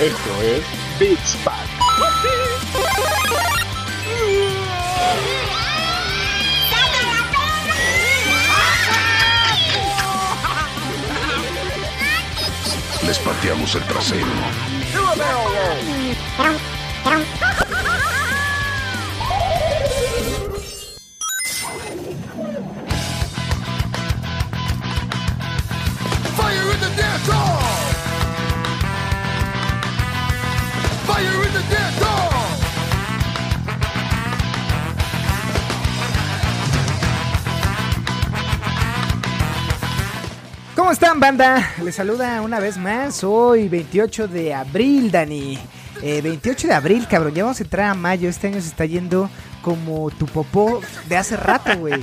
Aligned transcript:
Esto 0.00 0.42
es 0.42 0.64
Beats 0.98 1.36
Pack. 1.44 1.68
Les 13.06 13.18
pateamos 13.20 13.74
el 13.76 13.82
trasero. 13.84 14.26
¿Cómo 40.88 40.94
están, 40.94 41.20
banda? 41.20 41.70
Les 41.84 41.96
saluda 41.96 42.40
una 42.40 42.60
vez 42.60 42.78
más. 42.78 43.22
Hoy, 43.22 43.68
28 43.68 44.26
de 44.26 44.54
abril, 44.54 45.10
Dani. 45.10 45.58
Eh, 46.00 46.22
28 46.22 46.66
de 46.66 46.72
abril, 46.72 47.06
cabrón. 47.06 47.34
Ya 47.34 47.42
vamos 47.42 47.60
a 47.60 47.62
entrar 47.62 47.90
a 47.90 47.94
mayo. 47.94 48.26
Este 48.26 48.46
año 48.46 48.58
se 48.58 48.68
está 48.68 48.86
yendo 48.86 49.28
como 49.60 50.10
tu 50.12 50.24
popó 50.24 50.80
de 51.06 51.18
hace 51.18 51.36
rato, 51.36 51.76
güey. 51.76 52.02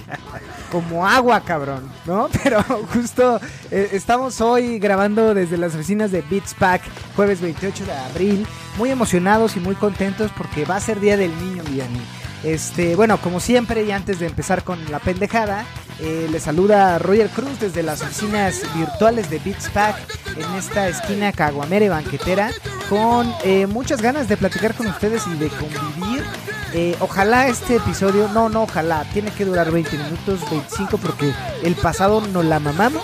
Como 0.71 1.07
agua, 1.07 1.41
cabrón, 1.43 1.91
¿no? 2.05 2.29
Pero 2.43 2.61
justo 2.93 3.41
eh, 3.71 3.89
estamos 3.93 4.39
hoy 4.39 4.77
grabando 4.77 5.33
desde 5.33 5.57
las 5.57 5.73
oficinas 5.73 6.11
de 6.11 6.21
Beats 6.21 6.53
Pack, 6.53 6.83
jueves 7.15 7.41
28 7.41 7.85
de 7.85 7.91
abril. 7.91 8.47
Muy 8.77 8.91
emocionados 8.91 9.57
y 9.57 9.61
muy 9.61 9.73
contentos 9.73 10.29
porque 10.37 10.63
va 10.63 10.75
a 10.75 10.79
ser 10.79 10.99
Día 10.99 11.17
del 11.17 11.35
Niño, 11.39 11.63
Dani. 11.63 12.01
Este, 12.43 12.95
bueno, 12.95 13.17
como 13.19 13.39
siempre, 13.39 13.83
y 13.83 13.89
antes 13.89 14.19
de 14.19 14.27
empezar 14.27 14.63
con 14.63 14.77
la 14.91 14.99
pendejada, 14.99 15.65
eh, 15.99 16.27
le 16.29 16.39
saluda 16.39 16.99
Roger 16.99 17.29
Cruz 17.29 17.59
desde 17.59 17.83
las 17.83 18.01
oficinas 18.01 18.61
virtuales 18.75 19.29
de 19.29 19.39
Beats 19.39 19.69
Pack 19.69 19.95
en 20.35 20.53
esta 20.55 20.87
esquina 20.89 21.31
caguamera 21.31 21.85
y 21.85 21.89
banquetera, 21.89 22.51
con 22.89 23.33
eh, 23.43 23.67
muchas 23.67 24.01
ganas 24.01 24.27
de 24.27 24.35
platicar 24.35 24.73
con 24.73 24.87
ustedes 24.87 25.23
y 25.27 25.37
de 25.37 25.49
convivir. 25.49 26.23
Eh, 26.73 26.95
ojalá 26.99 27.47
este 27.47 27.77
episodio, 27.77 28.27
no, 28.27 28.49
no, 28.49 28.63
ojalá, 28.63 29.05
tiene 29.13 29.31
que 29.31 29.45
durar 29.45 29.71
20 29.71 29.97
minutos, 29.97 30.41
25, 30.49 30.97
porque 30.97 31.31
el 31.63 31.75
pasado 31.75 32.19
nos 32.19 32.43
la 32.43 32.59
mamamos. 32.59 33.03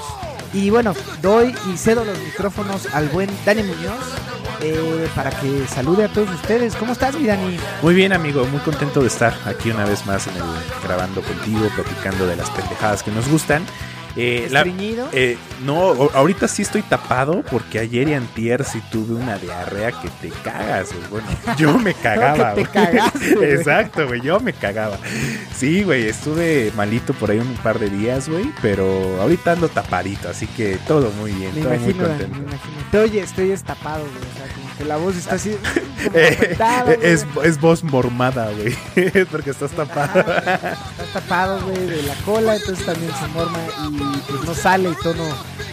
Y 0.53 0.69
bueno, 0.69 0.94
doy 1.21 1.55
y 1.71 1.77
cedo 1.77 2.03
los 2.03 2.17
micrófonos 2.19 2.88
al 2.94 3.07
buen 3.09 3.30
Dani 3.45 3.63
Muñoz 3.63 3.99
eh, 4.61 5.09
para 5.16 5.31
que 5.31 5.66
salude 5.67 6.05
a 6.05 6.08
todos 6.09 6.30
ustedes. 6.30 6.75
¿Cómo 6.75 6.93
estás, 6.93 7.16
mi 7.17 7.25
Dani? 7.25 7.58
Muy 7.81 7.95
bien, 7.95 8.13
amigo, 8.13 8.45
muy 8.45 8.59
contento 8.59 9.02
de 9.02 9.08
estar 9.08 9.33
aquí 9.45 9.71
una 9.71 9.85
vez 9.85 10.05
más 10.05 10.27
en 10.27 10.35
el 10.35 10.43
grabando 10.83 11.21
contigo, 11.21 11.67
platicando 11.75 12.27
de 12.27 12.35
las 12.35 12.49
pendejadas 12.52 13.02
que 13.02 13.11
nos 13.11 13.27
gustan. 13.30 13.63
Eh, 14.17 14.48
la- 14.52 14.59
¿Estreñido? 14.59 15.08
eh, 15.14 15.38
no, 15.64 15.92
ahorita 16.14 16.48
sí 16.48 16.64
estoy 16.64 16.81
tapado 16.81 17.44
porque 17.50 17.80
ayer 17.80 18.09
y 18.09 18.14
antier 18.14 18.64
sí 18.66 18.81
tuve 18.92 19.16
una 19.16 19.38
diarrea 19.38 19.92
que 19.94 20.09
te 20.22 20.30
cagas, 20.44 20.90
güey. 20.94 21.08
Bueno, 21.09 21.28
yo 21.58 21.78
me 21.80 21.94
cagaba, 21.94 22.54
güey. 22.54 22.66
cagaste, 22.66 23.36
güey. 23.36 23.52
Exacto, 23.54 24.08
güey, 24.08 24.20
yo 24.22 24.39
me 24.42 24.52
cagaba. 24.54 24.98
Sí, 25.56 25.84
güey, 25.84 26.08
estuve 26.08 26.72
malito 26.76 27.14
por 27.14 27.32
ahí 27.32 27.39
un 27.39 27.54
par 27.64 27.80
de 27.80 27.89
días, 27.89 28.28
güey, 28.28 28.52
pero 28.62 28.86
ahorita 29.22 29.54
ando 29.54 29.70
tapadito, 29.70 30.28
así 30.30 30.45
que 30.48 30.78
todo 30.88 31.09
muy 31.12 31.32
bien, 31.32 31.56
Me 31.56 31.62
todo 31.62 31.70
muy 31.76 31.94
me 31.94 32.04
contento. 32.04 32.38
imagino. 32.38 32.59
Te 32.92 32.98
oye, 33.00 33.20
estoy 33.22 33.48
destapado, 33.48 34.04
güey. 34.04 34.16
O 34.17 34.38
sea, 34.38 34.48
que 34.81 34.85
la 34.87 34.97
voz 34.97 35.15
está 35.15 35.35
así. 35.35 35.55
Eh, 36.15 36.33
apretada, 36.35 36.81
güey. 36.95 36.97
es, 37.03 37.27
es 37.43 37.61
voz 37.61 37.83
mormada, 37.83 38.49
güey. 38.53 38.75
Porque 39.31 39.51
estás 39.51 39.69
tapado. 39.69 40.19
Está 40.19 40.87
tapado, 41.14 41.61
güey, 41.61 41.86
de 41.86 42.02
la 42.02 42.15
cola, 42.25 42.55
entonces 42.55 42.83
también 42.83 43.11
se 43.20 43.27
morma 43.27 43.59
y 43.87 44.17
pues 44.27 44.43
no 44.43 44.55
sale 44.55 44.89
el 44.89 44.95
tono 44.97 45.23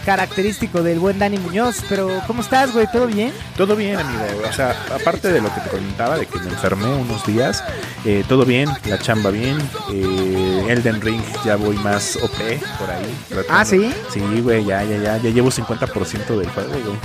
característico 0.05 0.83
del 0.83 0.99
buen 0.99 1.17
Dani 1.17 1.39
Muñoz. 1.39 1.77
Pero, 1.89 2.21
¿cómo 2.27 2.43
estás, 2.43 2.71
güey? 2.73 2.85
¿Todo 2.91 3.07
bien? 3.07 3.33
Todo 3.57 3.75
bien, 3.75 3.97
amigo. 3.97 4.23
O 4.47 4.53
sea, 4.53 4.75
aparte 4.93 5.31
de 5.31 5.41
lo 5.41 5.51
que 5.51 5.61
te 5.61 5.69
comentaba, 5.71 6.15
de 6.19 6.27
que 6.27 6.37
me 6.37 6.49
enfermé 6.49 6.85
unos 6.93 7.25
días, 7.25 7.63
eh, 8.05 8.23
todo 8.29 8.45
bien, 8.45 8.69
la 8.85 8.99
chamba 8.99 9.31
bien. 9.31 9.57
eh, 9.91 10.65
Elden 10.69 11.01
Ring 11.01 11.23
ya 11.43 11.55
voy 11.55 11.75
más 11.77 12.17
OP 12.17 12.59
por 12.77 12.91
ahí. 12.91 13.17
tratando- 13.29 13.49
Ah, 13.49 13.65
¿sí? 13.65 13.91
Sí, 14.13 14.19
güey, 14.41 14.63
ya, 14.63 14.83
ya, 14.83 14.97
ya. 14.97 15.17
Ya 15.17 15.29
llevo 15.31 15.49
50% 15.49 16.37
del 16.37 16.49
juego, 16.51 16.69
güey. 16.69 16.99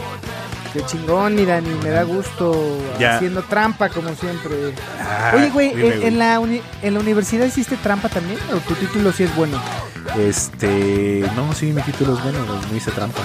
Qué 0.74 0.84
chingón, 0.86 1.36
mi 1.36 1.44
Dani, 1.44 1.70
me 1.82 1.90
da 1.90 2.02
gusto 2.02 2.78
Ya. 2.98 3.14
haciendo 3.16 3.42
trampa 3.44 3.88
como 3.88 4.12
siempre. 4.16 4.74
Ah, 5.00 5.32
Oye, 5.36 5.48
güey, 5.50 5.70
¿en, 5.70 6.02
en 6.02 6.18
la 6.18 6.40
uni- 6.40 6.60
¿en 6.82 6.94
la 6.94 7.00
universidad 7.00 7.46
hiciste 7.46 7.76
trampa 7.76 8.08
también? 8.08 8.38
¿O 8.52 8.56
tu 8.58 8.74
título 8.74 9.12
sí 9.12 9.22
es 9.22 9.34
bueno? 9.36 9.56
Este. 10.18 11.24
No, 11.36 11.52
sí, 11.54 11.66
mi 11.66 11.80
título 11.82 12.14
es 12.16 12.22
bueno. 12.22 12.38
No 12.70 12.76
hice 12.76 12.90
trampa. 12.90 13.20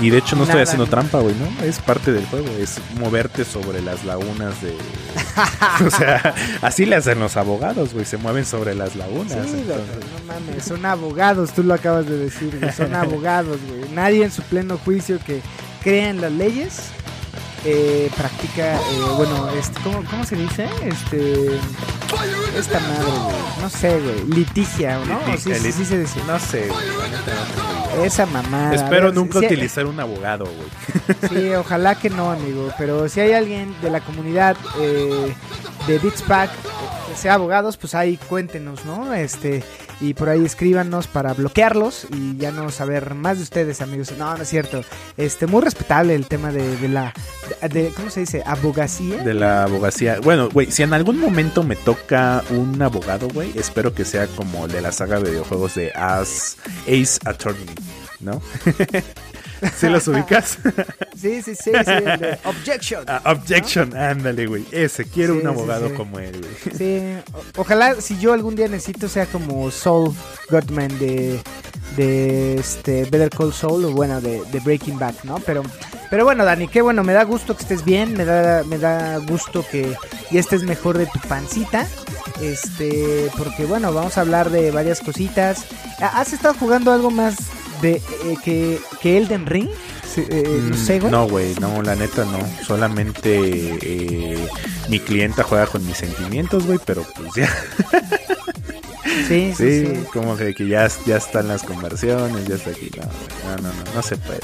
Y 0.00 0.10
de 0.10 0.18
hecho 0.18 0.34
no 0.36 0.44
estoy 0.44 0.62
haciendo 0.62 0.86
trampa, 0.86 1.18
güey, 1.20 1.34
¿no? 1.36 1.64
Es 1.64 1.78
parte 1.78 2.12
del 2.12 2.26
juego. 2.26 2.48
Es 2.60 2.78
moverte 2.98 3.44
sobre 3.44 3.80
las 3.82 4.04
lagunas 4.04 4.60
de. 4.62 4.74
o 5.86 5.90
sea, 5.90 6.34
así 6.62 6.86
le 6.86 6.96
hacen 6.96 7.20
los 7.20 7.36
abogados, 7.36 7.92
güey. 7.94 8.04
Se 8.04 8.16
mueven 8.16 8.44
sobre 8.44 8.74
las 8.74 8.96
lagunas. 8.96 9.32
Sí, 9.46 9.58
entonces- 9.60 9.86
no 10.26 10.34
mames, 10.34 10.64
son 10.64 10.84
abogados, 10.86 11.52
tú 11.52 11.62
lo 11.62 11.74
acabas 11.74 12.06
de 12.06 12.16
decir, 12.16 12.56
güey, 12.60 12.72
son 12.72 12.94
abogados, 12.96 13.58
güey. 13.68 13.90
Nadie 13.92 14.24
en 14.24 14.32
su 14.32 14.42
pleno 14.42 14.76
juicio 14.78 15.18
que 15.24 15.40
crea 15.82 16.10
en 16.10 16.20
las 16.20 16.32
leyes 16.32 16.82
eh, 17.64 18.10
practica, 18.16 18.76
eh, 18.76 18.80
bueno, 19.16 19.48
este, 19.50 19.80
¿cómo, 19.82 20.02
¿cómo 20.08 20.24
se 20.24 20.36
dice? 20.36 20.66
Este, 20.84 21.56
esta 22.56 22.80
madre, 22.80 23.04
güey, 23.04 23.36
no 23.60 23.68
sé, 23.70 24.00
güey, 24.00 24.24
litigia, 24.34 24.98
¿no? 25.04 25.20
Sí, 25.36 25.54
sí 25.72 25.84
se 25.84 25.98
dice. 25.98 26.20
No 26.26 26.38
sé, 26.38 26.68
güey. 26.68 28.06
Esa 28.06 28.24
mamada. 28.26 28.74
Espero 28.74 29.06
ver, 29.06 29.14
nunca 29.14 29.40
si- 29.40 29.46
utilizar 29.46 29.84
un 29.86 30.00
abogado, 30.00 30.46
güey. 30.46 31.28
Sí, 31.28 31.54
ojalá 31.54 31.94
que 31.96 32.08
no, 32.08 32.30
amigo. 32.30 32.70
Pero 32.78 33.08
si 33.08 33.20
hay 33.20 33.32
alguien 33.32 33.74
de 33.82 33.90
la 33.90 34.00
comunidad 34.00 34.56
eh, 34.80 35.34
de 35.86 35.98
Beats 35.98 36.22
Pack 36.22 36.50
eh, 36.50 37.10
que 37.10 37.16
sea 37.16 37.34
abogados, 37.34 37.76
pues 37.76 37.94
ahí 37.94 38.16
cuéntenos, 38.28 38.84
¿no? 38.84 39.12
Este 39.12 39.62
y 40.00 40.14
por 40.14 40.28
ahí 40.28 40.44
escríbanos 40.44 41.06
para 41.06 41.34
bloquearlos 41.34 42.06
y 42.10 42.36
ya 42.36 42.50
no 42.50 42.70
saber 42.70 43.14
más 43.14 43.38
de 43.38 43.44
ustedes, 43.44 43.80
amigos. 43.80 44.12
No, 44.18 44.36
no 44.36 44.42
es 44.42 44.48
cierto. 44.48 44.82
Este 45.16 45.46
muy 45.46 45.62
respetable 45.62 46.14
el 46.14 46.26
tema 46.26 46.52
de, 46.52 46.76
de 46.76 46.88
la 46.88 47.12
de, 47.70 47.92
¿cómo 47.94 48.10
se 48.10 48.20
dice? 48.20 48.42
abogacía. 48.46 49.22
De 49.22 49.34
la 49.34 49.64
abogacía. 49.64 50.20
Bueno, 50.20 50.48
güey, 50.50 50.70
si 50.70 50.82
en 50.82 50.92
algún 50.92 51.18
momento 51.18 51.62
me 51.62 51.76
toca 51.76 52.42
un 52.50 52.80
abogado, 52.80 53.28
güey, 53.28 53.52
espero 53.56 53.94
que 53.94 54.04
sea 54.04 54.26
como 54.28 54.66
el 54.66 54.72
de 54.72 54.80
la 54.80 54.92
saga 54.92 55.20
de 55.20 55.30
videojuegos 55.30 55.74
de 55.74 55.92
As, 55.92 56.56
Ace 56.82 57.18
Attorney, 57.24 57.74
¿no? 58.20 58.40
¿Sí 59.76 59.88
los 59.88 60.06
ubicas? 60.08 60.58
Sí, 61.20 61.42
sí, 61.42 61.54
sí, 61.54 61.70
sí, 61.84 61.90
el 61.90 62.18
de 62.18 62.38
objection. 62.44 63.04
Ah, 63.06 63.20
objection, 63.26 63.94
ándale, 63.94 64.46
güey. 64.46 64.64
Ese, 64.70 65.04
quiero 65.04 65.34
Sí, 65.34 65.40
un 65.40 65.46
abogado 65.48 65.88
sí. 65.90 65.94
como 65.94 66.18
él, 66.18 66.40
güey. 66.40 66.76
Sí, 66.78 67.02
o- 67.34 67.60
ojalá 67.60 68.00
si 68.00 68.18
yo 68.18 68.32
algún 68.32 68.54
día 68.56 68.68
necesito 68.68 69.06
sea 69.06 69.26
como 69.26 69.70
Saul 69.70 70.14
Goodman 70.48 70.98
de, 70.98 71.38
de 71.96 72.54
este 72.54 73.02
Better 73.04 73.28
Call 73.28 73.52
Saul 73.52 73.84
o 73.84 73.90
bueno 73.92 74.22
de, 74.22 74.42
de 74.50 74.60
Breaking 74.60 74.98
Bad, 74.98 75.14
¿no? 75.24 75.34
Pero 75.44 75.62
pero 76.08 76.24
bueno, 76.24 76.46
Dani, 76.46 76.68
qué 76.68 76.80
bueno, 76.80 77.04
me 77.04 77.12
da 77.12 77.22
gusto 77.24 77.54
que 77.54 77.64
estés 77.64 77.84
bien, 77.84 78.14
me 78.16 78.24
da 78.24 78.62
me 78.64 78.78
da 78.78 79.18
gusto 79.18 79.62
que 79.70 79.94
ya 80.30 80.40
estés 80.40 80.62
mejor 80.62 80.96
de 80.96 81.04
tu 81.04 81.18
pancita. 81.28 81.86
Este, 82.40 83.30
porque 83.36 83.66
bueno, 83.66 83.92
vamos 83.92 84.16
a 84.16 84.22
hablar 84.22 84.48
de 84.50 84.70
varias 84.70 85.00
cositas. 85.00 85.66
¿Has 86.00 86.32
estado 86.32 86.54
jugando 86.54 86.92
algo 86.92 87.10
más 87.10 87.36
de 87.82 87.92
eh, 87.96 88.36
que, 88.44 88.80
que 89.00 89.18
Elden 89.18 89.46
Ring? 89.46 89.68
Eh, 90.16 90.60
no 90.68 90.76
sé, 90.76 90.98
güey. 90.98 91.12
No, 91.12 91.28
güey, 91.28 91.54
no, 91.60 91.82
la 91.82 91.94
neta 91.94 92.24
no. 92.24 92.38
Solamente 92.66 93.38
eh, 93.80 94.48
mi 94.88 94.98
clienta 94.98 95.42
juega 95.44 95.66
con 95.66 95.86
mis 95.86 95.96
sentimientos, 95.96 96.66
güey, 96.66 96.78
pero 96.84 97.04
pues 97.16 97.32
ya. 97.36 97.48
Sí, 99.28 99.52
sí, 99.54 99.54
Sí, 99.56 99.86
sí. 99.86 99.92
como 100.12 100.36
que, 100.36 100.54
que 100.54 100.66
ya, 100.66 100.88
ya 101.06 101.16
están 101.16 101.48
las 101.48 101.62
conversiones, 101.62 102.46
ya 102.46 102.56
está 102.56 102.70
aquí. 102.70 102.90
No, 102.96 103.56
no, 103.56 103.62
no, 103.62 103.68
no, 103.68 103.94
no 103.94 104.02
se 104.02 104.16
puede. 104.16 104.40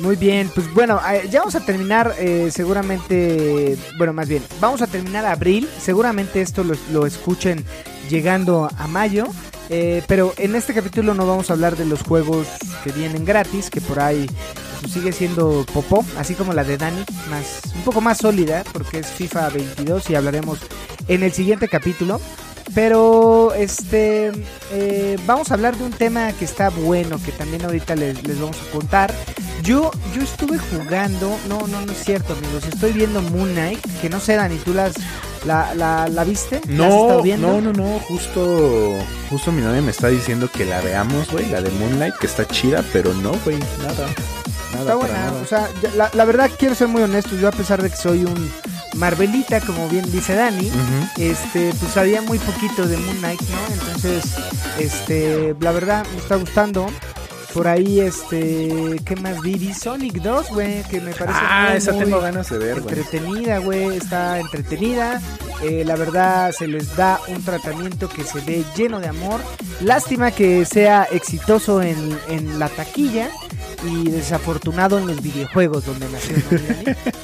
Muy 0.00 0.16
bien, 0.16 0.50
pues 0.54 0.72
bueno, 0.72 0.98
eh, 1.12 1.26
ya 1.30 1.40
vamos 1.40 1.54
a 1.56 1.60
terminar 1.60 2.14
eh, 2.18 2.48
seguramente, 2.50 3.76
bueno, 3.98 4.14
más 4.14 4.28
bien, 4.28 4.42
vamos 4.58 4.80
a 4.80 4.86
terminar 4.86 5.26
abril, 5.26 5.68
seguramente 5.78 6.40
esto 6.40 6.64
lo, 6.64 6.74
lo 6.90 7.04
escuchen 7.06 7.64
llegando 8.08 8.70
a 8.78 8.86
mayo, 8.86 9.26
eh, 9.70 10.02
pero 10.08 10.34
en 10.36 10.56
este 10.56 10.74
capítulo 10.74 11.14
no 11.14 11.26
vamos 11.26 11.48
a 11.48 11.52
hablar 11.52 11.76
de 11.76 11.86
los 11.86 12.02
juegos 12.02 12.48
que 12.84 12.90
vienen 12.90 13.24
gratis, 13.24 13.70
que 13.70 13.80
por 13.80 14.00
ahí 14.00 14.28
sigue 14.92 15.12
siendo 15.12 15.64
popó, 15.72 16.04
así 16.18 16.34
como 16.34 16.52
la 16.52 16.64
de 16.64 16.76
Dani, 16.76 17.04
más, 17.30 17.62
un 17.76 17.82
poco 17.82 18.00
más 18.00 18.18
sólida, 18.18 18.64
porque 18.72 18.98
es 18.98 19.06
FIFA 19.06 19.48
22 19.50 20.10
y 20.10 20.14
hablaremos 20.16 20.58
en 21.08 21.22
el 21.22 21.32
siguiente 21.32 21.68
capítulo. 21.68 22.20
Pero 22.74 23.52
este 23.54 24.30
eh, 24.72 25.18
vamos 25.26 25.50
a 25.50 25.54
hablar 25.54 25.76
de 25.76 25.84
un 25.84 25.90
tema 25.92 26.32
que 26.32 26.44
está 26.44 26.68
bueno, 26.70 27.18
que 27.24 27.32
también 27.32 27.64
ahorita 27.64 27.96
les, 27.96 28.22
les 28.26 28.40
vamos 28.40 28.56
a 28.56 28.70
contar. 28.72 29.12
Yo, 29.62 29.90
yo 30.14 30.22
estuve 30.22 30.58
jugando, 30.58 31.36
no, 31.48 31.66
no, 31.66 31.84
no 31.84 31.92
es 31.92 32.04
cierto, 32.04 32.32
amigos. 32.32 32.64
Estoy 32.66 32.92
viendo 32.92 33.20
Moon 33.22 33.52
Knight, 33.52 33.80
que 34.00 34.08
no 34.08 34.18
sé, 34.20 34.36
Dani, 34.36 34.56
¿tú 34.56 34.72
las, 34.72 34.94
la, 35.44 35.74
la, 35.74 36.08
la 36.08 36.24
viste? 36.24 36.60
¿La 36.68 36.86
has 36.86 36.90
No, 36.92 37.02
estado 37.02 37.22
viendo? 37.22 37.48
no, 37.48 37.60
no, 37.60 37.72
no, 37.72 37.98
justo, 38.00 38.94
justo 39.28 39.52
mi 39.52 39.60
novia 39.62 39.82
me 39.82 39.90
está 39.90 40.08
diciendo 40.08 40.48
que 40.50 40.64
la 40.64 40.80
veamos, 40.80 41.30
güey, 41.30 41.46
la 41.50 41.60
de 41.60 41.70
Moonlight, 41.72 42.14
que 42.16 42.26
está 42.26 42.46
chida, 42.46 42.82
pero 42.92 43.12
no, 43.14 43.32
güey, 43.44 43.58
nada, 43.82 44.06
nada, 44.72 44.80
Está 44.80 44.94
buena, 44.96 45.14
nada. 45.14 45.32
o 45.42 45.46
sea, 45.46 45.68
la, 45.96 46.10
la 46.12 46.24
verdad 46.24 46.50
quiero 46.58 46.74
ser 46.74 46.88
muy 46.88 47.02
honesto, 47.02 47.36
yo 47.36 47.48
a 47.48 47.52
pesar 47.52 47.82
de 47.82 47.90
que 47.90 47.96
soy 47.96 48.24
un 48.24 48.50
Marvelita, 48.94 49.60
como 49.60 49.88
bien 49.88 50.10
dice 50.10 50.34
Dani, 50.34 50.66
Ujú. 50.68 51.22
este, 51.22 51.72
pues 51.78 51.92
sabía 51.92 52.22
muy 52.22 52.38
poquito 52.38 52.86
de 52.86 52.96
Moon 52.96 53.16
Knight, 53.18 53.40
¿no? 53.42 53.74
Entonces, 53.74 54.24
este, 54.78 55.54
la 55.60 55.72
verdad 55.72 56.04
me 56.12 56.18
está 56.18 56.36
gustando. 56.36 56.86
Por 57.54 57.66
ahí, 57.66 57.98
este, 57.98 59.00
¿qué 59.04 59.16
más 59.16 59.40
vi? 59.40 59.54
Vi 59.54 59.74
Sonic 59.74 60.22
2, 60.22 60.50
güey, 60.50 60.84
que 60.84 61.00
me 61.00 61.10
parece 61.12 61.38
Ah, 61.42 61.66
muy, 61.70 61.78
esa 61.78 61.92
muy 61.92 62.04
tengo 62.04 62.20
ganas 62.20 62.48
de 62.48 62.58
ver, 62.58 62.78
entretenida, 62.78 63.58
güey, 63.58 63.96
está 63.96 64.38
entretenida. 64.38 65.20
Eh, 65.62 65.82
la 65.84 65.96
verdad, 65.96 66.52
se 66.56 66.68
les 66.68 66.94
da 66.94 67.18
un 67.26 67.42
tratamiento 67.44 68.08
que 68.08 68.22
se 68.22 68.40
ve 68.42 68.64
lleno 68.76 69.00
de 69.00 69.08
amor. 69.08 69.40
Lástima 69.80 70.30
que 70.30 70.64
sea 70.64 71.08
exitoso 71.10 71.82
en, 71.82 72.16
en 72.28 72.60
la 72.60 72.68
taquilla 72.68 73.28
y 73.86 74.10
desafortunado 74.10 74.98
en 74.98 75.06
los 75.06 75.22
videojuegos 75.22 75.86
donde 75.86 76.08
nació. 76.08 76.36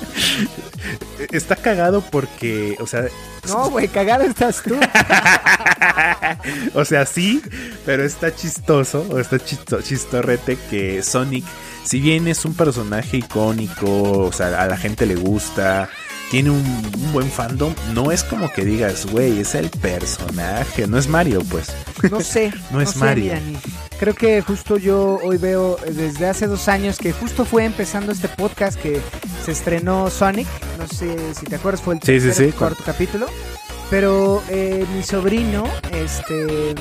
Está 1.32 1.56
cagado 1.56 2.02
porque, 2.02 2.76
o 2.80 2.86
sea, 2.86 3.06
No, 3.48 3.70
güey, 3.70 3.88
cagado 3.88 4.24
estás 4.24 4.62
tú. 4.62 4.78
o 6.74 6.84
sea, 6.84 7.06
sí, 7.06 7.42
pero 7.84 8.04
está 8.04 8.34
chistoso, 8.34 9.06
o 9.10 9.18
está 9.18 9.38
chisto- 9.38 9.80
chistorrete 9.82 10.56
que 10.70 11.02
Sonic, 11.02 11.44
si 11.84 12.00
bien 12.00 12.28
es 12.28 12.44
un 12.44 12.54
personaje 12.54 13.18
icónico, 13.18 14.20
o 14.26 14.32
sea, 14.32 14.62
a 14.62 14.66
la 14.66 14.76
gente 14.76 15.06
le 15.06 15.16
gusta, 15.16 15.88
tiene 16.30 16.50
un, 16.50 16.58
un 16.58 17.12
buen 17.12 17.30
fandom, 17.30 17.74
no 17.94 18.10
es 18.10 18.24
como 18.24 18.52
que 18.52 18.64
digas, 18.64 19.06
güey, 19.06 19.40
es 19.40 19.54
el 19.54 19.70
personaje, 19.70 20.86
no 20.86 20.98
es 20.98 21.08
Mario, 21.08 21.42
pues. 21.50 21.68
No 22.10 22.20
sé. 22.20 22.52
No 22.70 22.80
es 22.80 22.90
sé, 22.90 22.98
Mario. 22.98 23.34
Creo 23.98 24.14
que 24.14 24.42
justo 24.42 24.76
yo 24.76 25.18
hoy 25.22 25.38
veo 25.38 25.78
eh, 25.86 25.92
desde 25.92 26.28
hace 26.28 26.46
dos 26.46 26.68
años 26.68 26.98
que 26.98 27.12
justo 27.12 27.44
fue 27.44 27.64
empezando 27.64 28.12
este 28.12 28.28
podcast 28.28 28.78
que 28.78 29.00
se 29.44 29.52
estrenó 29.52 30.10
Sonic. 30.10 30.46
No 30.78 30.86
sé 30.86 31.34
si 31.34 31.46
te 31.46 31.56
acuerdas, 31.56 31.80
fue 31.80 31.94
el 31.94 32.00
Sí, 32.00 32.20
sí, 32.20 32.26
tercer, 32.26 32.46
sí, 32.46 32.52
cuarto 32.52 32.82
capítulo. 32.84 33.26
Pero 33.88 34.42
eh, 34.50 34.84
mi 34.94 35.02
sobrino, 35.02 35.64
este, 35.92 36.74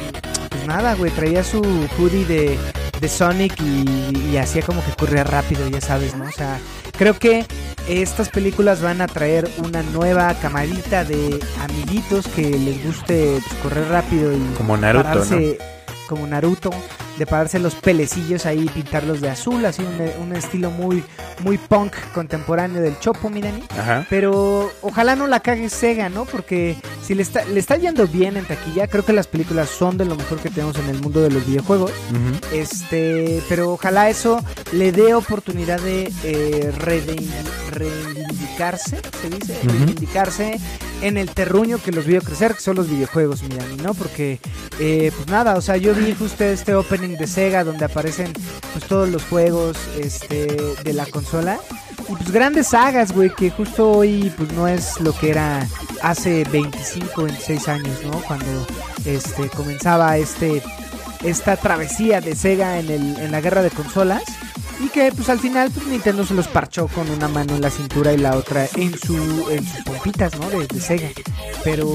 pues 0.49 0.65
nada, 0.67 0.95
güey, 0.95 1.11
traía 1.11 1.43
su 1.43 1.61
hoodie 1.97 2.25
de, 2.25 2.57
de 2.99 3.07
Sonic 3.07 3.59
y, 3.61 4.29
y 4.31 4.37
hacía 4.37 4.61
como 4.61 4.83
que 4.83 4.91
corría 4.93 5.23
rápido, 5.23 5.67
ya 5.67 5.81
sabes, 5.81 6.15
¿no? 6.15 6.25
O 6.25 6.31
sea, 6.31 6.59
creo 6.97 7.17
que 7.17 7.45
estas 7.87 8.29
películas 8.29 8.81
van 8.81 9.01
a 9.01 9.07
traer 9.07 9.49
una 9.57 9.83
nueva 9.83 10.33
camarita 10.35 11.03
de 11.03 11.39
amiguitos 11.61 12.27
que 12.27 12.49
les 12.49 12.83
guste 12.83 13.39
pues, 13.47 13.61
correr 13.61 13.87
rápido 13.89 14.33
y 14.33 14.39
Como 14.57 14.77
Naruto, 14.77 15.03
pararse 15.03 15.57
como 16.07 16.27
Naruto, 16.27 16.69
de 17.17 17.25
pararse 17.25 17.59
los 17.59 17.75
pelecillos 17.75 18.45
ahí 18.45 18.63
y 18.65 18.69
pintarlos 18.69 19.21
de 19.21 19.29
azul, 19.29 19.65
así 19.65 19.83
un, 19.83 20.27
un 20.27 20.35
estilo 20.35 20.71
muy 20.71 21.03
muy 21.43 21.57
punk 21.57 21.93
contemporáneo 22.13 22.81
del 22.81 22.99
Chopo, 22.99 23.29
Mirani. 23.29 23.63
Ajá. 23.77 24.05
Pero 24.09 24.71
ojalá 24.81 25.15
no 25.15 25.27
la 25.27 25.39
cague 25.39 25.69
Sega, 25.69 26.09
¿no? 26.09 26.25
Porque 26.25 26.77
si 27.03 27.13
le 27.15 27.21
está, 27.21 27.45
le 27.45 27.59
está 27.59 27.75
yendo 27.77 28.07
bien 28.07 28.37
en 28.37 28.45
taquilla, 28.45 28.87
creo 28.87 29.05
que 29.05 29.13
las 29.13 29.27
películas 29.27 29.69
son 29.69 29.97
de 29.97 30.05
lo 30.05 30.15
mejor 30.15 30.39
que 30.39 30.49
tenemos 30.49 30.77
en 30.77 30.89
el 30.89 30.99
mundo 31.01 31.21
de 31.21 31.29
los 31.29 31.45
videojuegos. 31.45 31.91
Este, 32.51 33.41
pero 33.49 33.73
ojalá 33.73 34.09
eso 34.09 34.43
le 34.71 34.91
dé 34.91 35.13
oportunidad 35.13 35.79
de 35.81 36.11
eh, 36.23 36.71
reivindicarse, 37.71 38.97
se 39.21 39.29
dice, 39.29 39.59
reivindicarse 39.63 40.59
en 41.01 41.17
el 41.17 41.29
terruño 41.29 41.77
que 41.83 41.91
los 41.91 42.05
vio 42.05 42.21
crecer, 42.21 42.53
que 42.53 42.61
son 42.61 42.77
los 42.77 42.89
videojuegos, 42.89 43.43
Mirani, 43.43 43.75
¿no? 43.77 43.93
Porque, 43.93 44.39
eh, 44.79 45.11
pues 45.15 45.27
nada, 45.27 45.55
o 45.55 45.61
sea, 45.61 45.77
yo 45.77 45.93
vi 45.93 46.13
justo 46.13 46.43
este 46.43 46.73
opening 46.73 47.04
de 47.13 47.27
Sega 47.27 47.63
donde 47.63 47.85
aparecen 47.85 48.33
pues 48.73 48.85
todos 48.85 49.09
los 49.09 49.23
juegos 49.23 49.77
este, 49.99 50.47
de 50.83 50.93
la 50.93 51.05
consola. 51.05 51.59
Y 52.09 52.15
pues 52.15 52.31
grandes 52.31 52.67
sagas, 52.67 53.11
güey, 53.11 53.29
que 53.29 53.49
justo 53.49 53.91
hoy 53.91 54.31
pues 54.37 54.51
no 54.53 54.67
es 54.67 54.99
lo 54.99 55.13
que 55.13 55.31
era 55.31 55.67
hace 56.01 56.43
25, 56.51 57.23
26 57.23 57.67
años, 57.67 58.03
¿no? 58.03 58.21
Cuando 58.21 58.67
este 59.05 59.49
comenzaba 59.49 60.17
este 60.17 60.61
esta 61.23 61.57
travesía 61.57 62.21
de 62.21 62.35
Sega 62.35 62.79
en, 62.79 62.89
el, 62.89 63.17
en 63.17 63.31
la 63.31 63.41
guerra 63.41 63.63
de 63.63 63.71
consolas 63.71 64.23
y 64.79 64.89
que 64.89 65.11
pues 65.11 65.29
al 65.29 65.39
final 65.39 65.71
pues 65.71 65.87
Nintendo 65.87 66.25
se 66.25 66.33
los 66.33 66.47
parchó 66.47 66.87
con 66.87 67.09
una 67.09 67.27
mano 67.27 67.55
en 67.55 67.61
la 67.61 67.69
cintura 67.69 68.13
y 68.13 68.17
la 68.17 68.35
otra 68.35 68.67
en 68.75 68.97
su 68.97 69.49
en 69.49 69.65
sus 69.65 69.83
pompitas, 69.83 70.37
¿no? 70.39 70.49
De, 70.49 70.67
de 70.67 70.81
Sega. 70.81 71.09
Pero 71.63 71.87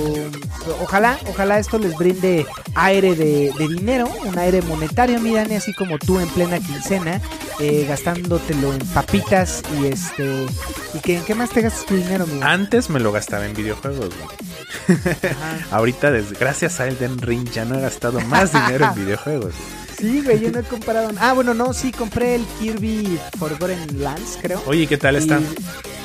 ojalá, 0.81 1.19
ojalá 1.29 1.59
esto 1.59 1.79
les 1.79 1.97
brinde 1.97 2.47
aire 2.75 3.15
de, 3.15 3.53
de 3.57 3.69
dinero, 3.69 4.09
un 4.25 4.39
aire 4.39 4.63
monetario, 4.63 5.21
miran, 5.21 5.53
así 5.53 5.73
como 5.75 5.99
tú 5.99 6.19
en 6.19 6.29
plena 6.29 6.59
quincena, 6.59 7.21
eh, 7.61 7.87
gastándotelo 7.89 8.73
en 8.73 8.81
papitas 8.89 9.63
y 9.79 9.87
este 9.87 10.47
y 10.95 10.99
que 11.01 11.19
en 11.19 11.25
qué 11.25 11.35
más 11.35 11.51
te 11.51 11.63
gastas 11.63 11.87
tu 11.87 11.97
dinero. 11.97 12.27
Antes 12.43 12.91
me 12.91 13.01
lo 13.01 13.13
gastaba 13.13 13.47
en 13.47 13.55
videojuegos, 13.55 14.11
güey. 14.17 14.99
Ahorita, 15.71 16.11
desde, 16.11 16.37
gracias 16.37 16.81
a 16.81 16.89
Elden 16.89 17.19
Ring, 17.19 17.49
ya 17.51 17.65
no 17.65 17.79
he 17.79 17.81
gastado 17.81 18.21
más 18.23 18.53
dinero 18.53 18.87
en 18.87 18.95
videojuegos. 19.05 19.55
Sí, 20.01 20.23
güey, 20.25 20.41
yo 20.41 20.51
no 20.51 20.59
he 20.61 20.63
comprado. 20.63 21.11
Ah, 21.21 21.33
bueno, 21.35 21.53
no, 21.55 21.73
sí, 21.73 21.93
compré 21.93 22.37
el 22.37 22.45
Kirby 22.59 23.19
Forgotten 23.39 24.03
Lands, 24.03 24.39
creo. 24.41 24.63
Oye, 24.67 24.87
¿qué 24.87 24.97
tal 24.97 25.17
está? 25.17 25.39
Y, 25.41 25.45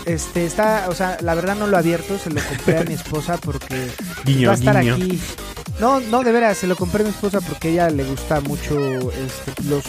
este, 0.05 0.45
está, 0.45 0.85
o 0.89 0.93
sea, 0.95 1.17
la 1.21 1.33
verdad 1.35 1.55
no 1.55 1.67
lo 1.67 1.77
he 1.77 1.79
abierto, 1.79 2.17
se 2.19 2.29
lo 2.29 2.41
compré 2.41 2.77
a 2.79 2.83
mi 2.83 2.93
esposa 2.93 3.37
porque 3.37 3.89
Guiño, 4.25 4.49
va 4.49 4.53
a 4.53 4.57
estar 4.57 4.79
guiño. 4.81 4.95
aquí. 4.95 5.19
No, 5.79 5.99
no, 5.99 6.23
de 6.23 6.31
veras, 6.31 6.57
se 6.57 6.67
lo 6.67 6.75
compré 6.75 7.01
a 7.01 7.05
mi 7.05 7.09
esposa 7.11 7.41
porque 7.41 7.69
a 7.69 7.71
ella 7.71 7.89
le 7.89 8.03
gusta 8.03 8.39
mucho 8.41 8.77
este, 9.11 9.53
los 9.69 9.83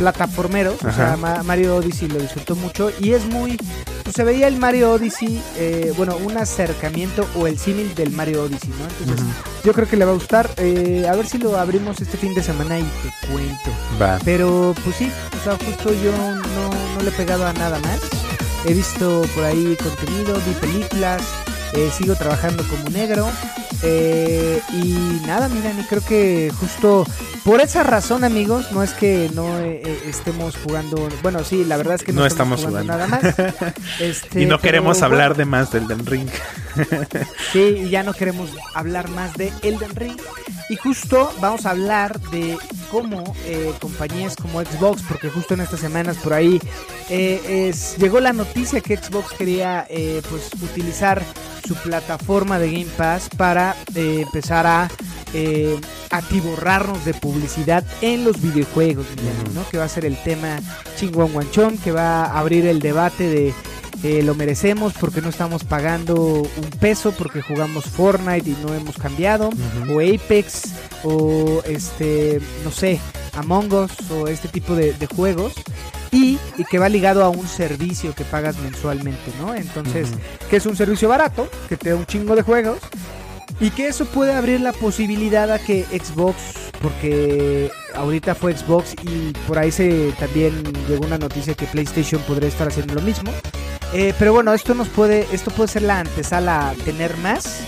plataformeros. 0.00 0.76
O 0.82 0.90
sea, 0.92 1.16
Ma- 1.16 1.42
Mario 1.44 1.76
Odyssey 1.76 2.08
lo 2.08 2.18
disfrutó 2.18 2.56
mucho 2.56 2.90
y 3.00 3.12
es 3.12 3.24
muy. 3.26 3.56
Pues 4.02 4.16
se 4.16 4.24
veía 4.24 4.48
el 4.48 4.56
Mario 4.56 4.92
Odyssey, 4.92 5.40
eh, 5.56 5.92
bueno, 5.96 6.16
un 6.16 6.36
acercamiento 6.38 7.26
o 7.36 7.46
el 7.46 7.58
símil 7.58 7.94
del 7.94 8.10
Mario 8.10 8.44
Odyssey, 8.44 8.70
¿no? 8.70 8.86
Entonces, 9.04 9.26
yo 9.62 9.72
creo 9.74 9.86
que 9.86 9.96
le 9.96 10.04
va 10.06 10.12
a 10.12 10.14
gustar. 10.14 10.50
Eh, 10.56 11.06
a 11.08 11.14
ver 11.14 11.26
si 11.26 11.36
lo 11.38 11.56
abrimos 11.58 12.00
este 12.00 12.16
fin 12.16 12.34
de 12.34 12.42
semana 12.42 12.78
y 12.78 12.82
te 12.82 13.28
cuento. 13.28 13.70
Va. 14.00 14.18
Pero 14.24 14.74
pues 14.82 14.96
sí, 14.96 15.10
o 15.40 15.44
sea, 15.44 15.56
justo 15.64 15.92
yo 16.02 16.10
no, 16.16 16.34
no 16.34 17.02
le 17.02 17.10
he 17.10 17.12
pegado 17.12 17.46
a 17.46 17.52
nada 17.52 17.78
más. 17.80 18.00
He 18.66 18.72
visto 18.74 19.22
por 19.34 19.44
ahí 19.44 19.76
contenido, 19.82 20.34
vi 20.46 20.52
películas, 20.60 21.22
eh, 21.74 21.90
sigo 21.96 22.14
trabajando 22.14 22.62
como 22.68 22.88
negro. 22.90 23.28
Eh, 23.82 24.60
y 24.72 25.20
nada, 25.26 25.48
miren, 25.48 25.78
y 25.80 25.84
creo 25.84 26.02
que 26.04 26.52
justo 26.60 27.06
por 27.44 27.60
esa 27.60 27.82
razón, 27.82 28.24
amigos, 28.24 28.70
no 28.72 28.82
es 28.82 28.92
que 28.92 29.30
no 29.34 29.58
eh, 29.58 29.80
eh, 29.84 30.00
estemos 30.08 30.54
jugando. 30.62 31.08
Bueno, 31.22 31.42
sí, 31.44 31.64
la 31.64 31.76
verdad 31.76 31.94
es 31.94 32.02
que 32.02 32.12
no, 32.12 32.20
No 32.20 32.26
estamos, 32.26 32.64
jugando, 32.64 32.92
jugando. 32.92 33.16
nada 33.16 33.34
más. 33.56 33.74
Este, 34.00 34.42
Y 34.42 34.46
no 34.46 34.58
queremos 34.58 34.98
pero, 34.98 35.06
hablar 35.06 35.28
bueno, 35.30 35.38
de 35.38 35.44
más 35.46 35.70
del 35.72 35.84
Elden 35.84 36.06
Ring. 36.06 36.28
Sí, 37.52 37.58
y 37.84 37.88
ya 37.90 38.02
no 38.02 38.12
queremos 38.12 38.50
hablar 38.74 39.08
más 39.10 39.34
de 39.34 39.52
Elden 39.62 39.94
Ring. 39.96 40.16
Y 40.68 40.76
justo 40.76 41.32
vamos 41.40 41.66
a 41.66 41.70
hablar 41.70 42.20
de 42.30 42.56
cómo 42.92 43.34
eh, 43.46 43.72
compañías 43.80 44.36
como 44.36 44.60
Xbox, 44.60 45.02
porque 45.08 45.28
justo 45.28 45.54
en 45.54 45.60
estas 45.62 45.80
semanas 45.80 46.16
por 46.18 46.32
ahí 46.32 46.60
eh, 47.08 47.68
es- 47.70 47.96
llegó 47.98 48.20
la 48.20 48.32
noticia 48.32 48.80
que 48.80 48.96
Xbox 48.96 49.32
quería 49.32 49.86
eh, 49.90 50.22
pues 50.30 50.48
utilizar 50.62 51.22
su 51.66 51.74
plataforma 51.76 52.58
de 52.58 52.70
Game 52.70 52.90
Pass 52.96 53.28
para 53.36 53.76
eh, 53.94 54.22
empezar 54.22 54.66
a 54.66 54.88
eh, 55.32 55.78
atiborrarnos 56.10 57.04
de 57.04 57.14
publicidad 57.14 57.84
en 58.00 58.24
los 58.24 58.40
videojuegos, 58.40 59.06
¿no? 59.54 59.68
Que 59.70 59.78
va 59.78 59.84
a 59.84 59.88
ser 59.88 60.04
el 60.04 60.20
tema 60.22 60.60
chingón 60.96 61.32
guanchón, 61.32 61.78
que 61.78 61.92
va 61.92 62.24
a 62.24 62.38
abrir 62.38 62.66
el 62.66 62.80
debate 62.80 63.28
de 63.28 63.54
eh, 64.02 64.22
lo 64.22 64.34
merecemos 64.34 64.92
porque 64.98 65.20
no 65.20 65.28
estamos 65.28 65.64
pagando 65.64 66.16
un 66.16 66.70
peso 66.80 67.12
porque 67.12 67.42
jugamos 67.42 67.84
Fortnite 67.84 68.50
y 68.50 68.56
no 68.64 68.74
hemos 68.74 68.96
cambiado 68.96 69.50
o 69.92 70.00
Apex 70.00 70.72
o 71.04 71.62
este 71.66 72.40
no 72.64 72.70
sé 72.70 72.98
Among 73.34 73.72
Us 73.72 73.92
o 74.10 74.26
este 74.28 74.48
tipo 74.48 74.74
de, 74.74 74.92
de 74.94 75.06
juegos 75.06 75.52
y, 76.12 76.38
y 76.56 76.64
que 76.64 76.78
va 76.78 76.88
ligado 76.88 77.22
a 77.24 77.28
un 77.28 77.46
servicio 77.46 78.14
que 78.14 78.24
pagas 78.24 78.58
mensualmente 78.58 79.30
no 79.40 79.54
entonces 79.54 80.08
Ujú. 80.10 80.18
que 80.48 80.56
es 80.56 80.66
un 80.66 80.76
servicio 80.76 81.08
barato 81.08 81.48
que 81.68 81.76
te 81.76 81.90
da 81.90 81.96
un 81.96 82.06
chingo 82.06 82.34
de 82.34 82.42
juegos 82.42 82.78
y 83.60 83.70
que 83.70 83.88
eso 83.88 84.06
puede 84.06 84.32
abrir 84.32 84.60
la 84.62 84.72
posibilidad 84.72 85.50
a 85.52 85.58
que 85.58 85.84
Xbox, 85.84 86.36
porque 86.80 87.70
ahorita 87.94 88.34
fue 88.34 88.56
Xbox 88.56 88.94
y 89.04 89.32
por 89.46 89.58
ahí 89.58 89.70
se 89.70 90.12
también 90.18 90.62
llegó 90.88 91.04
una 91.04 91.18
noticia 91.18 91.52
que 91.52 91.66
PlayStation 91.66 92.22
podría 92.22 92.48
estar 92.48 92.68
haciendo 92.68 92.94
lo 92.94 93.02
mismo. 93.02 93.30
Eh, 93.92 94.14
pero 94.18 94.32
bueno, 94.32 94.52
esto 94.54 94.74
nos 94.74 94.88
puede, 94.88 95.26
esto 95.32 95.50
puede 95.50 95.68
ser 95.68 95.82
la 95.82 96.00
antesala 96.00 96.70
a 96.70 96.74
tener 96.74 97.16
más. 97.18 97.62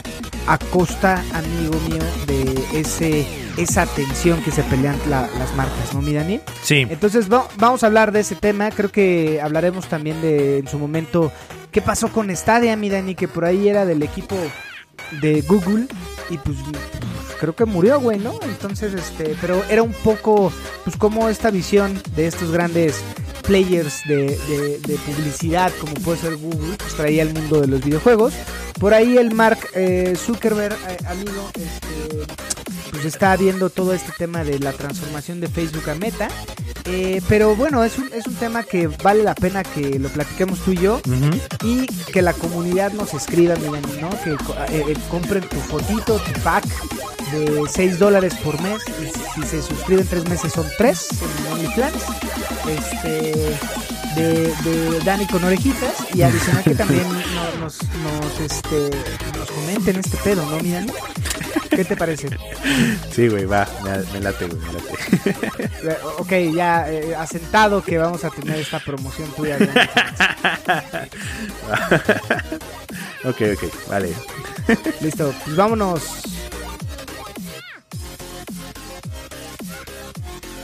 a 0.48 0.58
costa, 0.58 1.22
amigo 1.34 1.78
mío, 1.88 2.02
de 2.26 2.80
ese 2.80 3.24
esa 3.56 3.82
atención 3.82 4.42
que 4.42 4.50
se 4.50 4.64
pelean 4.64 4.96
la- 5.08 5.28
las 5.38 5.54
marcas, 5.54 5.94
¿no, 5.94 6.02
mi 6.02 6.14
Dani? 6.14 6.40
Sí. 6.64 6.84
Entonces 6.90 7.32
va- 7.32 7.46
vamos 7.58 7.84
a 7.84 7.86
hablar 7.86 8.10
de 8.10 8.20
ese 8.20 8.34
tema. 8.34 8.72
Creo 8.72 8.90
que 8.90 9.40
hablaremos 9.40 9.86
también 9.88 10.20
de 10.20 10.58
en 10.58 10.66
su 10.66 10.80
momento 10.80 11.30
qué 11.70 11.80
pasó 11.80 12.08
con 12.10 12.34
Stadia, 12.34 12.74
mi 12.76 12.88
Dani, 12.90 13.14
que 13.14 13.28
por 13.28 13.44
ahí 13.44 13.68
era 13.68 13.84
del 13.86 14.02
equipo 14.02 14.34
de 15.20 15.42
Google 15.42 15.86
y 16.28 16.38
pues 16.38 16.56
creo 17.38 17.54
que 17.54 17.64
murió, 17.64 18.00
güey, 18.00 18.18
¿no? 18.18 18.32
Entonces, 18.42 18.94
este, 18.94 19.36
pero 19.40 19.62
era 19.70 19.84
un 19.84 19.92
poco, 19.92 20.52
pues 20.82 20.96
como 20.96 21.28
esta 21.28 21.50
visión 21.52 22.02
de 22.16 22.26
estos 22.26 22.50
grandes 22.50 22.96
players 23.42 24.02
de, 24.06 24.37
de- 24.49 24.78
de 24.87 24.96
publicidad, 25.06 25.72
como 25.80 25.94
puede 25.94 26.18
ser 26.18 26.37
Google, 26.37 26.76
pues 26.78 26.94
traía 26.94 27.22
al 27.22 27.32
mundo 27.34 27.61
de 27.61 27.66
los 27.68 27.84
videojuegos. 27.84 28.32
Por 28.80 28.94
ahí 28.94 29.16
el 29.18 29.34
Mark 29.34 29.58
eh, 29.75 30.14
Zuckerberg, 30.16 30.75
eh, 30.88 30.96
amigo, 31.06 31.50
este, 31.54 32.26
pues 32.90 33.04
está 33.04 33.37
viendo 33.37 33.70
todo 33.70 33.92
este 33.94 34.12
tema 34.18 34.44
de 34.44 34.58
la 34.58 34.72
transformación 34.72 35.40
de 35.40 35.49
Facebook 35.49 35.88
a 35.90 35.94
Meta. 35.94 36.28
Eh, 36.84 37.22
pero 37.28 37.54
bueno, 37.54 37.84
es 37.84 37.96
un, 37.96 38.11
es 38.12 38.26
un 38.26 38.34
tema 38.34 38.64
que 38.64 38.88
vale 38.88 39.22
la 39.22 39.37
pena 39.37 39.62
que 39.62 40.00
lo 40.00 40.08
platiquemos 40.08 40.58
tú 40.64 40.72
y 40.72 40.78
yo 40.78 41.00
y 41.62 41.87
que 42.12 42.22
la 42.22 42.32
comunidad 42.32 42.92
nos 42.92 43.14
escriba, 43.14 43.54
miren, 43.56 43.82
¿no? 44.00 44.11
Que 44.25 44.32
eh, 44.76 44.96
compren 45.08 45.49
tu 45.49 45.56
fotito, 45.58 46.18
tu 46.18 46.40
pack 46.42 46.64
de 47.30 47.62
6 47.72 47.99
dólares 48.00 48.34
por 48.42 48.61
mes 48.62 48.82
y 49.00 49.40
si 49.42 49.46
se 49.46 49.62
suscriben 49.62 50.06
tres 50.08 50.28
meses 50.28 50.52
son 50.52 50.66
3 50.76 51.08
en 51.12 51.52
OnlyFans. 51.52 52.02
Este 52.68 53.31
de, 53.34 54.54
de 54.64 55.00
Dani 55.04 55.26
con 55.26 55.42
orejitas 55.44 55.94
y 56.14 56.22
adicional 56.22 56.62
que 56.64 56.74
también 56.74 57.04
no- 57.08 57.60
nos, 57.60 57.78
nos, 57.82 58.40
este, 58.40 58.90
nos 59.38 59.50
comenten 59.50 59.96
este 59.96 60.16
pedo, 60.18 60.44
¿no, 60.46 60.58
mi 60.62 60.72
Dani? 60.72 60.92
¿Qué 61.70 61.84
te 61.86 61.96
parece? 61.96 62.28
Sí, 63.14 63.28
güey, 63.28 63.46
va. 63.46 63.66
Me, 63.82 63.96
me 64.12 64.20
late, 64.20 64.44
güey, 64.46 64.60
me 64.60 64.72
late. 64.74 64.92
Eh, 65.88 65.96
Ok, 66.18 66.32
ya 66.54 66.90
eh, 66.92 67.14
asentado 67.16 67.82
que 67.82 67.96
vamos 67.96 68.24
a 68.24 68.30
tener 68.30 68.58
esta 68.58 68.78
promoción 68.80 69.30
tuya. 69.32 69.56
ok, 73.24 73.40
ok, 73.54 73.88
vale. 73.88 74.12
Listo, 75.00 75.32
pues 75.44 75.56
vámonos. 75.56 76.02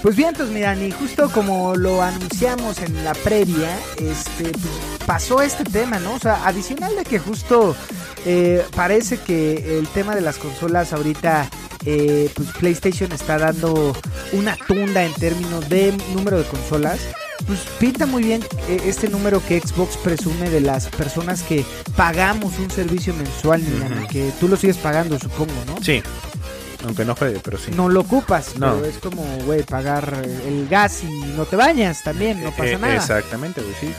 Pues 0.08 0.16
bien, 0.16 0.32
pues 0.34 0.48
mira, 0.48 0.74
y 0.74 0.90
justo 0.90 1.30
como 1.30 1.76
lo 1.76 2.00
anunciamos 2.00 2.78
en 2.78 3.04
la 3.04 3.12
previa, 3.12 3.78
este, 3.98 4.44
pues, 4.44 4.64
pasó 5.04 5.42
este 5.42 5.64
tema, 5.64 5.98
¿no? 5.98 6.14
O 6.14 6.18
sea, 6.18 6.46
adicional 6.46 6.96
de 6.96 7.04
que 7.04 7.18
justo 7.18 7.76
eh, 8.24 8.64
parece 8.74 9.18
que 9.18 9.78
el 9.78 9.86
tema 9.88 10.14
de 10.14 10.22
las 10.22 10.38
consolas 10.38 10.94
ahorita, 10.94 11.50
eh, 11.84 12.30
pues 12.34 12.48
PlayStation 12.58 13.12
está 13.12 13.36
dando 13.36 13.94
una 14.32 14.56
tunda 14.56 15.04
en 15.04 15.12
términos 15.12 15.68
de 15.68 15.94
número 16.14 16.38
de 16.38 16.44
consolas. 16.44 17.00
Pues 17.46 17.60
pinta 17.78 18.06
muy 18.06 18.22
bien 18.22 18.42
eh, 18.66 18.80
este 18.86 19.10
número 19.10 19.44
que 19.44 19.60
Xbox 19.60 19.98
presume 19.98 20.48
de 20.48 20.62
las 20.62 20.86
personas 20.86 21.42
que 21.42 21.66
pagamos 21.96 22.58
un 22.58 22.70
servicio 22.70 23.12
mensual, 23.12 23.60
Milana, 23.60 24.04
Ujú. 24.04 24.08
que 24.08 24.32
tú 24.40 24.48
lo 24.48 24.56
sigues 24.56 24.78
pagando, 24.78 25.18
supongo, 25.18 25.52
¿no? 25.66 25.76
Sí. 25.82 26.02
Aunque 26.84 27.04
no 27.04 27.14
juegue, 27.16 27.40
pero 27.42 27.58
sí. 27.58 27.72
No 27.74 27.88
lo 27.88 28.00
ocupas, 28.00 28.56
No. 28.56 28.74
pero 28.74 28.86
es 28.86 28.98
como, 28.98 29.22
güey, 29.44 29.62
pagar 29.64 30.22
el 30.46 30.68
gas 30.68 31.02
y 31.02 31.06
no 31.36 31.44
te 31.44 31.56
bañas 31.56 32.02
también, 32.04 32.42
no 32.44 32.50
pasa 32.52 32.66
Eh, 32.70 32.78
nada. 32.78 32.94
Exactamente, 32.94 33.60
güey, 33.62 33.74
sí. 33.80 33.92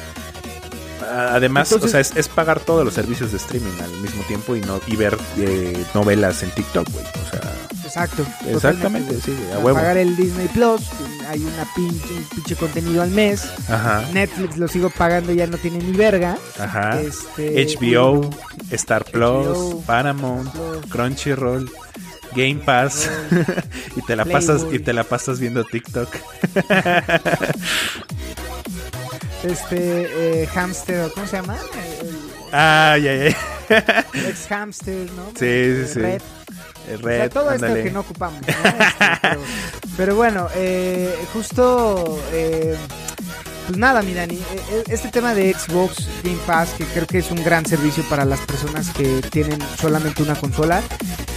Ah, 1.01 1.31
Además, 1.33 1.71
Entonces- 1.71 1.89
o 1.89 1.91
sea, 1.91 1.99
es, 2.01 2.15
es 2.15 2.27
pagar 2.29 2.59
todos 2.59 2.85
los 2.85 2.93
servicios 2.93 3.31
de 3.31 3.37
streaming 3.37 3.71
al 3.83 3.91
mismo 4.01 4.21
tiempo 4.23 4.55
y 4.55 4.61
no 4.61 4.79
y 4.87 4.95
ver 4.95 5.17
eh, 5.37 5.83
novelas 5.93 6.43
en 6.43 6.51
TikTok, 6.51 6.89
güey. 6.91 7.05
O 7.05 7.29
sea, 7.31 7.41
Exacto. 7.83 8.23
Exactamente, 8.47 9.19
sí, 9.19 9.35
a 9.53 9.57
huevo. 9.59 9.77
Pagar 9.79 9.97
el 9.97 10.15
Disney 10.15 10.47
Plus, 10.49 10.81
hay 11.27 11.41
una 11.43 11.65
pinche, 11.75 12.13
un 12.13 12.23
pinche 12.35 12.55
contenido 12.55 13.01
al 13.01 13.09
mes. 13.09 13.43
ajá, 13.67 14.03
Netflix 14.13 14.57
lo 14.57 14.67
sigo 14.67 14.89
pagando, 14.91 15.33
ya 15.33 15.47
no 15.47 15.57
tiene 15.57 15.79
ni 15.79 15.91
verga. 15.97 16.37
ajá. 16.59 17.01
Este, 17.01 17.65
HBO, 17.75 18.29
Star 18.71 19.03
Plus, 19.05 19.47
HBO, 19.47 19.81
Paramount, 19.87 20.51
Plus, 20.51 20.85
Crunchyroll, 20.91 21.71
Game 22.35 22.61
Pass 22.65 23.09
y 23.95 24.01
te 24.03 24.15
la 24.15 24.23
Playboy. 24.25 24.47
pasas 24.47 24.65
y 24.73 24.79
te 24.79 24.93
la 24.93 25.03
pasas 25.03 25.39
viendo 25.39 25.63
TikTok. 25.63 26.09
Este, 29.43 30.41
eh, 30.43 30.47
Hamster, 30.53 31.09
¿cómo 31.13 31.25
se 31.25 31.37
llama? 31.37 31.55
El, 32.01 32.19
Ay, 32.51 33.07
ay, 33.07 33.19
ay. 33.27 33.35
el 34.13 34.25
ex 34.25 34.47
Hamster, 34.47 35.07
¿no? 35.15 35.27
Sí, 35.39 35.85
sí, 35.85 35.93
sí. 35.93 35.99
Red. 35.99 36.21
Eh, 36.21 36.95
O 36.95 36.97
sea, 36.97 36.97
Red, 37.07 37.31
todo 37.31 37.49
ándale. 37.49 37.73
esto 37.73 37.83
que 37.85 37.91
no 37.91 37.99
ocupamos. 38.01 38.41
¿no? 38.41 38.47
Este, 38.47 39.17
pero, 39.21 39.41
pero 39.95 40.15
bueno, 40.15 40.47
eh, 40.55 41.15
justo. 41.31 42.19
eh, 42.33 42.75
pues 43.67 43.77
nada, 43.77 44.01
mi 44.01 44.13
Dani. 44.13 44.35
eh, 44.35 44.41
eh, 44.71 44.83
Este 44.89 45.09
tema 45.09 45.33
de 45.35 45.53
Xbox 45.53 46.07
Game 46.23 46.39
Pass, 46.45 46.71
que 46.77 46.83
creo 46.85 47.05
que 47.07 47.19
es 47.19 47.31
un 47.31 47.41
gran 47.43 47.65
servicio 47.65 48.03
para 48.09 48.25
las 48.25 48.39
personas 48.41 48.89
que 48.89 49.21
tienen 49.31 49.59
solamente 49.79 50.21
una 50.23 50.35
consola 50.35 50.81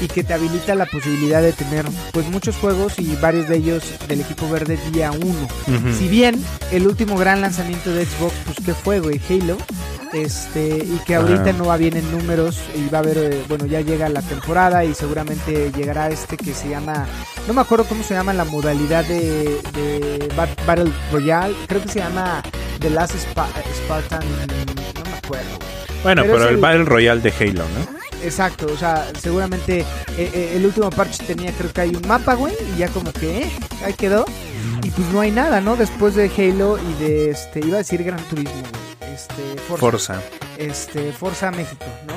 y 0.03 0.09
que 0.09 0.25
te 0.25 0.35
habilita 0.35 0.75
la 0.75 0.87
posibilidad 0.87 1.41
de 1.41 1.53
tener 1.53 1.87
pues 2.13 2.27
muchos 2.29 2.57
juegos 2.57 2.99
y 2.99 3.15
varios 3.17 3.49
de 3.49 3.57
ellos 3.57 3.83
del 4.09 4.21
equipo 4.21 4.51
verde 4.51 4.79
día 4.93 5.13
1. 5.13 5.23
Ujú. 5.25 5.93
Si 5.99 6.09
bien 6.09 6.43
el 6.73 6.87
último 6.87 7.17
gran 7.17 7.41
lanzamiento 7.41 7.91
de 7.93 8.05
Xbox, 8.05 8.35
pues 8.45 8.59
que 8.67 8.75
fue, 8.75 9.01
güey, 9.01 9.21
Halo. 9.31 9.57
Este, 10.13 10.69
y 10.77 11.01
que 11.07 11.15
ahorita 11.15 11.51
Ah. 11.51 11.53
no 11.57 11.65
va 11.67 11.79
bien 11.79 11.97
en 11.97 12.11
números 12.13 12.59
y 12.77 12.87
va 12.91 12.99
a 12.99 13.01
haber, 13.01 13.17
eh, 13.17 13.43
bueno, 13.49 13.65
ya 13.65 13.81
llega 13.81 14.11
la 14.11 14.21
temporada 14.21 14.85
y 14.85 14.93
seguramente 14.95 15.73
llegará 15.75 16.11
este 16.11 16.37
que 16.37 16.53
se 16.53 16.69
llama, 16.69 17.07
no 17.49 17.55
me 17.55 17.63
acuerdo 17.63 17.87
cómo 17.87 18.03
se 18.05 18.13
llama 18.13 18.35
la 18.35 18.45
modalidad 18.45 19.07
de, 19.07 19.59
de 19.73 20.29
Bat- 20.37 20.67
Battle 20.67 20.93
Royale, 21.11 21.55
creo 21.67 21.81
que 21.83 21.89
se 21.89 22.01
llama 22.01 22.43
The 22.81 22.91
Last 22.91 23.15
Spa- 23.15 23.49
Spartan, 23.85 24.21
no 24.21 25.11
me 25.11 25.17
acuerdo. 25.17 25.59
Bueno, 26.03 26.23
pero 26.25 26.43
el 26.49 26.55
el- 26.57 26.61
Battle 26.61 26.85
Royale 26.85 27.21
de 27.23 27.31
Halo, 27.41 27.63
¿no? 27.65 28.02
Exacto, 28.23 28.67
o 28.73 28.77
sea, 28.77 29.11
seguramente 29.19 29.81
eh, 29.81 29.85
eh, 30.33 30.53
el 30.55 30.65
último 30.65 30.91
parche 30.91 31.25
tenía, 31.25 31.53
creo 31.53 31.73
que 31.73 31.81
hay 31.81 31.91
un 31.91 32.07
mapa, 32.07 32.35
güey, 32.35 32.55
y 32.75 32.79
ya 32.79 32.89
como 32.89 33.13
que, 33.13 33.43
eh, 33.43 33.51
ahí 33.85 33.95
quedó. 33.95 34.25
Y 34.83 34.91
pues 34.91 35.09
no 35.09 35.21
hay 35.21 35.31
nada, 35.31 35.61
¿no? 35.61 35.77
Después 35.77 36.15
de 36.15 36.31
Halo 36.37 36.79
y 36.79 37.03
de, 37.03 37.31
este, 37.31 37.61
iba 37.61 37.77
a 37.77 37.79
decir 37.79 38.03
Gran 38.05 38.23
Turismo, 38.25 38.53
güey, 38.61 39.15
este, 39.15 39.43
Forza 39.69 39.81
Forza. 39.81 40.23
este, 40.59 41.13
Forza 41.13 41.51
México, 41.51 41.85
¿no? 42.07 42.15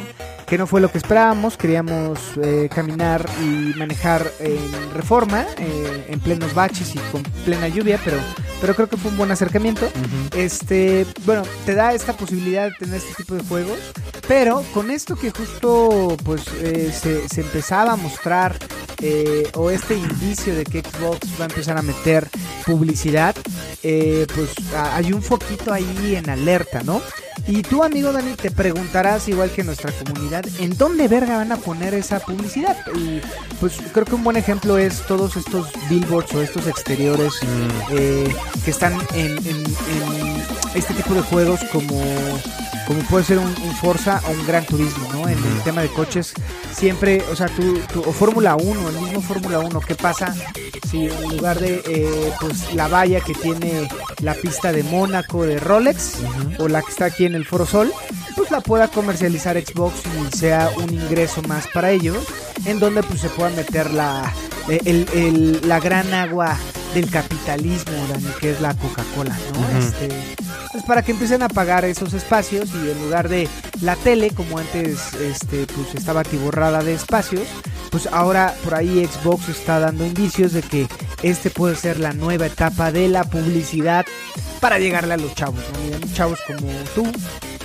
Que 0.48 0.60
no 0.60 0.68
fue 0.68 0.80
lo 0.80 0.92
que 0.92 1.00
esperábamos, 1.00 1.58
queríamos 1.58 2.20
eh, 2.42 2.70
caminar 2.74 3.26
y 3.42 3.74
manejar 3.78 4.32
en 4.40 4.60
reforma, 4.94 5.44
eh, 5.58 6.06
en 6.08 6.20
plenos 6.20 6.54
baches 6.54 6.94
y 6.94 7.00
con 7.12 7.24
plena 7.44 7.68
lluvia, 7.68 8.00
pero, 8.06 8.18
pero 8.62 8.76
creo 8.76 8.88
que 8.88 8.96
fue 8.98 9.10
un 9.10 9.18
buen 9.18 9.32
acercamiento. 9.32 9.90
Este, 10.36 11.08
bueno, 11.26 11.42
te 11.66 11.74
da 11.74 11.94
esta 11.94 12.14
posibilidad 12.14 12.70
de 12.70 12.76
tener 12.76 12.96
este 12.98 13.16
tipo 13.16 13.34
de 13.34 13.44
juegos, 13.44 13.80
pero 14.28 14.64
con 14.72 14.92
esto 14.92 15.16
que 15.16 15.32
justo 15.32 16.16
pues 16.24 16.44
eh, 16.62 16.94
se, 16.94 17.28
se 17.28 17.42
empezaba 17.42 17.94
a 17.94 17.96
mostrar 17.96 18.56
eh, 19.02 19.50
o 19.56 19.72
este 19.72 19.96
indicio 19.96 20.54
de 20.56 20.64
que 20.64 20.82
Xbox 20.82 21.28
va 21.40 21.46
a 21.46 21.48
empezar 21.48 21.76
a 21.78 21.82
meter 21.82 22.30
publicidad, 22.68 23.36
eh, 23.82 24.28
pues 24.36 24.52
a- 24.76 24.96
hay 24.98 25.12
un 25.12 25.24
foquito 25.24 25.74
ahí 25.74 26.16
en 26.16 26.30
alerta, 26.30 26.82
¿no? 26.84 27.02
Y 27.48 27.62
tú, 27.62 27.84
amigo 27.84 28.12
Dani, 28.12 28.34
te 28.34 28.50
preguntarás, 28.50 29.28
igual 29.28 29.52
que 29.52 29.64
nuestra 29.64 29.92
comunidad, 29.92 30.35
¿en 30.60 30.78
dónde 30.78 31.08
verga 31.08 31.38
van 31.38 31.52
a 31.52 31.58
poner 31.58 31.94
esa 31.94 32.20
publicidad? 32.20 32.76
Y 32.96 33.22
pues 33.60 33.74
creo 33.94 34.06
que 34.06 34.16
un 34.16 34.24
buen 34.24 34.38
ejemplo 34.38 34.78
es 34.78 35.06
todos 35.08 35.36
estos 35.38 35.68
billboards 35.90 36.34
o 36.34 36.42
estos 36.42 36.68
exteriores 36.68 37.34
eh, 37.92 38.34
que 38.64 38.72
están 38.72 38.94
en, 39.14 39.38
en- 39.48 39.66
en 39.66 40.44
este 40.74 40.94
tipo 40.94 41.14
de 41.14 41.22
juegos 41.22 41.60
como, 41.72 42.02
como 42.88 43.00
puede 43.10 43.24
ser 43.24 43.38
un, 43.40 43.46
un 43.48 43.76
Forza 43.78 44.22
o 44.28 44.32
un 44.32 44.46
Gran 44.46 44.66
Turismo, 44.66 45.08
¿no? 45.14 45.28
En 45.30 45.38
el 45.38 45.62
tema 45.64 45.82
de 45.82 45.90
coches, 45.90 46.34
siempre, 46.76 47.24
o 47.32 47.36
sea, 47.36 47.48
tú, 47.48 47.80
tú- 47.94 48.04
o 48.06 48.12
Fórmula 48.12 48.56
1, 48.56 48.90
el 48.90 49.00
mismo 49.02 49.22
Fórmula 49.22 49.60
1, 49.60 49.80
¿qué 49.82 49.96
pasa 49.96 50.36
si 50.90 51.06
en 51.08 51.38
lugar 51.38 51.60
de 51.60 51.82
eh, 51.88 52.32
pues 52.42 52.74
la 52.74 52.88
valla 52.88 53.22
que 53.22 53.34
tiene 53.34 53.88
la 54.22 54.34
pista 54.34 54.72
de 54.72 54.84
Mónaco 54.84 55.44
de 55.46 55.60
Rolex 55.60 56.18
o 56.60 56.68
la 56.68 56.82
que 56.82 56.92
está 56.92 57.06
aquí 57.06 57.26
en 57.26 57.36
el 57.36 57.46
Foro 57.46 57.66
Sol, 57.66 57.92
la 58.56 58.62
pueda 58.62 58.88
comercializar 58.88 59.58
Xbox 59.62 59.96
y 60.34 60.38
sea 60.38 60.70
un 60.78 60.90
ingreso 60.94 61.42
más 61.44 61.68
para 61.74 61.92
ellos, 61.92 62.18
en 62.66 62.80
donde 62.80 63.04
pues 63.04 63.20
se 63.20 63.28
pueda 63.30 63.50
meter 63.50 63.92
la, 63.92 64.32
el- 64.70 65.06
el- 65.14 65.60
la 65.68 65.82
gran 65.82 66.14
agua 66.14 66.58
del 66.94 67.10
capitalismo, 67.12 67.92
Dani, 68.10 68.28
que 68.40 68.52
es 68.52 68.62
la 68.62 68.74
Coca-Cola, 68.74 69.38
¿no? 69.54 69.78
Este, 69.80 70.08
pues 70.72 70.86
para 70.86 71.02
que 71.04 71.12
empiecen 71.12 71.42
a 71.44 71.50
pagar 71.50 71.84
esos 71.84 72.14
espacios 72.14 72.70
y 72.74 72.92
en 72.92 73.02
lugar 73.04 73.28
de 73.28 73.50
la 73.82 73.98
tele, 73.98 74.30
como 74.32 74.58
antes 74.58 75.14
este, 75.16 75.68
pues 75.68 75.94
estaba 75.94 76.22
atiborrada 76.22 76.82
de 76.82 76.94
espacios, 76.94 77.44
pues 77.92 78.08
ahora 78.10 78.56
por 78.64 78.76
ahí 78.76 79.06
Xbox 79.06 79.50
está 79.50 79.80
dando 79.82 80.06
indicios 80.06 80.54
de 80.54 80.62
que 80.62 80.88
este 81.24 81.50
puede 81.50 81.76
ser 81.76 82.00
la 82.00 82.14
nueva 82.14 82.46
etapa 82.46 82.94
de 82.94 83.10
la 83.10 83.26
publicidad 83.26 84.06
para 84.62 84.80
llegarle 84.80 85.14
a 85.16 85.18
los 85.18 85.36
chavos, 85.36 85.60
¿no? 85.74 85.80
Miren, 85.84 86.14
chavos 86.14 86.40
como 86.48 86.68
tú, 86.96 87.06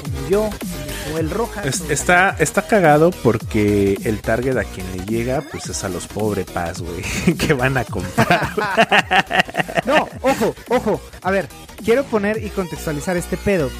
como 0.01 0.29
yo, 0.29 0.51
como 0.51 1.15
o 1.15 1.19
el 1.19 1.31
roja. 1.31 1.63
Es- 1.63 1.83
está, 1.91 2.37
está 2.39 2.63
cagado 2.67 3.11
porque 3.11 3.99
el 4.05 4.21
target 4.21 4.57
a 4.57 4.65
quien 4.65 4.87
le 4.97 5.05
llega, 5.05 5.43
pues 5.51 5.67
es 5.69 5.83
a 5.85 5.89
los 5.89 6.07
pobres 6.07 6.47
paz, 6.51 6.81
güey, 6.81 7.35
que 7.39 7.53
van 7.55 7.77
a 7.77 7.85
comprar. 7.85 8.51
No, 9.87 10.09
ojo, 10.21 10.55
ojo. 10.69 11.01
A 11.23 11.31
ver, 11.31 11.49
quiero 11.85 12.05
poner 12.05 12.45
y 12.45 12.51
contextualizar 12.51 13.17
este 13.17 13.37
pedo. 13.39 13.71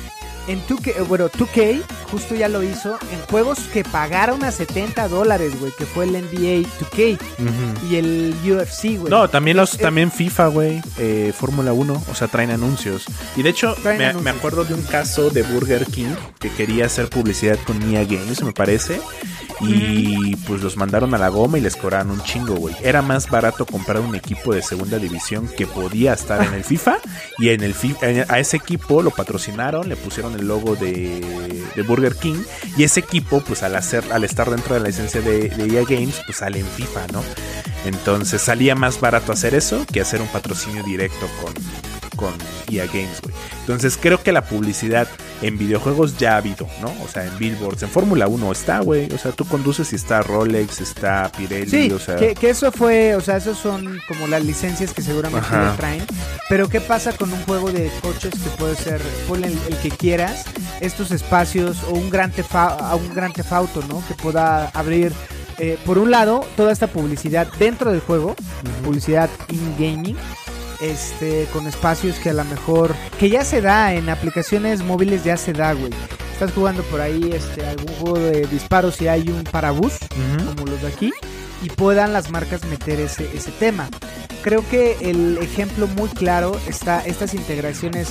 En 0.51 0.61
2K, 0.67 0.89
eh, 0.97 1.01
bueno, 1.03 1.29
2K 1.31 1.81
justo 2.11 2.35
ya 2.35 2.49
lo 2.49 2.61
hizo 2.65 2.99
en 3.13 3.21
juegos 3.31 3.61
que 3.73 3.85
pagaron 3.85 4.43
a 4.43 4.51
70 4.51 5.07
dólares, 5.07 5.53
güey, 5.61 5.71
que 5.79 5.87
fue 5.87 6.07
el 6.07 6.11
NBA 6.11 6.67
2K 6.81 7.19
Ujú. 7.39 7.87
y 7.89 7.95
el 7.97 8.35
UFC, 8.45 8.99
güey. 8.99 9.11
No, 9.11 9.31
también 9.31 9.57
los, 9.57 9.75
Eh, 9.75 9.79
también 9.79 10.11
FIFA, 10.11 10.47
güey, 10.49 10.83
eh, 10.99 11.33
Fórmula 11.39 11.73
1, 11.73 12.03
o 12.11 12.15
sea, 12.17 12.27
traen 12.27 12.51
anuncios. 12.51 13.05
Y 13.37 13.45
de 13.45 13.51
hecho, 13.51 13.77
me 13.85 14.31
acuerdo 14.31 14.65
de 14.65 14.75
un 14.75 14.83
caso 14.83 15.31
de 15.31 15.43
Burger 15.45 15.87
King 15.87 16.15
que 16.41 16.51
quería 16.51 16.87
hacer 16.87 17.09
publicidad 17.09 17.57
con 17.65 17.79
Nia 17.79 18.05
Games, 18.05 18.43
me 18.43 18.53
parece. 18.53 19.01
Y 19.61 20.37
pues 20.47 20.63
los 20.63 20.77
mandaron 20.77 21.15
a 21.15 21.19
la 21.19 21.29
goma 21.29 21.59
y 21.59 21.61
les 21.61 21.77
cobraron 21.77 22.11
un 22.11 22.23
chingo, 22.23 22.55
güey. 22.55 22.75
Era 22.83 23.03
más 23.03 23.29
barato 23.29 23.67
comprar 23.67 24.01
un 24.01 24.15
equipo 24.15 24.55
de 24.55 24.63
segunda 24.63 24.99
división 24.99 25.49
que 25.49 25.67
podía 25.67 26.13
estar 26.13 26.43
en 26.43 26.55
el 26.55 26.65
FIFA. 26.65 26.99
Y 27.39 27.51
en 27.51 27.63
el 27.63 27.75
a 28.29 28.39
ese 28.39 28.57
equipo 28.57 29.03
lo 29.03 29.11
patrocinaron, 29.11 29.89
le 29.89 29.97
pusieron 29.97 30.35
el 30.35 30.47
logo 30.47 30.77
de, 30.77 31.65
de 31.75 31.83
Burger 31.83 32.17
King. 32.17 32.43
Y 32.77 32.85
ese 32.85 33.01
equipo, 33.01 33.41
pues 33.41 33.63
al 33.63 33.77
hacer, 33.77 34.05
al 34.13 34.25
estar 34.25 34.51
dentro 34.51 34.75
de 34.75 34.81
la 34.81 34.87
licencia 34.89 35.21
de, 35.21 35.49
de 35.51 35.77
EA 35.77 35.85
Games, 35.85 36.21
pues 36.25 36.39
sale 36.39 36.61
en 36.61 36.67
FIFA, 36.67 37.07
¿no? 37.13 37.23
Entonces 37.85 38.43
salía 38.43 38.75
más 38.75 39.01
barato 39.01 39.33
hacer 39.33 39.55
eso 39.55 39.87
que 39.91 40.01
hacer 40.01 40.21
un 40.21 40.29
patrocinio 40.29 40.83
directo 40.83 41.27
con, 41.43 41.55
con 42.21 42.35
EA 42.71 42.87
Games, 42.87 43.21
güey. 43.23 43.35
Entonces 43.61 43.99
creo 44.01 44.23
que 44.23 44.31
la 44.31 44.45
publicidad 44.45 45.09
en 45.43 45.57
videojuegos 45.57 46.19
ya 46.19 46.35
ha 46.35 46.37
habido, 46.37 46.69
¿no? 46.83 46.93
O 47.03 47.09
sea, 47.09 47.25
en 47.25 47.37
billboards, 47.39 47.83
en 47.83 47.89
Fórmula 47.89 48.29
1 48.29 48.53
está, 48.53 48.81
güey. 48.81 49.11
O 49.13 49.19
sea, 49.19 49.33
tú 49.33 49.47
conduces 49.47 49.93
y 49.93 49.97
está 49.97 50.21
Rolex, 50.23 50.83
está 50.83 51.33
Pirelli, 51.37 51.71
Sí, 51.71 51.91
o 51.91 51.99
sea... 51.99 52.17
que, 52.17 52.35
que 52.35 52.51
eso 52.51 52.71
fue, 52.71 53.17
o 53.17 53.23
sea, 53.23 53.39
esos 53.39 53.57
son 53.59 53.99
como 54.07 54.27
las 54.27 54.45
licencias 54.45 54.93
que 54.93 55.01
seguramente 55.01 55.49
le 55.51 55.77
traen. 55.79 56.05
Pero 56.51 56.69
¿qué 56.69 56.81
pasa 56.81 57.13
con 57.13 57.33
un 57.33 57.43
juego 57.45 57.73
de 57.73 57.91
coches 58.03 58.33
que 58.33 58.51
puede 58.59 58.77
ser, 58.77 59.01
ponle 59.27 59.47
el, 59.47 59.59
el 59.69 59.77
que 59.79 59.91
quieras, 59.91 60.45
estos 60.81 61.11
espacios 61.11 61.79
o 61.89 61.93
un 61.93 62.11
gran 62.11 62.31
tefa, 62.31 62.67
a 62.67 62.95
un 62.97 63.15
gran 63.15 63.33
tefauto, 63.33 63.83
¿no? 63.89 64.03
Que 64.07 64.15
pueda 64.15 64.69
abrir, 64.69 65.13
eh, 65.59 65.79
por 65.87 65.97
un 65.97 66.11
lado, 66.11 66.45
toda 66.57 66.73
esta 66.73 66.87
publicidad 66.87 67.49
dentro 67.59 67.91
del 67.91 68.01
juego, 68.01 68.37
publicidad 68.85 69.31
in-gaming. 69.49 70.17
Este, 70.81 71.47
con 71.53 71.67
espacios 71.67 72.19
que 72.19 72.31
a 72.31 72.33
lo 72.33 72.45
mejor, 72.45 72.95
que 73.19 73.29
ya 73.29 73.45
se 73.45 73.61
da 73.61 73.93
en 73.93 74.09
aplicaciones 74.09 74.83
móviles, 74.83 75.25
ya 75.25 75.37
se 75.37 75.53
da, 75.53 75.73
güey. 75.75 75.93
Estás 76.33 76.53
jugando 76.53 76.83
por 76.85 77.01
ahí, 77.03 77.31
este, 77.35 77.67
algún 77.67 77.95
juego 77.97 78.19
de 78.19 78.47
disparos 78.47 79.01
y 79.03 79.09
hay 79.09 79.29
un 79.29 79.45
parabús, 79.45 79.99
como 80.57 80.67
los 80.67 80.81
de 80.81 80.89
aquí 80.89 81.13
y 81.63 81.69
puedan 81.71 82.13
las 82.13 82.31
marcas 82.31 82.65
meter 82.65 83.01
ese, 83.01 83.29
ese 83.35 83.51
tema. 83.53 83.89
Creo 84.43 84.67
que 84.71 84.97
el 85.03 85.37
ejemplo 85.39 85.87
muy 85.87 86.09
claro 86.09 86.59
está 86.67 87.05
estas 87.05 87.35
integraciones 87.35 88.09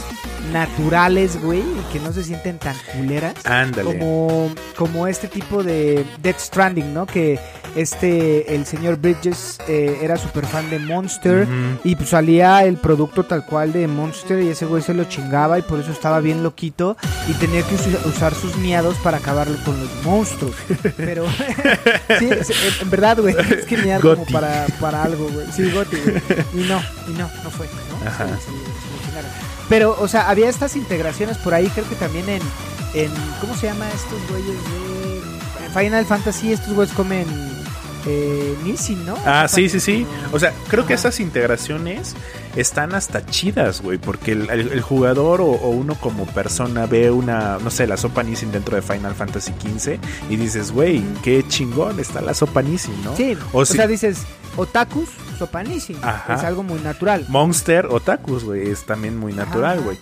naturales, 0.54 1.42
güey, 1.42 1.60
y 1.62 1.92
que 1.94 2.00
no 2.00 2.12
se 2.14 2.24
sienten 2.24 2.58
tan 2.60 2.76
culeras. 2.96 3.34
Ándale. 3.46 3.98
Como, 3.98 4.52
como 4.76 5.08
este 5.08 5.28
tipo 5.28 5.64
de 5.64 6.06
Death 6.22 6.40
Stranding, 6.40 6.94
¿no? 6.94 7.06
Que 7.06 7.40
este, 7.76 8.56
el 8.56 8.66
señor 8.66 8.98
Bridges 8.98 9.58
eh, 9.68 10.00
era 10.02 10.18
súper 10.18 10.46
fan 10.46 10.70
de 10.72 10.80
Monster 10.80 11.48
y 11.84 11.96
pues 11.96 12.10
salía 12.10 12.64
el 12.64 12.78
producto 12.78 13.24
tal 13.26 13.46
cual 13.46 13.72
de 13.74 13.88
Monster 13.88 14.42
y 14.42 14.50
ese 14.50 14.66
güey 14.66 14.82
se 14.82 14.94
lo 14.96 15.04
chingaba 15.06 15.60
y 15.60 15.62
por 15.62 15.80
eso 15.80 15.92
estaba 15.92 16.20
bien 16.20 16.42
loquito 16.42 16.98
y 17.28 17.34
tenía 17.34 17.62
que 17.64 17.76
us- 17.76 18.06
usar 18.06 18.34
sus 18.34 18.56
miados 18.58 18.96
para 18.98 19.18
acabarlo 19.18 19.56
con 19.66 19.80
los 19.80 20.04
monstruos. 20.04 20.56
Pero, 20.98 21.26
sí, 22.20 22.30
en 22.82 22.90
verdad, 22.90 23.18
güey, 23.20 23.36
es 23.42 23.66
que 23.66 23.78
miar 23.78 24.02
como 24.02 24.26
para, 24.26 24.66
para 24.80 25.04
algo, 25.04 25.30
güey. 25.30 25.48
Sí, 25.56 25.70
Goti, 25.72 25.98
güey. 25.98 26.22
Y 26.54 26.68
no, 26.68 26.82
y 27.08 27.12
no, 27.12 27.30
no 27.44 27.50
fue, 27.50 27.68
¿no? 27.68 28.08
Ajá. 28.08 28.26
Lo 28.26 29.06
chingaron. 29.06 29.32
Pero, 29.70 29.96
o 30.00 30.08
sea, 30.08 30.30
había 30.30 30.50
estas 30.50 30.76
integraciones 30.76 31.38
por 31.38 31.54
ahí, 31.54 31.68
creo 31.70 31.88
que 31.88 31.96
también 31.96 32.28
en, 32.28 32.42
en 32.94 33.12
¿cómo 33.40 33.56
se 33.56 33.68
llama 33.68 33.88
estos 33.90 34.20
güeyes 34.30 34.58
de 34.58 35.80
Final 35.80 36.06
Fantasy? 36.06 36.54
Estos 36.54 36.74
güeyes 36.74 36.94
comen 36.96 37.28
eh, 38.06 38.56
Nissin, 38.64 39.06
¿no? 39.06 39.16
Ah, 39.26 39.48
sí, 39.48 39.70
sí, 39.70 39.80
sí. 39.80 40.08
O 40.32 40.40
sea, 40.40 40.54
creo 40.70 40.86
que 40.86 40.94
esas 40.94 41.20
integraciones 41.20 42.16
están 42.56 42.96
hasta 42.96 43.26
chidas, 43.26 43.82
güey, 43.82 43.98
porque 43.98 44.32
el, 44.34 44.50
el- 44.50 44.72
el 44.72 44.82
jugador 44.82 45.42
o, 45.42 45.46
o 45.48 45.70
uno 45.70 45.96
como 45.96 46.26
persona 46.26 46.86
ve 46.86 47.12
una, 47.12 47.58
no 47.60 47.70
sé, 47.70 47.88
la 47.88 47.98
sopa 47.98 48.24
Nissin 48.24 48.52
dentro 48.52 48.76
de 48.76 48.82
Final 48.82 49.16
Fantasy 49.16 49.54
XV 49.62 49.98
y 50.30 50.36
dices, 50.36 50.72
güey, 50.72 51.04
qué 51.24 51.46
chingón 51.48 52.00
está 52.00 52.22
la 52.22 52.34
sopa 52.34 52.62
Nissin, 52.62 52.94
¿no? 53.04 53.16
Sí, 53.16 53.38
O 53.54 53.60
o, 53.60 53.66
si- 53.66 53.74
sea, 53.78 53.88
dices, 53.88 54.20
otakus, 54.58 55.10
Nissin. 55.64 55.98
Ajá. 56.02 56.36
Es 56.36 56.44
algo 56.44 56.64
muy 56.64 56.80
natural. 56.80 57.26
Monster 57.28 57.88
Otakus, 57.88 58.44
güey, 58.44 58.70
es 58.70 58.86
también 58.86 59.18
muy 59.18 59.34
natural, 59.34 59.82
güey. 59.82 59.98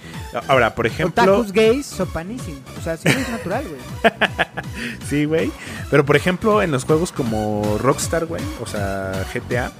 Ahora, 0.47 0.76
por 0.76 0.88
ejemplo, 0.88 1.23
Otakus 1.23 1.52
gays, 1.52 1.86
sopa 1.86 2.23
Nissin. 2.23 2.62
O 2.80 2.82
sea, 2.82 2.97
sí 2.97 3.08
es 3.08 3.30
natural, 3.30 3.65
güey. 3.67 4.13
sí, 5.10 5.26
güey. 5.26 5.52
Pero 5.89 6.06
por 6.06 6.15
ejemplo, 6.15 6.62
en 6.62 6.71
los 6.71 6.86
juegos 6.86 7.12
como 7.12 7.78
Rockstar, 7.80 8.26
güey, 8.26 8.43
o 8.62 8.65
sea, 8.65 9.26
GTA, 9.34 9.71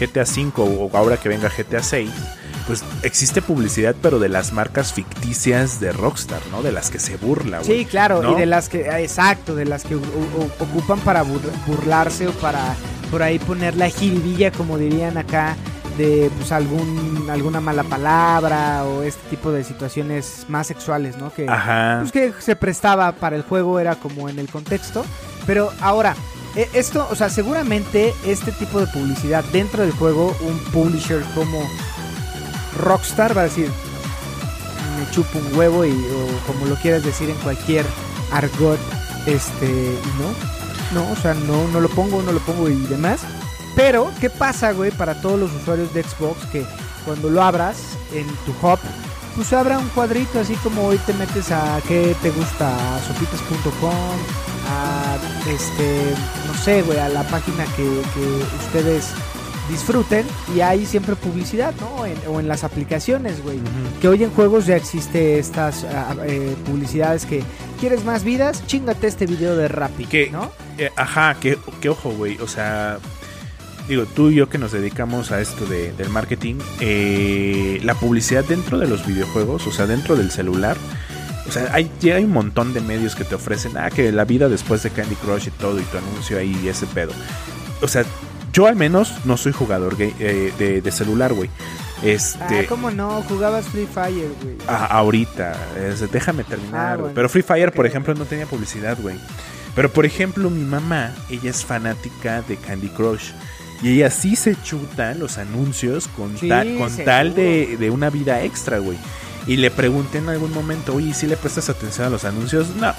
GTA 0.00 0.26
5 0.26 0.64
o 0.64 0.96
ahora 0.96 1.16
que 1.16 1.28
venga 1.28 1.48
GTA 1.48 1.82
6, 1.82 2.10
pues 2.66 2.84
existe 3.02 3.42
publicidad, 3.42 3.94
pero 4.00 4.18
de 4.18 4.28
las 4.28 4.52
marcas 4.52 4.92
ficticias 4.92 5.80
de 5.80 5.92
Rockstar, 5.92 6.40
¿no? 6.50 6.62
De 6.62 6.72
las 6.72 6.90
que 6.90 6.98
se 6.98 7.16
burla, 7.16 7.58
güey. 7.60 7.80
Sí, 7.80 7.84
claro, 7.84 8.22
¿no? 8.22 8.32
y 8.32 8.40
de 8.40 8.46
las 8.46 8.68
que, 8.68 8.88
ah, 8.90 9.00
exacto, 9.00 9.54
de 9.54 9.64
las 9.64 9.84
que 9.84 9.96
ocupan 10.60 10.98
para 11.00 11.24
bur- 11.24 11.40
burlarse 11.66 12.28
o 12.28 12.32
para 12.32 12.74
por 13.10 13.22
ahí 13.22 13.38
poner 13.38 13.76
la 13.76 13.88
jiribilla, 13.90 14.50
como 14.52 14.78
dirían 14.78 15.18
acá, 15.18 15.56
de 15.98 16.30
pues 16.38 16.50
algún 16.52 17.28
alguna 17.30 17.60
mala 17.60 17.84
palabra 17.84 18.84
o 18.84 19.02
este 19.02 19.28
tipo 19.28 19.52
de 19.52 19.62
situaciones 19.64 20.46
más 20.48 20.66
sexuales, 20.66 21.18
¿no? 21.18 21.32
Que, 21.32 21.46
Ajá. 21.48 21.98
pues 22.00 22.12
que 22.12 22.32
se 22.40 22.56
prestaba 22.56 23.12
para 23.12 23.36
el 23.36 23.42
juego, 23.42 23.78
era 23.78 23.96
como 23.96 24.28
en 24.30 24.38
el 24.38 24.48
contexto. 24.48 25.04
Pero 25.46 25.70
ahora, 25.80 26.14
e- 26.56 26.68
esto, 26.72 27.06
o 27.10 27.14
sea, 27.14 27.28
seguramente 27.28 28.14
este 28.24 28.52
tipo 28.52 28.80
de 28.80 28.86
publicidad 28.86 29.44
dentro 29.52 29.82
del 29.82 29.92
juego, 29.92 30.34
un 30.40 30.58
publisher 30.72 31.22
como 31.34 31.60
Rockstar 32.78 33.36
va 33.36 33.42
a 33.42 33.44
decir, 33.44 33.70
me 34.98 35.10
chupo 35.10 35.38
un 35.38 35.56
huevo 35.56 35.84
y, 35.84 35.90
o 35.90 36.46
como 36.46 36.66
lo 36.66 36.76
quieras 36.76 37.02
decir 37.02 37.30
en 37.30 37.36
cualquier 37.36 37.84
argot, 38.32 38.78
este, 39.26 39.96
no, 40.18 41.00
no, 41.00 41.12
o 41.12 41.16
sea, 41.16 41.34
no, 41.34 41.68
no 41.68 41.80
lo 41.80 41.88
pongo, 41.88 42.22
no 42.22 42.32
lo 42.32 42.40
pongo 42.40 42.68
y 42.68 42.76
demás. 42.86 43.20
Pero, 43.74 44.10
¿qué 44.20 44.28
pasa, 44.28 44.72
güey, 44.72 44.90
para 44.90 45.20
todos 45.20 45.38
los 45.38 45.52
usuarios 45.52 45.92
de 45.94 46.02
Xbox 46.02 46.44
que 46.46 46.66
cuando 47.04 47.30
lo 47.30 47.42
abras 47.42 47.78
en 48.12 48.26
tu 48.44 48.52
hub, 48.62 48.78
pues 49.34 49.52
abra 49.52 49.78
un 49.78 49.88
cuadrito 49.88 50.40
así 50.40 50.54
como 50.56 50.86
hoy 50.86 50.98
te 50.98 51.14
metes 51.14 51.50
a 51.50 51.80
qué 51.88 52.14
te 52.20 52.30
gusta, 52.30 52.96
a 52.96 53.00
sopitas.com, 53.00 53.92
a 54.68 55.16
este, 55.48 56.14
no 56.46 56.54
sé, 56.54 56.82
güey, 56.82 56.98
a 56.98 57.08
la 57.08 57.22
página 57.24 57.64
que, 57.76 57.82
que 57.82 58.64
ustedes 58.66 59.12
disfruten 59.72 60.24
y 60.54 60.60
hay 60.60 60.86
siempre 60.86 61.16
publicidad, 61.16 61.74
¿no? 61.80 62.06
En- 62.06 62.16
o 62.28 62.38
en 62.38 62.46
las 62.46 62.62
aplicaciones, 62.62 63.42
güey. 63.42 63.58
Que 64.00 64.06
hoy 64.08 64.22
en 64.22 64.30
juegos 64.30 64.66
ya 64.66 64.76
existe 64.76 65.38
estas 65.38 65.84
ah, 65.84 66.14
eh, 66.26 66.54
publicidades 66.66 67.26
que 67.26 67.42
quieres 67.80 68.04
más 68.04 68.22
vidas, 68.22 68.64
chingate 68.66 69.06
este 69.08 69.26
video 69.26 69.56
de 69.56 69.68
Rappi, 69.68 70.04
Que- 70.06 70.30
¿no? 70.30 70.50
Eh, 70.78 70.90
ajá, 70.96 71.36
que, 71.40 71.58
que 71.80 71.88
ojo, 71.88 72.10
güey. 72.10 72.38
O 72.38 72.46
sea, 72.46 72.98
digo, 73.88 74.04
tú 74.06 74.30
y 74.30 74.36
yo 74.36 74.48
que 74.48 74.58
nos 74.58 74.72
dedicamos 74.72 75.32
a 75.32 75.40
esto 75.40 75.66
de- 75.66 75.92
del 75.92 76.08
marketing, 76.10 76.56
eh, 76.80 77.80
la 77.82 77.94
publicidad 77.94 78.44
dentro 78.44 78.78
de 78.78 78.86
los 78.86 79.06
videojuegos, 79.06 79.66
o 79.66 79.72
sea, 79.72 79.86
dentro 79.86 80.16
del 80.16 80.30
celular. 80.30 80.76
O 81.48 81.50
sea, 81.50 81.68
hay, 81.72 81.90
ya 82.00 82.14
hay 82.16 82.24
un 82.24 82.30
montón 82.32 82.72
de 82.72 82.80
medios 82.80 83.14
que 83.16 83.24
te 83.24 83.34
ofrecen, 83.34 83.76
ah, 83.76 83.90
que 83.90 84.12
la 84.12 84.24
vida 84.24 84.48
después 84.48 84.82
de 84.84 84.90
Candy 84.90 85.16
Crush 85.16 85.48
y 85.48 85.50
todo, 85.50 85.80
y 85.80 85.82
tu 85.82 85.98
anuncio 85.98 86.38
ahí 86.38 86.58
y 86.62 86.68
ese 86.68 86.86
pedo. 86.86 87.12
O 87.82 87.88
sea, 87.88 88.04
yo 88.52 88.66
al 88.66 88.76
menos 88.76 89.14
no 89.24 89.36
soy 89.36 89.52
jugador 89.52 89.96
gay- 89.96 90.14
eh, 90.18 90.52
de, 90.58 90.80
de 90.82 90.92
celular, 90.92 91.32
güey. 91.32 91.50
Este. 92.02 92.60
Ah, 92.60 92.64
¿cómo 92.68 92.90
no? 92.90 93.22
Jugabas 93.22 93.66
Free 93.66 93.86
Fire, 93.86 94.28
güey. 94.42 94.56
Ah, 94.66 94.86
ahorita, 94.86 95.56
es- 95.88 96.10
déjame 96.10 96.44
terminar, 96.44 96.94
Ah, 96.94 96.96
bueno. 96.96 97.14
Pero 97.14 97.28
Free 97.28 97.42
Fire, 97.42 97.72
por 97.72 97.86
ejemplo, 97.86 98.14
no 98.14 98.24
tenía 98.24 98.46
publicidad, 98.46 98.98
güey. 99.00 99.16
Pero 99.74 99.90
por 99.90 100.04
ejemplo, 100.04 100.50
mi 100.50 100.64
mamá, 100.64 101.14
ella 101.30 101.48
es 101.50 101.64
fanática 101.64 102.42
de 102.42 102.56
Candy 102.56 102.88
Crush. 102.88 103.30
Y 103.82 103.94
ella 103.94 104.10
sí 104.10 104.36
se 104.36 104.54
chuta 104.62 105.14
los 105.14 105.38
anuncios 105.38 106.06
con, 106.08 106.36
Sí, 106.38 106.48
tal, 106.48 106.76
con 106.76 106.88
seguro. 106.90 107.04
tal 107.06 107.34
de, 107.34 107.76
de 107.78 107.90
una 107.90 108.10
vida 108.10 108.42
extra, 108.42 108.78
güey. 108.78 108.96
Y 109.46 109.56
le 109.56 109.70
pregunté 109.72 110.18
en 110.18 110.28
algún 110.28 110.52
momento, 110.52 110.94
oye, 110.94 111.12
¿sí 111.14 111.26
le 111.26 111.36
prestas 111.36 111.68
atención 111.68 112.06
a 112.06 112.10
los 112.10 112.24
anuncios? 112.24 112.68
No. 112.76 112.92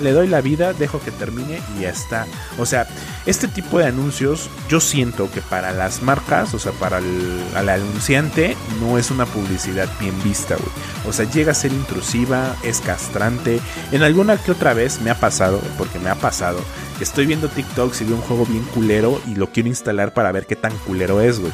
Le 0.00 0.12
doy 0.12 0.28
la 0.28 0.40
vida, 0.40 0.72
dejo 0.72 1.00
que 1.00 1.10
termine 1.10 1.60
y 1.76 1.82
ya 1.82 1.90
está. 1.90 2.26
O 2.58 2.66
sea, 2.66 2.86
este 3.26 3.48
tipo 3.48 3.78
de 3.78 3.86
anuncios 3.86 4.50
yo 4.68 4.80
siento 4.80 5.30
que 5.30 5.40
para 5.40 5.72
las 5.72 6.02
marcas, 6.02 6.54
o 6.54 6.58
sea, 6.58 6.72
para 6.72 6.98
el 6.98 7.42
al 7.54 7.68
anunciante, 7.68 8.56
no 8.80 8.98
es 8.98 9.10
una 9.10 9.26
publicidad 9.26 9.88
bien 9.98 10.14
vista, 10.22 10.56
güey. 10.56 10.68
O 11.06 11.12
sea, 11.12 11.28
llega 11.30 11.52
a 11.52 11.54
ser 11.54 11.72
intrusiva, 11.72 12.56
es 12.62 12.80
castrante. 12.80 13.60
En 13.92 14.02
alguna 14.02 14.36
que 14.36 14.52
otra 14.52 14.74
vez 14.74 15.00
me 15.00 15.10
ha 15.10 15.18
pasado, 15.18 15.60
porque 15.78 15.98
me 15.98 16.10
ha 16.10 16.14
pasado, 16.16 16.58
estoy 17.00 17.26
viendo 17.26 17.48
TikToks 17.48 18.00
y 18.00 18.04
veo 18.04 18.16
un 18.16 18.22
juego 18.22 18.46
bien 18.46 18.64
culero 18.74 19.20
y 19.26 19.34
lo 19.34 19.50
quiero 19.50 19.68
instalar 19.68 20.12
para 20.14 20.32
ver 20.32 20.46
qué 20.46 20.56
tan 20.56 20.76
culero 20.78 21.20
es, 21.20 21.38
güey. 21.38 21.52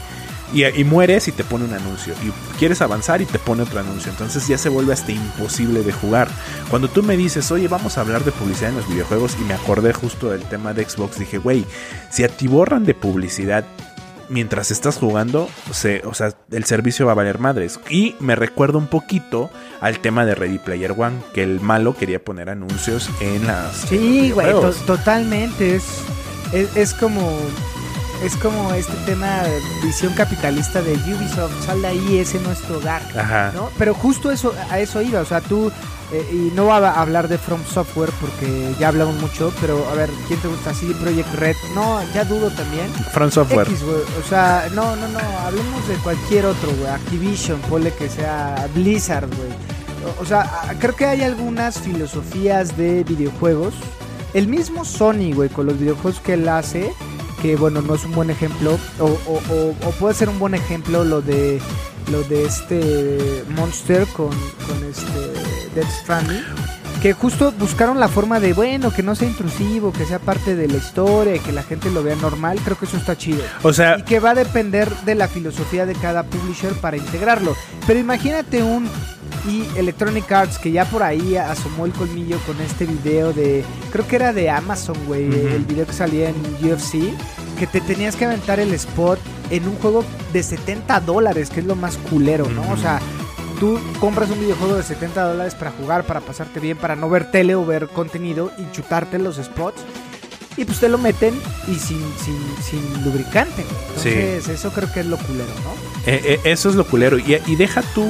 Y, 0.52 0.64
y, 0.64 0.84
mueres 0.84 1.28
y 1.28 1.32
te 1.32 1.44
pone 1.44 1.64
un 1.64 1.72
anuncio. 1.74 2.14
Y 2.24 2.30
quieres 2.58 2.82
avanzar 2.82 3.22
y 3.22 3.26
te 3.26 3.38
pone 3.38 3.62
otro 3.62 3.80
anuncio. 3.80 4.10
Entonces 4.10 4.46
ya 4.46 4.58
se 4.58 4.68
vuelve 4.68 4.92
hasta 4.92 5.12
imposible 5.12 5.82
de 5.82 5.92
jugar. 5.92 6.28
Cuando 6.68 6.88
tú 6.88 7.02
me 7.02 7.16
dices, 7.16 7.50
oye, 7.50 7.68
vamos 7.68 7.96
a 7.96 8.02
hablar 8.02 8.24
de 8.24 8.32
publicidad 8.32 8.70
en 8.70 8.76
los 8.76 8.88
videojuegos, 8.88 9.36
y 9.40 9.44
me 9.44 9.54
acordé 9.54 9.92
justo 9.92 10.30
del 10.30 10.42
tema 10.42 10.74
de 10.74 10.88
Xbox, 10.88 11.18
dije, 11.18 11.38
güey, 11.38 11.64
si 12.10 12.24
atiborran 12.24 12.84
de 12.84 12.94
publicidad 12.94 13.64
mientras 14.28 14.70
estás 14.70 14.96
jugando, 14.96 15.48
se, 15.72 16.02
o 16.04 16.14
sea, 16.14 16.34
el 16.50 16.64
servicio 16.64 17.06
va 17.06 17.12
a 17.12 17.14
valer 17.14 17.38
madres. 17.38 17.78
Y 17.88 18.16
me 18.18 18.34
recuerda 18.34 18.78
un 18.78 18.88
poquito 18.88 19.50
al 19.80 19.98
tema 19.98 20.24
de 20.24 20.34
Ready 20.34 20.58
Player 20.58 20.92
One, 20.96 21.18
que 21.34 21.42
el 21.42 21.60
malo 21.60 21.94
quería 21.96 22.24
poner 22.24 22.48
anuncios 22.50 23.10
en 23.20 23.46
las. 23.46 23.76
Sí, 23.76 24.30
güey, 24.30 24.50
to 24.50 24.72
totalmente. 24.86 25.76
Es, 25.76 25.84
es, 26.52 26.76
es 26.76 26.94
como 26.94 27.38
es 28.22 28.36
como 28.36 28.72
este 28.72 28.92
tema 29.04 29.42
de 29.42 29.60
visión 29.82 30.12
capitalista 30.14 30.80
de 30.80 30.92
Ubisoft, 30.92 31.66
sal 31.66 31.82
de 31.82 31.88
ahí, 31.88 32.18
ese 32.18 32.36
es 32.36 32.42
nuestro 32.44 32.78
hogar, 32.78 33.02
Ajá. 33.16 33.50
¿no? 33.52 33.68
Pero 33.76 33.94
justo 33.94 34.30
eso, 34.30 34.54
a 34.70 34.78
eso 34.78 35.02
iba, 35.02 35.20
o 35.20 35.24
sea, 35.24 35.40
tú, 35.40 35.72
eh, 36.12 36.28
y 36.32 36.54
no 36.54 36.66
va 36.66 36.76
a 36.76 37.00
hablar 37.00 37.26
de 37.26 37.36
From 37.36 37.64
Software 37.64 38.10
porque 38.20 38.74
ya 38.78 38.88
hablamos 38.88 39.16
mucho, 39.20 39.52
pero 39.60 39.88
a 39.90 39.94
ver, 39.94 40.08
¿quién 40.28 40.38
te 40.40 40.46
gusta? 40.46 40.72
CD 40.72 40.94
Projekt 40.94 41.34
Red, 41.34 41.56
no, 41.74 42.00
ya 42.14 42.24
dudo 42.24 42.50
también. 42.50 42.92
From 43.12 43.30
Software. 43.30 43.66
X, 43.68 43.82
o 43.82 44.28
sea, 44.28 44.68
no, 44.72 44.94
no, 44.94 45.08
no, 45.08 45.18
hablemos 45.44 45.88
de 45.88 45.94
cualquier 45.96 46.46
otro, 46.46 46.70
güey, 46.78 46.90
Activision, 46.90 47.58
ponle 47.62 47.92
que 47.92 48.08
sea 48.08 48.68
Blizzard, 48.72 49.26
güey. 49.26 49.50
O, 50.18 50.22
o 50.22 50.24
sea, 50.24 50.76
creo 50.78 50.94
que 50.94 51.06
hay 51.06 51.22
algunas 51.22 51.80
filosofías 51.80 52.76
de 52.76 53.02
videojuegos. 53.02 53.74
El 54.32 54.46
mismo 54.48 54.84
Sony, 54.84 55.34
güey, 55.34 55.50
con 55.50 55.66
los 55.66 55.78
videojuegos 55.78 56.20
que 56.20 56.34
él 56.34 56.48
hace, 56.48 56.92
que 57.42 57.56
bueno, 57.56 57.82
no 57.82 57.96
es 57.96 58.04
un 58.04 58.12
buen 58.12 58.30
ejemplo, 58.30 58.78
o, 59.00 59.04
o, 59.04 59.42
o, 59.52 59.88
o, 59.88 59.90
puede 59.98 60.14
ser 60.14 60.28
un 60.28 60.38
buen 60.38 60.54
ejemplo 60.54 61.04
lo 61.04 61.20
de 61.20 61.60
lo 62.10 62.22
de 62.22 62.44
este 62.44 63.44
Monster 63.56 64.06
con, 64.08 64.28
con 64.28 64.84
este 64.88 65.74
Death 65.74 65.90
Stranding, 66.02 66.42
que 67.02 67.12
justo 67.14 67.52
buscaron 67.58 67.98
la 67.98 68.06
forma 68.06 68.38
de, 68.38 68.52
bueno, 68.52 68.92
que 68.92 69.02
no 69.02 69.16
sea 69.16 69.28
intrusivo, 69.28 69.92
que 69.92 70.06
sea 70.06 70.20
parte 70.20 70.54
de 70.54 70.68
la 70.68 70.76
historia, 70.76 71.38
que 71.38 71.50
la 71.50 71.64
gente 71.64 71.90
lo 71.90 72.04
vea 72.04 72.14
normal, 72.16 72.60
creo 72.64 72.78
que 72.78 72.84
eso 72.84 72.96
está 72.96 73.16
chido. 73.16 73.42
O 73.62 73.72
sea, 73.72 73.98
y 73.98 74.02
que 74.02 74.20
va 74.20 74.30
a 74.30 74.34
depender 74.34 74.88
de 75.04 75.16
la 75.16 75.26
filosofía 75.26 75.84
de 75.84 75.94
cada 75.94 76.22
publisher 76.22 76.72
para 76.74 76.96
integrarlo. 76.96 77.56
Pero 77.88 77.98
imagínate 77.98 78.62
un 78.62 78.88
y 79.46 79.66
Electronic 79.76 80.30
Arts 80.30 80.58
que 80.58 80.70
ya 80.70 80.84
por 80.84 81.02
ahí 81.02 81.36
asomó 81.36 81.86
el 81.86 81.92
colmillo 81.92 82.38
con 82.46 82.60
este 82.60 82.86
video 82.86 83.32
de 83.32 83.64
creo 83.90 84.06
que 84.06 84.16
era 84.16 84.32
de 84.32 84.50
Amazon, 84.50 84.96
güey, 85.06 85.28
uh 85.28 85.32
-huh. 85.32 85.52
el 85.54 85.64
video 85.64 85.86
que 85.86 85.92
salía 85.92 86.28
en 86.30 86.36
UFC, 86.64 87.12
que 87.58 87.66
te 87.66 87.80
tenías 87.80 88.16
que 88.16 88.24
aventar 88.24 88.60
el 88.60 88.72
spot 88.74 89.18
en 89.50 89.68
un 89.68 89.76
juego 89.76 90.04
de 90.32 90.42
70 90.42 91.00
dólares, 91.00 91.50
que 91.50 91.60
es 91.60 91.66
lo 91.66 91.76
más 91.76 91.96
culero, 91.96 92.48
¿no? 92.48 92.62
Uh 92.62 92.66
-huh. 92.66 92.74
O 92.74 92.76
sea, 92.76 93.00
tú 93.60 93.78
compras 94.00 94.30
un 94.30 94.40
videojuego 94.40 94.76
de 94.76 94.82
70 94.82 95.22
dólares 95.22 95.54
para 95.54 95.70
jugar, 95.72 96.04
para 96.04 96.20
pasarte 96.20 96.58
bien, 96.58 96.76
para 96.76 96.96
no 96.96 97.08
ver 97.08 97.30
tele 97.30 97.54
o 97.54 97.64
ver 97.64 97.88
contenido 97.88 98.50
y 98.58 98.70
chutarte 98.72 99.18
los 99.18 99.36
spots. 99.36 99.82
Y 100.56 100.64
pues 100.64 100.80
te 100.80 100.88
lo 100.88 100.98
meten 100.98 101.34
y 101.66 101.74
sin, 101.76 102.02
sin, 102.22 102.38
sin 102.62 103.04
lubricante. 103.04 103.64
Entonces, 103.88 104.44
sí. 104.44 104.50
eso 104.52 104.70
creo 104.70 104.92
que 104.92 105.00
es 105.00 105.06
lo 105.06 105.16
culero, 105.16 105.52
¿no? 105.64 105.72
Eh, 106.06 106.20
eh, 106.24 106.40
eso 106.44 106.68
es 106.68 106.74
lo 106.74 106.86
culero. 106.86 107.18
Y, 107.18 107.38
y, 107.46 107.56
deja 107.56 107.82
tú, 107.94 108.06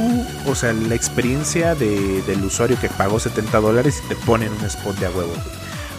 o 0.47 0.55
sea, 0.55 0.73
la 0.73 0.95
experiencia 0.95 1.75
de, 1.75 2.23
del 2.23 2.45
usuario 2.45 2.79
que 2.81 2.89
pagó 2.89 3.21
70 3.21 3.61
dólares 3.61 4.03
y 4.05 4.09
te 4.09 4.17
ponen 4.17 4.51
un 4.53 4.65
spot 4.65 4.97
de 4.99 5.07
a 5.07 5.11
huevo. 5.11 5.33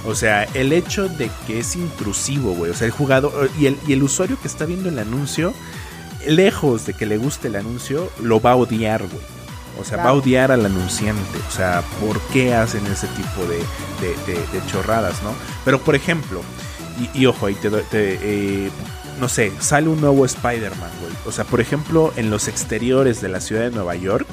O 0.06 0.16
sea, 0.16 0.44
el 0.54 0.74
hecho 0.74 1.08
de 1.08 1.30
que 1.48 1.60
es 1.60 1.76
intrusivo, 1.76 2.54
güey. 2.54 2.72
O 2.72 2.74
sea, 2.74 2.86
el 2.86 2.92
jugador 2.92 3.50
y 3.58 3.68
el, 3.68 3.78
y 3.88 3.94
el 3.94 4.04
usuario 4.04 4.38
que 4.42 4.48
está 4.48 4.66
viendo 4.66 4.90
el 4.90 5.00
anuncio, 5.00 5.54
lejos 6.28 6.86
de 6.86 6.94
que 6.94 7.06
le 7.06 7.18
guste 7.18 7.48
el 7.48 7.56
anuncio, 7.56 8.12
lo 8.22 8.42
va 8.42 8.52
a 8.52 8.56
odiar, 8.56 9.04
güey. 9.04 9.43
O 9.80 9.84
sea, 9.84 9.98
claro. 9.98 10.04
va 10.04 10.10
a 10.10 10.14
odiar 10.14 10.52
al 10.52 10.66
anunciante. 10.66 11.38
O 11.48 11.52
sea, 11.52 11.84
¿por 12.00 12.20
qué 12.32 12.54
hacen 12.54 12.86
ese 12.88 13.08
tipo 13.08 13.42
de, 13.48 13.58
de, 14.02 14.34
de, 14.34 14.40
de 14.40 14.66
chorradas, 14.68 15.22
no? 15.24 15.34
Pero, 15.66 15.80
por 15.80 15.96
ejemplo, 15.96 16.42
y, 17.00 17.22
y 17.22 17.26
ojo, 17.26 17.46
ahí 17.48 17.56
te 17.56 17.70
doy. 17.70 17.84
Te, 17.90 18.20
eh, 18.22 18.70
no 19.20 19.30
sé, 19.30 19.52
sale 19.60 19.90
un 19.90 20.02
nuevo 20.02 20.26
Spider-Man, 20.26 20.92
güey. 21.02 21.14
O 21.26 21.32
sea, 21.32 21.46
por 21.46 21.62
ejemplo, 21.62 22.12
en 22.16 22.30
los 22.30 22.48
exteriores 22.48 23.22
de 23.22 23.30
la 23.30 23.40
ciudad 23.40 23.62
de 23.62 23.72
Nueva 23.72 23.96
York, 23.96 24.28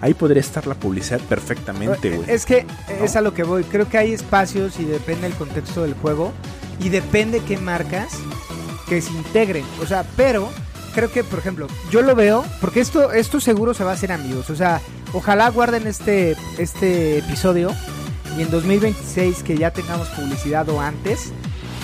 ahí 0.00 0.14
podría 0.14 0.40
estar 0.40 0.66
la 0.66 0.74
publicidad 0.74 1.20
perfectamente, 1.20 2.10
güey. 2.10 2.30
Es 2.30 2.44
que 2.44 2.64
¿no? 2.98 3.04
es 3.04 3.16
a 3.16 3.20
lo 3.20 3.32
que 3.32 3.42
voy. 3.42 3.64
Creo 3.64 3.88
que 3.88 3.98
hay 3.98 4.12
espacios 4.12 4.78
y 4.78 4.84
depende 4.84 5.28
del 5.28 5.36
contexto 5.36 5.82
del 5.82 5.94
juego 5.94 6.32
y 6.80 6.88
depende 6.88 7.40
qué 7.40 7.56
marcas 7.56 8.12
que 8.88 9.00
se 9.00 9.12
integren. 9.12 9.64
O 9.80 9.86
sea, 9.86 10.04
pero 10.16 10.50
creo 10.94 11.10
que, 11.10 11.24
por 11.24 11.38
ejemplo, 11.38 11.66
yo 11.90 12.02
lo 12.02 12.14
veo, 12.14 12.44
porque 12.60 12.80
esto, 12.80 13.12
esto 13.12 13.40
seguro 13.40 13.74
se 13.74 13.84
va 13.84 13.90
a 13.90 13.94
hacer 13.94 14.12
amigos. 14.12 14.50
O 14.50 14.56
sea, 14.56 14.80
ojalá 15.12 15.48
guarden 15.50 15.86
este, 15.86 16.36
este 16.58 17.18
episodio 17.18 17.72
y 18.38 18.42
en 18.42 18.50
2026 18.50 19.42
que 19.42 19.56
ya 19.56 19.72
tengamos 19.72 20.08
publicidad 20.08 20.68
o 20.68 20.80
antes, 20.80 21.32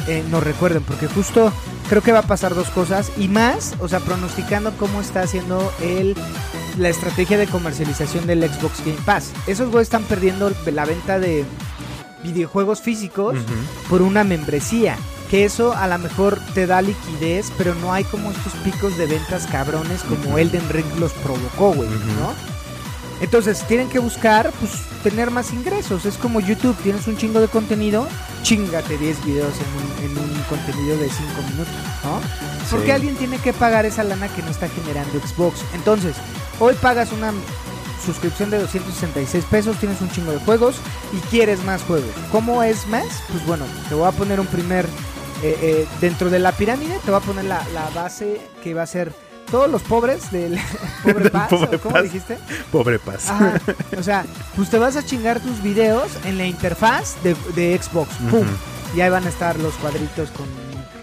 eh, 0.08 0.24
nos 0.30 0.42
recuerden, 0.42 0.82
porque 0.82 1.06
justo 1.06 1.52
creo 1.88 2.02
que 2.02 2.12
va 2.12 2.20
a 2.20 2.26
pasar 2.26 2.54
dos 2.54 2.68
cosas 2.68 3.12
y 3.18 3.28
más, 3.28 3.74
o 3.80 3.88
sea, 3.88 4.00
pronosticando 4.00 4.72
cómo 4.78 5.00
está 5.00 5.22
haciendo 5.22 5.72
el 5.82 6.16
la 6.78 6.88
estrategia 6.88 7.36
de 7.36 7.46
comercialización 7.46 8.26
del 8.26 8.48
Xbox 8.48 8.84
Game 8.84 8.98
Pass. 9.04 9.32
Esos 9.46 9.70
güeyes 9.70 9.86
están 9.86 10.04
perdiendo 10.04 10.52
la 10.72 10.84
venta 10.84 11.18
de 11.18 11.44
videojuegos 12.22 12.80
físicos 12.80 13.34
uh 13.34 13.38
-huh. 13.38 13.88
por 13.88 14.02
una 14.02 14.24
membresía 14.24 14.96
que 15.30 15.44
eso 15.44 15.72
a 15.72 15.86
lo 15.86 15.98
mejor 15.98 16.40
te 16.54 16.66
da 16.66 16.82
liquidez, 16.82 17.52
pero 17.56 17.74
no 17.76 17.92
hay 17.92 18.02
como 18.02 18.32
estos 18.32 18.52
picos 18.64 18.98
de 18.98 19.06
ventas 19.06 19.46
cabrones 19.46 20.02
como. 20.02 20.36
Elden 20.38 20.68
Ring 20.68 20.86
los 20.98 21.12
provocó, 21.12 21.72
güey, 21.72 21.88
uh 21.88 21.92
-huh. 21.92 22.20
¿no? 22.20 22.60
Entonces 23.20 23.64
tienen 23.68 23.88
que 23.88 23.98
buscar, 23.98 24.50
pues, 24.58 24.72
tener 25.02 25.30
más 25.30 25.52
ingresos. 25.52 26.04
Es 26.06 26.16
como 26.16 26.40
YouTube, 26.40 26.76
tienes 26.82 27.06
un 27.06 27.16
chingo 27.16 27.40
de 27.40 27.48
contenido, 27.48 28.08
chingate 28.42 28.96
10 28.96 29.24
videos 29.24 29.54
en 29.54 30.08
un, 30.08 30.10
en 30.10 30.18
un 30.18 30.42
contenido 30.44 30.96
de 30.96 31.08
5 31.08 31.42
minutos, 31.50 31.74
¿no? 32.02 32.20
Porque 32.70 32.86
sí. 32.86 32.92
alguien 32.92 33.14
tiene 33.16 33.38
que 33.38 33.52
pagar 33.52 33.86
esa 33.86 34.02
lana 34.02 34.28
que 34.28 34.42
no 34.42 34.50
está 34.50 34.68
generando 34.68 35.20
Xbox. 35.20 35.60
Entonces, 35.74 36.16
hoy 36.58 36.74
pagas 36.80 37.12
una 37.12 37.32
suscripción 38.04 38.50
de 38.50 38.58
266 38.58 39.44
pesos, 39.44 39.76
tienes 39.78 40.00
un 40.00 40.10
chingo 40.10 40.32
de 40.32 40.38
juegos 40.38 40.76
y 41.12 41.18
quieres 41.28 41.62
más 41.64 41.82
juegos. 41.82 42.10
¿Cómo 42.32 42.62
es 42.62 42.86
más? 42.86 43.22
Pues 43.30 43.44
bueno, 43.46 43.66
te 43.88 43.94
voy 43.94 44.08
a 44.08 44.12
poner 44.12 44.40
un 44.40 44.46
primer 44.46 44.86
eh, 45.42 45.58
eh, 45.62 45.86
dentro 46.00 46.30
de 46.30 46.38
la 46.38 46.52
pirámide 46.52 46.98
te 47.04 47.10
va 47.10 47.18
a 47.18 47.20
poner 47.20 47.44
la, 47.44 47.62
la, 47.74 47.88
base 47.90 48.40
que 48.62 48.74
va 48.74 48.82
a 48.82 48.86
ser 48.86 49.12
todos 49.50 49.70
los 49.70 49.82
pobres 49.82 50.30
del 50.30 50.58
pobre 51.02 51.30
paz, 51.30 51.48
pobre 51.48 51.78
¿cómo 51.78 51.94
paz. 51.94 52.02
dijiste? 52.04 52.38
Pobre 52.70 52.98
paz. 52.98 53.28
Ajá. 53.30 53.60
O 53.98 54.02
sea, 54.02 54.24
pues 54.54 54.70
te 54.70 54.78
vas 54.78 54.96
a 54.96 55.04
chingar 55.04 55.40
tus 55.40 55.62
videos 55.62 56.10
en 56.24 56.38
la 56.38 56.46
interfaz 56.46 57.22
de, 57.22 57.34
de 57.54 57.78
Xbox. 57.80 58.14
¡Pum! 58.30 58.40
Uh 58.40 58.44
-huh. 58.44 58.96
Y 58.96 59.00
ahí 59.00 59.10
van 59.10 59.24
a 59.24 59.28
estar 59.28 59.58
los 59.58 59.74
cuadritos 59.74 60.30
con 60.30 60.46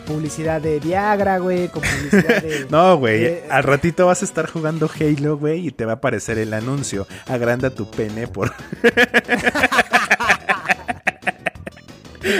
publicidad 0.07 0.61
de 0.61 0.79
Viagra, 0.79 1.37
güey, 1.37 1.67
con 1.67 1.83
publicidad 1.83 2.41
de... 2.41 2.65
no, 2.69 2.97
güey, 2.97 3.41
al 3.49 3.63
ratito 3.63 4.07
vas 4.07 4.21
a 4.21 4.25
estar 4.25 4.49
jugando 4.49 4.89
Halo, 4.89 5.37
güey, 5.37 5.67
y 5.67 5.71
te 5.71 5.85
va 5.85 5.93
a 5.93 5.95
aparecer 5.95 6.37
el 6.39 6.53
anuncio. 6.53 7.05
Agranda 7.27 7.69
tu 7.69 7.89
pene 7.91 8.27
por... 8.27 8.53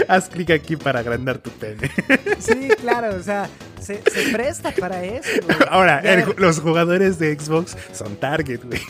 Haz 0.10 0.30
clic 0.30 0.52
aquí 0.52 0.76
para 0.76 1.00
agrandar 1.00 1.38
tu 1.38 1.50
pene. 1.52 1.89
Sí, 2.39 2.70
claro, 2.80 3.15
o 3.15 3.22
sea, 3.22 3.50
se, 3.82 4.02
se 4.12 4.32
presta 4.32 4.72
para 4.72 5.04
eso. 5.04 5.30
Güey. 5.43 5.58
Ahora, 5.70 6.00
el, 6.00 6.34
los 6.38 6.60
jugadores 6.60 7.20
de 7.20 7.38
Xbox 7.38 7.76
son 7.93 8.15
target, 8.15 8.62
güey. 8.63 8.82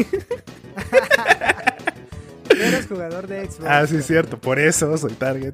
eres 2.50 2.88
jugador 2.88 3.28
de 3.28 3.46
Xbox. 3.46 3.66
Ah, 3.66 3.88
sí, 3.88 3.98
es 3.98 4.06
cierto, 4.06 4.38
por 4.40 4.60
eso 4.60 4.98
soy 4.98 5.14
target. 5.14 5.54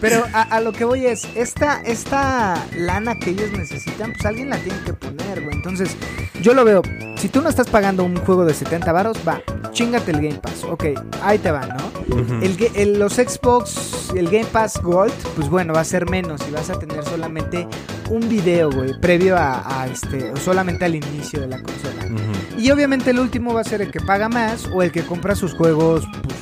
Pero 0.00 0.24
a, 0.32 0.42
a, 0.42 0.60
lo 0.60 0.72
que 0.72 0.84
voy 0.84 1.06
es, 1.06 1.28
esta, 1.34 1.80
esta 1.82 2.64
lana 2.76 3.18
que 3.18 3.30
ellos 3.30 3.52
necesitan, 3.52 4.12
pues 4.12 4.24
alguien 4.24 4.50
la 4.50 4.58
tiene 4.58 4.78
que 4.84 4.94
poner, 4.94 5.42
güey. 5.42 5.54
Entonces, 5.54 5.94
yo 6.40 6.54
lo 6.54 6.64
veo, 6.64 6.82
si 7.16 7.28
tú 7.28 7.42
no 7.42 7.48
estás 7.50 7.68
pagando 7.68 8.02
un 8.02 8.16
juego 8.16 8.44
de 8.44 8.54
70 8.54 8.90
varos, 8.92 9.18
va, 9.28 9.42
chingate 9.72 10.10
el 10.12 10.22
Game 10.22 10.40
Pass. 10.40 10.64
Ok, 10.64 10.84
ahí 11.22 11.38
te 11.38 11.50
va, 11.50 11.66
¿no? 11.66 11.76
Uh 12.08 12.20
-huh. 12.20 12.42
el, 12.42 12.70
el, 12.76 12.98
los 12.98 13.14
Xbox, 13.14 14.10
el 14.16 14.26
Game 14.30 14.46
Pass 14.46 14.80
Gold, 14.82 15.12
pues 15.36 15.48
bueno, 15.50 15.74
va 15.74 15.80
a 15.80 15.84
ser 15.84 16.08
menos 16.08 16.40
y 16.48 16.50
vas 16.50 16.70
a 16.70 16.78
tener 16.78 17.04
solamente 17.04 17.68
un 18.08 18.28
video, 18.28 18.70
güey, 18.70 18.98
previo 19.00 19.36
a, 19.36 19.82
a, 19.82 19.86
este, 19.86 20.32
o 20.32 20.36
solamente 20.36 20.84
al 20.86 20.94
inicio 20.94 21.40
de 21.40 21.48
la 21.48 21.62
consola. 21.62 22.06
Uh 22.06 22.14
-huh. 22.14 22.60
Y 22.62 22.70
obviamente 22.70 23.10
el 23.10 23.20
último 23.20 23.52
va 23.54 23.60
a 23.60 23.64
ser 23.64 23.82
el 23.82 23.90
que 23.90 24.00
paga 24.00 24.28
más 24.28 24.66
o 24.72 24.82
el 24.82 24.90
que 24.92 25.04
compra 25.04 25.34
sus 25.34 25.54
juegos, 25.54 26.04
pues, 26.22 26.34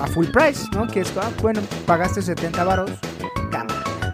a 0.00 0.06
full 0.06 0.26
price, 0.26 0.66
¿no? 0.72 0.86
Que 0.86 1.00
es, 1.00 1.12
ah, 1.16 1.30
bueno, 1.40 1.60
pagaste 1.86 2.22
70 2.22 2.64
varos. 2.64 2.90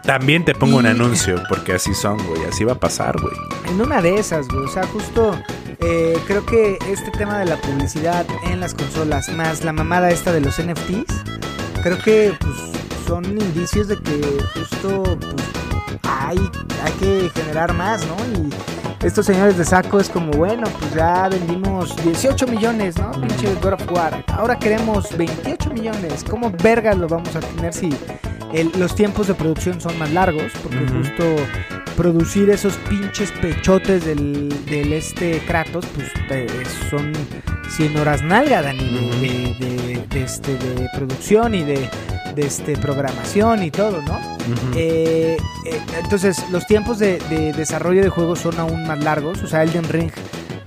También 0.05 0.45
te 0.45 0.55
pongo 0.55 0.77
un 0.77 0.87
anuncio, 0.87 1.43
porque 1.49 1.73
así 1.73 1.95
son, 1.95 2.19
güey. 2.27 2.45
Así 2.45 2.65
va 2.65 2.75
a 2.75 2.79
pasar, 2.79 3.19
güey. 3.21 3.35
En 3.69 3.81
una 3.81 4.03
de 4.03 4.17
esas, 4.17 4.47
güey. 4.49 4.65
O 4.65 4.69
sea, 4.69 4.87
justo 4.87 5.35
eh, 5.81 6.19
creo 6.27 6.45
que 6.45 6.79
este 6.91 7.11
tema 7.11 7.39
de 7.39 7.47
la 7.47 7.57
publicidad 7.57 8.27
en 8.45 8.61
las 8.61 8.75
consolas, 8.75 9.29
más 9.31 9.65
la 9.65 9.73
mamada 9.73 10.11
esta 10.11 10.33
de 10.33 10.41
los 10.41 10.63
NFTs, 10.63 11.25
creo 11.83 11.99
que 11.99 12.35
pues, 12.39 12.55
son 13.07 13.25
indicios 13.25 13.89
de 13.89 13.99
que 13.99 14.43
justo 14.55 15.19
pues, 15.19 15.35
hay, 16.03 16.39
hay 16.83 16.93
que 17.01 17.31
generar 17.35 17.73
más, 17.73 18.07
¿no? 18.07 18.17
Y 18.39 18.51
estos 19.05 19.27
señores 19.27 19.59
de 19.59 19.65
saco 19.65 20.01
es 20.01 20.09
como, 20.09 20.33
bueno, 20.33 20.65
pues 20.79 20.95
ya 20.95 21.29
vendimos 21.29 21.95
18 22.05 22.47
millones, 22.47 22.97
¿no? 22.99 23.11
Pinche 23.13 23.55
God 23.63 23.75
of 23.75 23.93
War. 23.93 24.25
Ahora 24.29 24.59
queremos 24.59 25.15
28 25.17 25.71
millones. 25.71 26.25
¿Cómo 26.29 26.51
vergas 26.51 26.97
lo 26.97 27.07
vamos 27.07 27.35
a 27.37 27.41
tener 27.41 27.73
si 27.75 27.91
el- 28.53 28.73
los 28.79 28.95
tiempos 28.95 29.27
de 29.27 29.35
producción 29.35 29.81
son 29.81 29.99
más 29.99 30.11
largos? 30.13 30.53
Porque 30.63 30.79
justo 30.89 31.25
producir 31.97 32.51
esos 32.51 32.75
pinches 32.89 33.31
pechotes 33.31 34.05
del, 34.05 34.49
del 34.67 34.93
este 34.95 35.39
Kratos, 35.47 35.85
pues 35.95 36.09
te- 36.29 36.47
son 36.91 37.13
100 37.77 37.97
horas 37.99 38.23
nalga, 38.23 38.63
Dani, 38.63 38.79
de, 39.21 39.29
de- 39.67 39.77
de- 39.77 40.07
de 40.09 40.23
este, 40.25 40.53
de 40.59 40.89
producción 40.97 41.55
y 41.55 41.63
de, 41.63 41.89
de 42.35 42.47
este, 42.47 42.77
programación 42.79 43.63
y 43.63 43.71
todo, 43.71 44.01
¿no? 44.03 44.34
Ujú. 44.51 44.73
Eh, 44.77 45.37
eh, 45.67 45.81
entonces, 46.03 46.39
los 46.51 46.67
tiempos 46.67 46.99
de, 46.99 47.19
de 47.31 47.53
desarrollo 47.53 48.03
de 48.03 48.09
juegos 48.09 48.41
son 48.41 48.59
aún 48.61 48.87
más 48.87 49.03
largos. 49.03 49.43
O 49.43 49.47
sea, 49.47 49.63
Elden 49.63 49.89
Ring, 49.89 50.11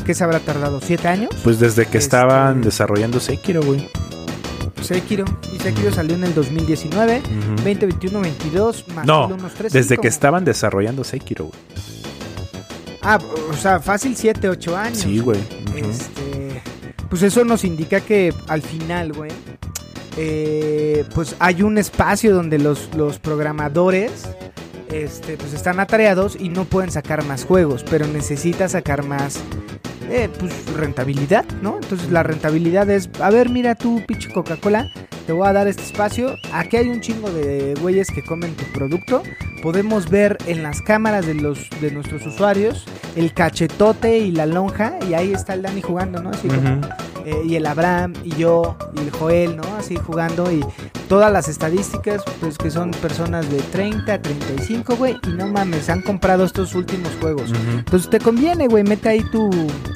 ¿qué 0.05 0.13
se 0.13 0.23
habrá 0.23 0.39
tardado? 0.39 0.79
¿Siete 0.81 1.07
años? 1.07 1.29
Pues 1.43 1.59
desde 1.59 1.83
que 1.83 1.97
Este- 1.97 1.97
estaban 1.99 2.61
desarrollando 2.61 3.19
Sekiro, 3.19 3.61
güey. 3.63 3.89
Sekiro. 4.81 5.25
Y 5.53 5.59
Sekiro 5.59 5.91
salió 5.91 6.15
en 6.15 6.23
el 6.23 6.33
2019, 6.33 7.19
Ujú. 7.25 7.55
2021, 7.57 8.21
22, 8.21 8.85
más 8.95 9.05
No, 9.05 9.27
unos 9.27 9.53
tres, 9.53 9.73
Desde 9.73 9.89
cinco. 9.89 10.01
que 10.03 10.07
estaban 10.07 10.45
desarrollando 10.45 11.03
Sekiro, 11.03 11.45
güey. 11.45 11.59
Ah, 13.01 13.19
o 13.51 13.55
sea, 13.55 13.79
fácil 13.79 14.15
7, 14.15 14.49
8 14.49 14.75
años. 14.75 14.99
Sí, 14.99 15.19
güey. 15.19 15.39
Ujú. 15.39 15.77
Este, 15.89 16.61
pues 17.09 17.21
eso 17.23 17.43
nos 17.45 17.63
indica 17.63 18.01
que 18.01 18.33
al 18.47 18.61
final, 18.61 19.13
güey, 19.13 19.31
eh, 20.17 21.05
pues 21.13 21.35
hay 21.39 21.61
un 21.61 21.77
espacio 21.77 22.33
donde 22.33 22.57
los, 22.57 22.93
los 22.95 23.19
programadores 23.19 24.27
este, 24.91 25.37
pues 25.37 25.53
están 25.53 25.79
atareados 25.79 26.37
y 26.39 26.49
no 26.49 26.65
pueden 26.65 26.91
sacar 26.91 27.23
más 27.23 27.45
juegos, 27.45 27.83
pero 27.89 28.07
necesita 28.07 28.67
sacar 28.67 29.03
más 29.03 29.39
eh, 30.09 30.29
pues, 30.39 30.53
rentabilidad, 30.75 31.45
¿no? 31.61 31.77
Entonces 31.81 32.11
la 32.11 32.23
rentabilidad 32.23 32.89
es, 32.89 33.09
a 33.19 33.29
ver, 33.29 33.49
mira 33.49 33.75
tú, 33.75 34.01
pinche 34.07 34.31
Coca-Cola, 34.31 34.89
te 35.25 35.33
voy 35.33 35.47
a 35.47 35.53
dar 35.53 35.67
este 35.67 35.83
espacio, 35.83 36.35
aquí 36.53 36.77
hay 36.77 36.89
un 36.89 37.01
chingo 37.01 37.29
de 37.29 37.75
güeyes 37.81 38.09
que 38.09 38.23
comen 38.23 38.55
tu 38.55 38.63
producto, 38.71 39.23
podemos 39.61 40.09
ver 40.09 40.37
en 40.47 40.63
las 40.63 40.81
cámaras 40.81 41.25
de 41.27 41.33
los 41.33 41.69
de 41.81 41.91
nuestros 41.91 42.25
usuarios 42.25 42.85
el 43.17 43.33
cachetote 43.33 44.19
y 44.19 44.31
la 44.31 44.45
lonja 44.45 44.97
y 45.09 45.15
ahí 45.15 45.33
está 45.33 45.55
el 45.55 45.63
Dani 45.63 45.81
jugando, 45.81 46.21
¿no? 46.21 46.29
Así 46.29 46.47
como. 46.47 46.81
Eh, 47.29 47.41
y 47.45 47.55
el 47.55 47.65
Abraham 47.65 48.13
y 48.23 48.29
yo 48.37 48.77
y 48.95 48.99
el 48.99 49.11
Joel, 49.11 49.57
¿no? 49.57 49.63
Así 49.77 49.97
jugando 49.97 50.49
y 50.49 50.63
todas 51.09 51.29
las 51.31 51.49
estadísticas, 51.49 52.23
pues 52.39 52.57
que 52.57 52.71
son 52.71 52.91
personas 52.91 53.49
de 53.51 53.57
30 53.57 54.13
a 54.13 54.21
35, 54.21 54.95
güey, 54.95 55.17
y 55.27 55.31
no 55.31 55.47
mames, 55.47 55.89
han 55.89 56.01
comprado 56.01 56.45
estos 56.45 56.73
últimos 56.73 57.11
juegos. 57.19 57.51
Ujú. 57.51 57.79
Entonces 57.79 58.09
te 58.09 58.19
conviene, 58.19 58.67
güey, 58.69 58.85
mete 58.85 59.09
ahí 59.09 59.23
tu, 59.29 59.49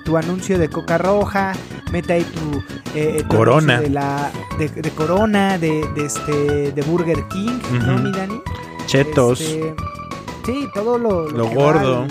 tu 0.03 0.17
anuncio 0.17 0.59
de 0.59 0.67
Coca 0.69 0.97
Roja, 0.97 1.53
mete 1.93 2.11
ahí 2.13 2.23
tu, 2.25 2.61
eh, 2.99 3.23
tu 3.29 3.37
Corona. 3.37 3.79
de 3.79 3.89
la 3.89 4.29
de, 4.59 4.67
de 4.67 4.89
Corona, 4.91 5.57
de, 5.57 5.87
de 5.95 6.05
este 6.05 6.71
de 6.73 6.81
Burger 6.81 7.25
King, 7.29 7.59
¿no, 7.85 7.97
mi 7.99 8.11
Dani? 8.11 8.41
Chetos. 8.87 9.39
Este, 9.39 9.73
sí, 10.45 10.67
todo 10.73 10.97
lo, 10.97 11.29
Lo 11.29 11.47
gordo. 11.47 12.01
va. 12.01 12.07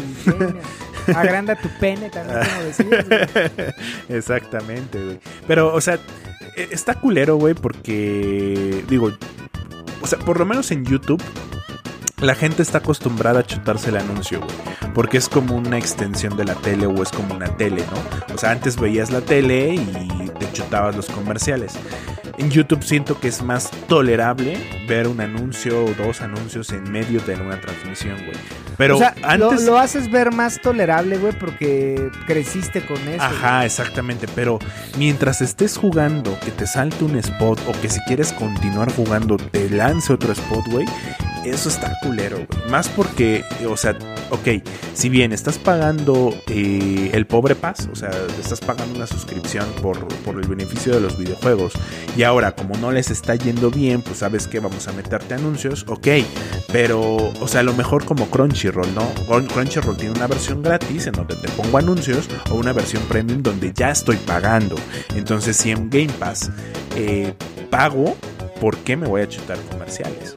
Agranda 1.14 1.57
tu 1.57 1.68
pene 1.81 2.11
también. 2.11 2.40
Exactamente, 4.09 5.03
güey. 5.03 5.20
Pero, 5.46 5.75
o 5.75 5.81
sea, 5.81 5.99
e- 6.57 6.68
está 6.70 6.94
culero, 6.94 7.37
güey, 7.37 7.55
porque, 7.55 8.85
digo, 8.88 9.12
o 10.03 10.07
sea, 10.07 10.18
por 10.18 10.38
lo 10.38 10.46
menos 10.46 10.70
en 10.70 10.85
YouTube, 10.85 11.23
la 12.20 12.35
gente 12.35 12.62
está 12.62 12.78
acostumbrada 12.78 13.40
a 13.40 13.42
chutarse 13.44 13.88
el 13.90 13.96
anuncio, 13.96 14.40
güey. 14.40 14.92
Porque 14.94 15.18
es 15.18 15.28
como 15.28 15.56
una 15.56 15.78
extensión 15.78 16.37
de 16.37 16.44
la 16.44 16.54
tele 16.54 16.87
o 16.87 17.02
es 17.02 17.11
como 17.11 17.35
una 17.35 17.56
tele, 17.56 17.85
¿no? 17.90 18.35
O 18.35 18.38
sea, 18.38 18.50
antes 18.50 18.76
veías 18.78 19.11
la 19.11 19.20
tele 19.20 19.74
y 19.74 20.30
te 20.38 20.52
chutabas 20.52 20.96
los 20.96 21.06
comerciales. 21.06 21.74
En 22.38 22.50
YouTube 22.50 22.83
siento 22.83 23.20
que 23.20 23.28
es 23.28 23.42
más 23.42 23.70
tolerable 23.87 24.56
ver 24.88 25.06
un 25.09 25.20
anuncio 25.20 25.85
o 25.85 25.90
dos 25.94 26.22
anuncios 26.22 26.70
en 26.70 26.90
medio 26.90 27.20
de 27.20 27.35
una 27.35 27.61
transmisión, 27.61 28.16
güey. 28.16 28.37
Pero 28.78 28.96
o 28.96 28.98
sea, 28.98 29.14
lo- 29.37 29.50
antes... 29.50 29.66
lo, 29.66 29.78
haces 29.78 30.11
ver 30.11 30.33
más 30.33 30.59
tolerable, 30.61 31.18
güey, 31.18 31.35
porque 31.38 32.11
creciste 32.26 32.80
con 32.80 32.96
eso. 33.09 33.22
Ajá, 33.22 33.66
exactamente. 33.66 34.26
Pero 34.35 34.59
mientras 34.96 35.42
estés 35.42 35.76
jugando, 35.76 36.38
que 36.40 36.50
te 36.50 36.66
salte 36.66 37.04
un 37.04 37.16
spot 37.16 37.61
o 37.68 37.78
que 37.83 37.90
si 37.90 38.00
quieres 38.04 38.33
continuar 38.33 38.90
jugando 38.94 39.37
te 39.37 39.68
lance 39.68 40.11
otro 40.12 40.33
spot, 40.33 40.66
güey. 40.70 40.87
Eso 41.44 41.70
está 41.70 41.98
culero. 42.03 42.46
Más 42.68 42.88
porque, 42.88 43.42
o 43.66 43.76
sea, 43.76 43.96
ok, 44.31 44.62
si 44.92 45.09
bien 45.09 45.33
estás 45.33 45.57
pagando 45.57 46.35
eh, 46.48 47.11
el 47.14 47.26
pobre 47.26 47.55
pass, 47.55 47.88
o 47.90 47.96
sea, 47.96 48.11
estás 48.38 48.61
pagando 48.61 48.94
una 48.96 49.07
suscripción 49.07 49.66
por, 49.81 50.07
por 50.22 50.37
el 50.37 50.46
beneficio 50.46 50.92
de 50.94 51.00
los 51.00 51.16
videojuegos, 51.18 51.72
y 52.14 52.24
ahora 52.24 52.53
como 52.55 52.76
no 52.76 52.92
les 52.92 53.11
está 53.11 53.35
yendo 53.37 53.70
bien, 53.70 54.03
pues 54.03 54.18
sabes 54.18 54.46
que 54.46 54.61
vamos 54.61 54.87
a 54.87 54.92
meterte 54.92 55.33
anuncios, 55.35 55.87
ok, 55.88 56.09
pero, 56.72 57.00
o 57.40 57.48
sea, 57.48 57.61
a 57.61 57.64
lo 57.64 57.72
mejor 57.72 58.05
como 58.05 58.26
Crunchyroll, 58.29 58.94
¿no? 58.94 59.11
Crun- 59.26 59.46
Crunchyroll 59.50 59.96
tiene 59.96 60.14
una 60.14 60.26
versión 60.26 60.62
gratis 60.62 61.07
en 61.07 61.14
donde 61.14 61.37
te 61.37 61.48
pongo 61.48 61.79
anuncios 61.79 62.29
o 62.50 62.55
una 62.57 62.74
versión 62.74 63.03
premium 63.05 63.42
donde 63.42 63.72
ya 63.74 63.90
estoy 63.90 64.16
pagando. 64.18 64.76
Entonces, 65.16 65.57
si 65.57 65.70
en 65.70 65.88
Game 65.88 66.12
Pass 66.18 66.50
eh, 66.96 67.33
pago, 67.70 68.14
¿por 68.61 68.76
qué 68.79 68.96
me 68.96 69.07
voy 69.09 69.22
a 69.22 69.29
chutar 69.29 69.59
comerciales? 69.70 70.35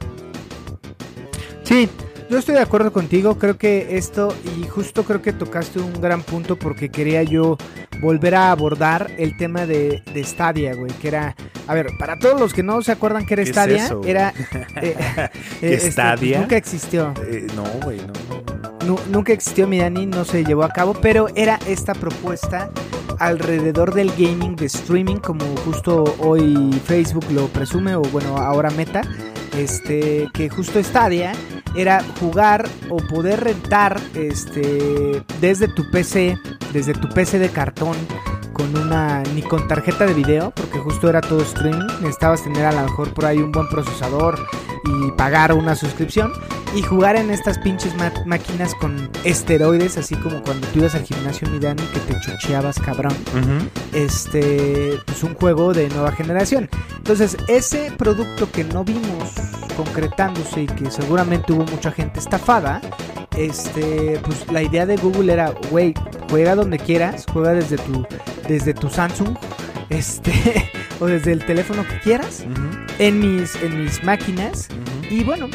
Sí, 1.64 1.88
yo 2.30 2.38
estoy 2.38 2.54
de 2.54 2.60
acuerdo 2.60 2.92
contigo. 2.92 3.38
Creo 3.38 3.56
que 3.56 3.96
esto, 3.96 4.34
y 4.58 4.66
justo 4.68 5.04
creo 5.04 5.22
que 5.22 5.32
tocaste 5.32 5.78
un 5.78 6.00
gran 6.00 6.22
punto 6.22 6.56
porque 6.56 6.90
quería 6.90 7.22
yo 7.22 7.56
volver 8.00 8.34
a 8.34 8.50
abordar 8.50 9.10
el 9.18 9.36
tema 9.36 9.66
de, 9.66 10.02
de 10.12 10.24
Stadia, 10.24 10.74
güey. 10.74 10.92
Que 10.92 11.08
era, 11.08 11.36
a 11.66 11.74
ver, 11.74 11.86
para 11.98 12.18
todos 12.18 12.38
los 12.40 12.52
que 12.52 12.62
no 12.62 12.82
se 12.82 12.92
acuerdan 12.92 13.24
que 13.26 13.34
era 13.34 13.44
¿Qué 13.44 13.50
es 13.50 13.54
Stadia, 13.54 13.84
eso, 13.86 14.00
era. 14.04 14.32
eh, 14.82 14.96
eh, 14.96 15.28
¿Qué 15.60 15.74
este, 15.74 15.92
Stadia? 15.92 16.16
pues, 16.36 16.40
nunca 16.40 16.56
existió. 16.56 17.14
Eh, 17.26 17.46
no, 17.56 17.64
güey, 17.82 17.98
no, 17.98 18.12
no, 18.28 18.42
no. 18.62 18.86
Nu- 18.86 19.00
nunca 19.10 19.32
existió 19.32 19.66
mi 19.66 19.78
Dani, 19.78 20.04
no 20.06 20.24
se 20.26 20.44
llevó 20.44 20.64
a 20.64 20.68
cabo, 20.68 20.92
pero 20.94 21.28
era 21.34 21.58
esta 21.66 21.94
propuesta 21.94 22.70
alrededor 23.18 23.94
del 23.94 24.10
gaming 24.10 24.56
de 24.56 24.66
streaming, 24.66 25.16
como 25.16 25.44
justo 25.64 26.04
hoy 26.18 26.70
Facebook 26.84 27.24
lo 27.32 27.46
presume, 27.48 27.94
o 27.94 28.02
bueno, 28.02 28.36
ahora 28.36 28.70
Meta, 28.70 29.02
este, 29.56 30.28
que 30.34 30.50
justo 30.50 30.82
Stadia 30.82 31.32
era 31.76 32.02
jugar 32.20 32.68
o 32.88 32.96
poder 32.96 33.40
rentar 33.40 34.00
este, 34.14 35.22
desde 35.40 35.68
tu 35.68 35.90
PC, 35.90 36.38
desde 36.72 36.94
tu 36.94 37.08
PC 37.08 37.38
de 37.38 37.48
cartón, 37.48 37.96
con 38.64 38.82
una, 38.82 39.22
ni 39.34 39.42
con 39.42 39.68
tarjeta 39.68 40.06
de 40.06 40.14
video, 40.14 40.50
porque 40.52 40.78
justo 40.78 41.08
era 41.08 41.20
todo 41.20 41.42
streaming, 41.42 41.86
necesitabas 42.00 42.42
tener 42.42 42.64
a 42.64 42.72
lo 42.72 42.82
mejor 42.82 43.12
por 43.12 43.26
ahí 43.26 43.38
un 43.38 43.52
buen 43.52 43.68
procesador 43.68 44.38
y 44.84 45.10
pagar 45.12 45.52
una 45.52 45.74
suscripción 45.74 46.32
y 46.74 46.82
jugar 46.82 47.16
en 47.16 47.30
estas 47.30 47.58
pinches 47.58 47.94
máquinas 48.26 48.74
con 48.76 49.10
esteroides, 49.24 49.98
así 49.98 50.14
como 50.16 50.42
cuando 50.42 50.66
tú 50.68 50.78
ibas 50.78 50.94
al 50.94 51.04
gimnasio 51.04 51.48
Midani 51.50 51.82
que 51.82 52.00
te 52.00 52.20
chucheabas 52.20 52.80
cabrón. 52.80 53.14
Ujú. 53.32 53.68
Este, 53.92 54.98
pues 55.04 55.22
un 55.22 55.34
juego 55.34 55.72
de 55.74 55.88
nueva 55.90 56.12
generación. 56.12 56.68
Entonces, 56.96 57.36
ese 57.48 57.92
producto 57.96 58.50
que 58.50 58.64
no 58.64 58.82
vimos 58.82 59.32
concretándose 59.76 60.62
y 60.62 60.66
que 60.66 60.90
seguramente 60.90 61.52
hubo 61.52 61.64
mucha 61.66 61.92
gente 61.92 62.18
estafada, 62.18 62.80
este, 63.36 64.20
pues 64.24 64.50
la 64.50 64.62
idea 64.62 64.86
de 64.86 64.96
Google 64.96 65.32
era, 65.32 65.52
güey, 65.70 65.94
juega 66.30 66.54
donde 66.54 66.78
quieras, 66.78 67.26
juega 67.32 67.52
desde 67.52 67.76
tu 67.78 68.06
desde 68.48 68.74
tu 68.74 68.88
Samsung, 68.88 69.36
este, 69.88 70.32
o 71.00 71.06
desde 71.06 71.32
el 71.32 71.44
teléfono 71.44 71.86
que 71.86 71.98
quieras, 72.00 72.44
en 72.98 73.18
mis 73.20 73.54
en 73.56 73.84
mis 73.84 74.02
máquinas 74.04 74.68
y 75.10 75.22
bueno, 75.22 75.48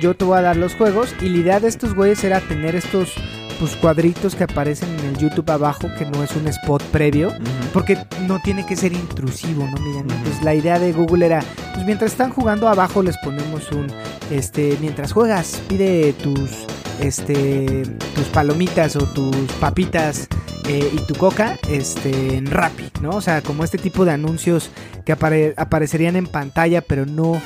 yo 0.00 0.14
te 0.14 0.24
voy 0.24 0.38
a 0.38 0.42
dar 0.42 0.56
los 0.56 0.74
juegos. 0.74 1.14
Y 1.20 1.28
la 1.28 1.38
idea 1.38 1.60
de 1.60 1.68
estos 1.68 1.94
güeyes 1.94 2.22
era 2.24 2.40
tener 2.40 2.74
estos 2.74 3.14
pues, 3.58 3.76
cuadritos 3.76 4.34
que 4.34 4.44
aparecen 4.44 4.88
en 4.98 5.06
el 5.06 5.16
YouTube 5.16 5.50
abajo, 5.50 5.88
que 5.98 6.04
no 6.04 6.22
es 6.22 6.34
un 6.36 6.46
spot 6.48 6.82
previo. 6.84 7.32
Porque 7.72 7.98
no 8.26 8.40
tiene 8.42 8.66
que 8.66 8.76
ser 8.76 8.92
intrusivo, 8.92 9.64
¿no? 9.64 9.76
Miren, 9.82 10.06
Ujú. 10.06 10.14
entonces 10.16 10.42
la 10.42 10.54
idea 10.54 10.78
de 10.78 10.92
Google 10.92 11.26
era, 11.26 11.42
pues 11.74 11.84
mientras 11.86 12.12
están 12.12 12.30
jugando 12.30 12.68
abajo 12.68 13.02
les 13.02 13.16
ponemos 13.18 13.70
un, 13.72 13.86
este, 14.30 14.76
mientras 14.80 15.12
juegas, 15.12 15.60
pide 15.68 16.12
tus, 16.14 16.66
este, 17.00 17.82
tus 18.14 18.24
palomitas 18.26 18.96
o 18.96 19.00
tus 19.06 19.34
papitas 19.60 20.28
eh, 20.68 20.90
y 20.92 20.98
tu 21.06 21.14
coca 21.14 21.58
este, 21.70 22.36
en 22.36 22.46
Rappi, 22.50 22.90
¿no? 23.00 23.10
O 23.10 23.20
sea, 23.20 23.42
como 23.42 23.64
este 23.64 23.78
tipo 23.78 24.04
de 24.04 24.12
anuncios 24.12 24.70
que 25.04 25.12
apare- 25.16 25.54
aparecerían 25.56 26.16
en 26.16 26.26
pantalla, 26.26 26.80
pero 26.80 27.06
no 27.06 27.40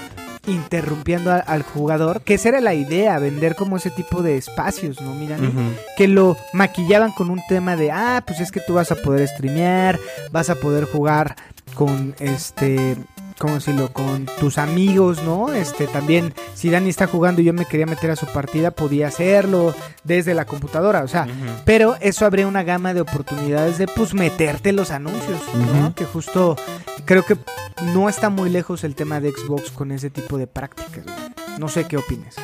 interrumpiendo 0.46 1.30
a- 1.32 1.36
al 1.38 1.62
jugador, 1.62 2.22
que 2.22 2.34
esa 2.34 2.48
era 2.48 2.60
la 2.60 2.74
idea, 2.74 3.18
vender 3.18 3.54
como 3.56 3.76
ese 3.76 3.90
tipo 3.90 4.22
de 4.22 4.36
espacios, 4.36 5.00
¿no? 5.00 5.14
Mira, 5.14 5.36
que 5.96 6.08
lo 6.08 6.36
maquillaban 6.54 7.12
con 7.12 7.30
un 7.30 7.40
tema 7.48 7.76
de, 7.76 7.90
ah, 7.92 8.22
pues 8.26 8.40
es 8.40 8.50
que 8.50 8.60
tú 8.60 8.74
vas 8.74 8.90
a 8.90 8.96
poder 8.96 9.26
streamear, 9.28 9.98
vas 10.32 10.48
a 10.50 10.54
poder 10.54 10.84
jugar 10.84 11.36
con 11.74 12.14
este, 12.20 12.96
¿cómo 13.40 13.54
decirlo? 13.54 13.90
Con 13.92 14.26
tus 14.38 14.58
amigos, 14.58 15.22
¿no? 15.22 15.52
Este, 15.52 15.86
también, 15.86 16.34
si 16.54 16.68
Dani 16.68 16.90
está 16.90 17.06
jugando 17.06 17.40
y 17.40 17.44
yo 17.44 17.54
me 17.54 17.64
quería 17.64 17.86
meter 17.86 18.10
a 18.10 18.16
su 18.16 18.26
partida, 18.26 18.70
podía 18.70 19.08
hacerlo 19.08 19.74
desde 20.04 20.34
la 20.34 20.44
computadora, 20.44 21.02
o 21.02 21.08
sea, 21.08 21.26
pero 21.64 21.96
eso 22.00 22.26
habría 22.26 22.46
una 22.46 22.62
gama 22.62 22.92
de 22.92 23.00
oportunidades 23.00 23.78
de, 23.78 23.88
pues, 23.88 24.12
meterte 24.12 24.72
los 24.72 24.90
anuncios, 24.90 25.40
¿no? 25.54 25.94
Que 25.94 26.04
justo, 26.04 26.56
creo 27.06 27.24
que 27.24 27.38
no 27.94 28.10
está 28.10 28.28
muy 28.28 28.50
lejos 28.50 28.84
el 28.84 28.94
tema 28.94 29.20
de 29.20 29.32
Xbox 29.32 29.70
con 29.70 29.90
ese 29.90 30.10
tipo 30.10 30.36
de 30.36 30.46
prácticas. 30.46 31.06
No 31.58 31.68
sé 31.68 31.86
qué 31.86 31.96
opines. 31.96 32.36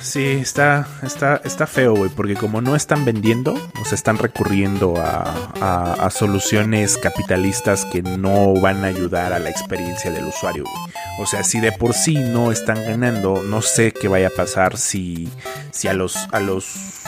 Sí, 0.00 0.24
está, 0.24 0.86
está, 1.02 1.40
está 1.44 1.66
feo, 1.66 1.94
güey, 1.94 2.10
porque 2.10 2.34
como 2.34 2.60
no 2.60 2.76
están 2.76 3.04
vendiendo, 3.04 3.52
o 3.80 3.84
sea, 3.84 3.94
están 3.94 4.16
recurriendo 4.16 4.94
a, 4.96 5.50
a- 5.60 6.10
soluciones 6.10 6.96
capitalistas 6.96 7.84
que 7.84 8.00
no 8.02 8.54
van 8.54 8.84
a 8.84 8.88
ayudar 8.88 9.32
a 9.32 9.38
la 9.38 9.50
experiencia 9.50 10.10
del 10.10 10.24
usuario, 10.26 10.64
güey. 10.64 10.94
O 11.20 11.26
sea, 11.26 11.42
si 11.44 11.60
de 11.60 11.72
por 11.72 11.94
sí 11.94 12.14
no 12.14 12.50
están 12.52 12.82
ganando, 12.84 13.42
no 13.42 13.60
sé 13.60 13.92
qué 13.92 14.08
vaya 14.08 14.28
a 14.28 14.30
pasar 14.36 14.76
si, 14.78 15.28
si 15.72 15.88
a 15.88 15.92
los, 15.92 16.16
a 16.32 16.40
los 16.40 17.00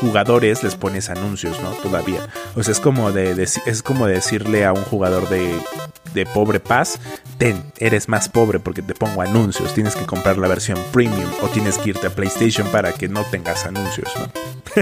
jugadores 0.00 0.62
les 0.62 0.76
pones 0.76 1.10
anuncios, 1.10 1.60
¿no? 1.60 1.70
Todavía. 1.70 2.28
O 2.56 2.62
sea, 2.62 2.72
es 2.72 2.80
como 2.80 3.12
de, 3.12 3.36
deci- 3.36 3.62
es 3.66 3.82
como 3.82 4.06
decirle 4.06 4.64
a 4.64 4.72
un 4.72 4.84
jugador 4.84 5.28
de, 5.28 5.58
de 6.14 6.26
pobre 6.26 6.60
paz, 6.60 6.98
ten, 7.38 7.62
eres 7.78 8.08
más 8.08 8.28
pobre 8.28 8.60
porque 8.60 8.82
te 8.82 8.94
pongo 8.94 9.22
anuncios, 9.22 9.74
tienes 9.74 9.94
que 9.96 10.06
comprar 10.06 10.38
la 10.38 10.48
versión 10.48 10.78
premium 10.92 11.30
o 11.42 11.48
tienes 11.48 11.78
que 11.78 11.90
irte 11.90 12.06
a 12.06 12.10
PlayStation 12.10 12.66
para 12.68 12.92
que 12.92 13.08
no 13.08 13.24
tengas 13.24 13.66
anuncios, 13.66 14.12
¿no? 14.18 14.30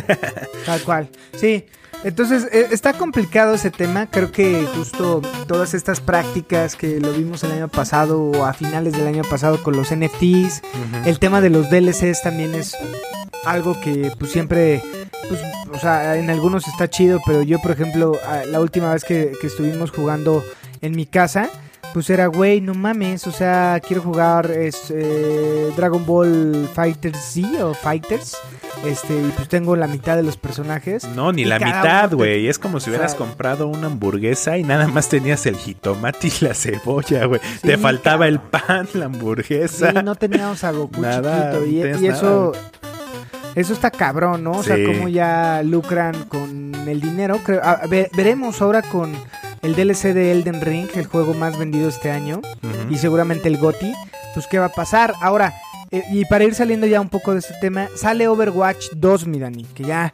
Tal 0.66 0.82
cual. 0.82 1.08
Sí. 1.36 1.66
Entonces, 2.04 2.46
eh, 2.52 2.68
está 2.70 2.92
complicado 2.92 3.54
ese 3.54 3.70
tema. 3.70 4.06
Creo 4.08 4.30
que 4.30 4.66
justo 4.74 5.22
todas 5.46 5.74
estas 5.74 6.00
prácticas 6.00 6.76
que 6.76 7.00
lo 7.00 7.12
vimos 7.12 7.42
el 7.42 7.52
año 7.52 7.68
pasado 7.68 8.22
o 8.22 8.44
a 8.44 8.52
finales 8.52 8.92
del 8.92 9.06
año 9.06 9.22
pasado 9.24 9.62
con 9.62 9.76
los 9.76 9.94
NFTs, 9.94 10.62
el 11.04 11.18
tema 11.18 11.40
de 11.40 11.50
los 11.50 11.70
DLCs 11.70 12.22
también 12.22 12.54
es 12.54 12.76
algo 13.44 13.80
que 13.80 14.12
pues 14.18 14.30
siempre, 14.30 14.82
pues, 15.28 15.40
o 15.72 15.78
sea, 15.78 16.16
en 16.16 16.30
algunos 16.30 16.68
está 16.68 16.88
chido, 16.88 17.20
pero 17.26 17.42
yo, 17.42 17.60
por 17.60 17.70
ejemplo, 17.70 18.18
la 18.46 18.60
última 18.60 18.92
vez 18.92 19.04
que, 19.04 19.32
que 19.40 19.46
estuvimos 19.46 19.90
jugando 19.90 20.44
en 20.80 20.96
mi 20.96 21.06
casa, 21.06 21.48
pues 21.94 22.10
era, 22.10 22.26
güey, 22.26 22.60
no 22.60 22.74
mames, 22.74 23.26
o 23.26 23.32
sea, 23.32 23.80
quiero 23.86 24.02
jugar 24.02 24.50
es, 24.50 24.90
eh, 24.90 25.70
Dragon 25.76 26.04
Ball 26.04 26.68
Fighters 26.74 27.18
Z 27.18 27.64
o 27.64 27.72
Fighters, 27.74 28.36
este, 28.84 29.14
y 29.14 29.32
pues 29.34 29.48
tengo 29.48 29.74
la 29.76 29.86
mitad 29.86 30.16
de 30.16 30.22
los 30.22 30.36
personajes. 30.36 31.04
No, 31.14 31.32
ni 31.32 31.44
la 31.46 31.58
mitad, 31.58 32.10
te- 32.10 32.14
güey. 32.16 32.48
Es 32.48 32.58
como 32.58 32.78
si 32.80 32.90
o 32.90 32.92
hubieras 32.92 33.12
sea- 33.12 33.18
comprado 33.18 33.68
una 33.68 33.86
hamburguesa 33.86 34.58
y 34.58 34.64
nada 34.64 34.86
más 34.88 35.08
tenías 35.08 35.46
el 35.46 35.56
jitomate 35.56 36.26
y 36.28 36.44
la 36.44 36.54
cebolla, 36.54 37.24
güey. 37.24 37.40
Sí, 37.62 37.68
Te 37.68 37.78
faltaba 37.78 38.28
el 38.28 38.40
pan, 38.40 38.86
la 38.92 39.06
hamburguesa. 39.06 39.92
Sí, 39.92 39.98
no 40.04 40.14
teníamos 40.16 40.62
a 40.64 40.72
Goku 40.72 41.00
Nada, 41.00 41.52
chiquito. 41.52 41.66
Y, 41.98 42.04
y 42.04 42.06
eso, 42.08 42.52
eso 43.54 43.72
está 43.72 43.90
cabrón, 43.90 44.44
¿no? 44.44 44.52
O 44.52 44.62
sea, 44.62 44.76
cómo 44.84 45.08
ya 45.08 45.62
lucran 45.64 46.24
con 46.24 46.74
el 46.86 47.00
dinero. 47.00 47.38
Creo, 47.42 47.62
a- 47.64 47.80
veremos 48.14 48.60
ahora 48.60 48.82
con 48.82 49.14
el 49.62 49.74
DLC 49.74 50.12
de 50.14 50.32
Elden 50.32 50.60
Ring, 50.60 50.88
el 50.94 51.06
juego 51.06 51.34
más 51.34 51.58
vendido 51.58 51.88
este 51.88 52.10
año. 52.10 52.40
Y 52.90 52.98
seguramente 52.98 53.48
el 53.48 53.58
GOTI. 53.58 53.92
Pues, 54.34 54.46
¿qué 54.46 54.58
va 54.58 54.66
a 54.66 54.72
pasar? 54.72 55.14
Ahora, 55.20 55.54
eh, 55.90 56.02
y 56.10 56.24
para 56.26 56.44
ir 56.44 56.54
saliendo 56.54 56.86
ya 56.86 57.00
un 57.00 57.08
poco 57.08 57.32
de 57.32 57.38
este 57.40 57.54
tema, 57.60 57.88
sale 57.96 58.28
Overwatch 58.28 58.90
2, 58.96 59.26
mi 59.26 59.38
Dani, 59.38 59.64
que 59.64 59.82
ya 59.84 60.12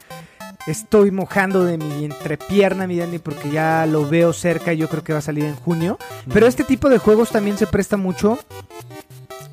estoy 0.65 1.11
mojando 1.11 1.65
de 1.65 1.77
mi 1.77 2.05
entrepierna, 2.05 2.87
mi 2.87 2.97
Dani, 2.97 3.19
porque 3.19 3.49
ya 3.49 3.85
lo 3.85 4.07
veo 4.07 4.31
cerca 4.31 4.71
y 4.73 4.77
yo 4.77 4.87
creo 4.87 5.03
que 5.03 5.11
va 5.13 5.19
a 5.19 5.23
salir 5.23 5.43
en 5.43 5.55
junio. 5.55 5.97
Pero 6.33 6.47
este 6.47 6.63
tipo 6.63 6.89
de 6.89 6.99
juegos 6.99 7.31
también 7.31 7.57
se 7.57 7.67
presta 7.67 7.97
mucho 7.97 8.39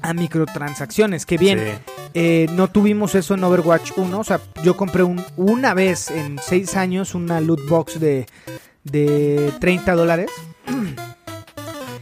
a 0.03 0.15
microtransacciones, 0.15 1.27
que 1.27 1.37
bien, 1.37 1.59
Sí. 1.59 1.93
eh, 2.15 2.47
no 2.53 2.69
tuvimos 2.69 3.15
eso 3.15 3.35
en 3.35 3.45
Overwatch 3.45 3.91
1, 3.97 4.21
o 4.21 4.25
sea, 4.25 4.41
yo 4.63 4.77
compré 4.77 5.03
un- 5.03 5.25
una 5.37 5.75
vez 5.75 6.11
en 6.11 6.39
6 6.43 6.77
años 6.77 7.15
una 7.15 7.41
loot 7.41 7.69
box 7.69 8.01
de, 8.01 8.27
de 8.85 9.53
30 9.61 9.95
dólares 9.95 10.31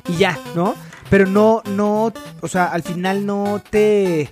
y 0.09 0.17
ya, 0.17 0.39
¿no? 0.55 0.75
Pero 1.11 1.27
no, 1.27 1.63
no, 1.67 2.13
o 2.41 2.49
sea, 2.49 2.67
al 2.67 2.83
final 2.83 3.25
no 3.25 3.63
te... 3.71 4.31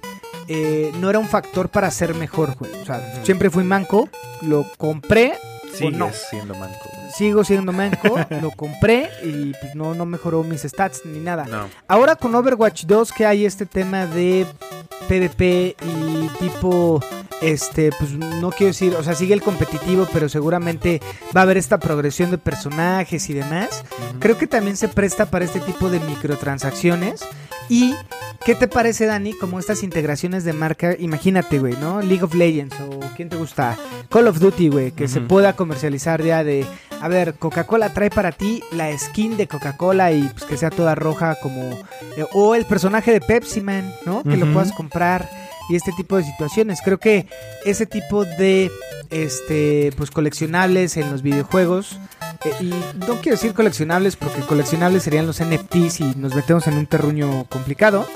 eh, 0.49 0.93
no 1.01 1.09
era 1.11 1.19
un 1.19 1.29
factor 1.29 1.69
para 1.71 1.91
ser 1.91 2.15
mejor, 2.15 2.55
güey. 2.57 2.73
O 2.83 2.85
sea, 2.85 3.23
siempre 3.25 3.49
fui 3.51 3.65
manco, 3.65 4.09
lo 4.43 4.67
compré, 4.77 5.39
o 5.73 5.77
Sigues 5.77 5.97
no. 5.97 6.11
siendo 6.13 6.55
manco. 6.55 6.91
Sigo 7.17 7.45
siendo 7.45 7.73
manco, 7.73 8.19
lo 8.43 8.51
compré 8.51 9.09
y 9.23 9.53
pues 9.61 9.75
no, 9.75 9.95
no 9.95 10.05
mejoró 10.05 10.43
mis 10.43 10.63
stats 10.63 11.07
ni 11.07 11.19
nada. 11.21 11.47
No. 11.47 11.69
Ahora 11.89 12.17
con 12.17 12.35
Overwatch 12.35 12.85
2 12.85 13.13
que 13.13 13.25
hay 13.25 13.47
este 13.47 13.65
tema 13.65 14.07
de 14.07 14.47
PvP 15.09 15.77
y 15.83 16.29
tipo, 16.39 17.03
este, 17.41 17.91
pues 17.99 18.13
no 18.13 18.51
quiero 18.51 18.67
decir, 18.67 18.95
o 18.95 19.03
sea, 19.03 19.15
sigue 19.15 19.33
el 19.33 19.41
competitivo, 19.41 20.07
pero 20.13 20.29
seguramente 20.29 21.01
va 21.35 21.41
a 21.41 21.45
haber 21.45 21.57
esta 21.57 21.79
progresión 21.79 22.31
de 22.31 22.37
personajes 22.37 23.31
y 23.31 23.33
demás. 23.33 23.85
Creo 24.19 24.37
que 24.37 24.47
también 24.47 24.77
se 24.77 24.89
presta 24.89 25.27
para 25.27 25.47
este 25.47 25.61
tipo 25.61 25.89
de 25.89 26.01
microtransacciones. 26.01 27.25
¿Y 27.69 27.95
qué 28.45 28.55
te 28.55 28.69
parece, 28.69 29.07
Dani, 29.07 29.33
como 29.33 29.59
estas 29.59 29.83
integraciones 29.83 30.45
de 30.45 30.53
marca? 30.53 30.95
Imagínate, 30.99 31.59
güey, 31.59 31.77
¿no? 31.81 32.01
League 32.03 32.23
of 32.23 32.35
Legends 32.35 32.77
o 32.81 33.01
¿quién 33.17 33.29
te 33.29 33.37
gusta? 33.37 33.77
Call 34.09 34.29
of 34.29 34.39
Duty, 34.39 34.69
güey, 34.69 34.93
que 34.93 35.09
se 35.09 35.21
pueda 35.21 35.55
comercializar 35.55 36.23
ya 36.23 36.45
de, 36.45 36.65
a 37.01 37.09
ver, 37.09 37.35
Coca-Cola 37.35 37.93
trae 37.93 38.11
para 38.11 38.33
ti 38.33 38.63
la 38.73 38.97
skin 38.97 39.37
de 39.37 39.47
Coca-Cola 39.47 40.13
y 40.13 40.23
pues 40.23 40.45
que 40.45 40.57
sea 40.57 40.71
toda 40.71 40.95
roja 40.95 41.37
como... 41.43 41.63
eh, 42.17 42.27
o 42.33 42.55
el 42.55 42.65
personaje 42.65 43.13
de 43.13 43.21
Pepsi 43.21 43.61
Man, 43.61 43.93
¿no? 44.05 44.23
Que 44.23 44.37
lo 44.37 44.53
puedas 44.53 44.73
comprar 44.73 45.29
y 45.69 45.77
este 45.77 45.93
tipo 45.93 46.17
de 46.17 46.25
situaciones. 46.25 46.81
Creo 46.83 46.99
que 46.99 47.27
ese 47.65 47.87
tipo 47.87 48.25
de 48.25 48.71
este 49.11 49.93
pues 49.97 50.11
coleccionables 50.11 50.97
en 50.97 51.11
los 51.13 51.23
videojuegos 51.23 51.97
eh, 52.45 52.53
y 52.61 52.75
no 53.07 53.21
quiero 53.21 53.37
decir 53.37 53.55
coleccionables 53.55 54.17
porque 54.17 54.41
coleccionables 54.41 55.05
serían 55.05 55.27
los 55.27 55.41
NFTs 55.41 56.01
y 56.01 56.15
nos 56.17 56.35
metemos 56.35 56.67
en 56.67 56.75
un 56.75 56.87
terruño 56.87 57.45
complicado, 57.49 58.07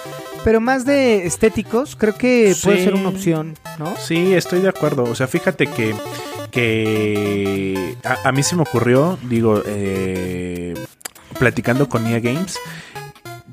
pero 0.44 0.60
más 0.60 0.84
de 0.84 1.26
estéticos, 1.26 1.96
creo 1.96 2.14
que 2.16 2.54
puede 2.62 2.84
ser 2.84 2.94
una 2.94 3.08
opción, 3.08 3.56
¿no? 3.78 3.94
Sí, 3.96 4.34
estoy 4.34 4.60
de 4.60 4.68
acuerdo. 4.68 5.04
O 5.04 5.14
sea, 5.14 5.26
fíjate 5.26 5.66
que, 5.66 5.94
que 6.50 7.96
a, 8.24 8.32
mí 8.32 8.42
se 8.42 8.56
me 8.56 8.62
ocurrió, 8.62 9.18
digo, 9.22 9.62
eh, 9.66 10.74
platicando 11.38 11.88
con 11.88 12.06
EA 12.06 12.20
Games, 12.20 12.58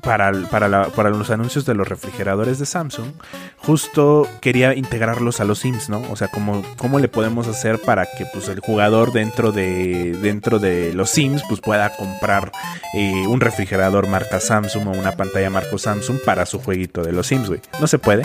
para, 0.02 0.32
para, 0.50 0.68
la- 0.68 0.84
para 0.88 1.10
los 1.10 1.30
anuncios 1.30 1.64
de 1.66 1.74
los 1.74 1.88
refrigeradores 1.88 2.58
de 2.58 2.66
Samsung, 2.66 3.12
justo 3.56 4.26
quería 4.40 4.74
integrarlos 4.74 5.40
a 5.40 5.44
los 5.44 5.58
Sims, 5.60 5.88
¿no? 5.88 6.02
O 6.10 6.16
sea, 6.16 6.28
¿cómo, 6.28 6.62
cómo 6.76 6.98
le 6.98 7.08
podemos 7.08 7.46
hacer 7.48 7.80
para 7.80 8.04
que 8.06 8.26
pues, 8.32 8.48
el 8.48 8.60
jugador 8.60 9.12
dentro 9.12 9.52
de, 9.52 10.16
dentro 10.22 10.58
de 10.58 10.92
los 10.94 11.10
Sims 11.10 11.42
pues, 11.48 11.60
pueda 11.60 11.94
comprar 11.96 12.52
eh, 12.94 13.26
un 13.26 13.40
refrigerador 13.40 14.06
marca 14.08 14.40
Samsung 14.40 14.86
o 14.88 14.90
una 14.92 15.12
pantalla 15.12 15.50
marca 15.50 15.76
Samsung 15.76 16.18
para 16.24 16.46
su 16.46 16.58
jueguito 16.60 17.02
de 17.02 17.12
los 17.12 17.26
Sims, 17.26 17.48
güey? 17.48 17.60
No 17.80 17.86
se 17.86 17.98
puede. 17.98 18.24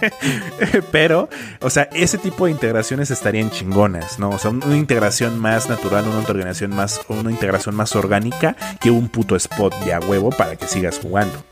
Pero, 0.92 1.28
o 1.60 1.70
sea, 1.70 1.88
ese 1.92 2.18
tipo 2.18 2.46
de 2.46 2.52
integraciones 2.52 3.10
estarían 3.10 3.50
chingonas, 3.50 4.18
¿no? 4.18 4.30
O 4.30 4.38
sea, 4.38 4.50
una 4.50 4.76
integración 4.76 5.38
más 5.38 5.68
natural, 5.68 6.06
una 6.08 6.20
integración 6.20 6.74
más, 6.74 7.00
una 7.08 7.30
integración 7.30 7.74
más 7.74 7.94
orgánica 7.96 8.56
que 8.80 8.90
un 8.90 9.08
puto 9.08 9.36
spot 9.36 9.74
de 9.84 9.92
a 9.94 10.00
huevo 10.00 10.30
para 10.30 10.56
que 10.56 10.66
sigas 10.90 10.98
jugando. 11.02 11.42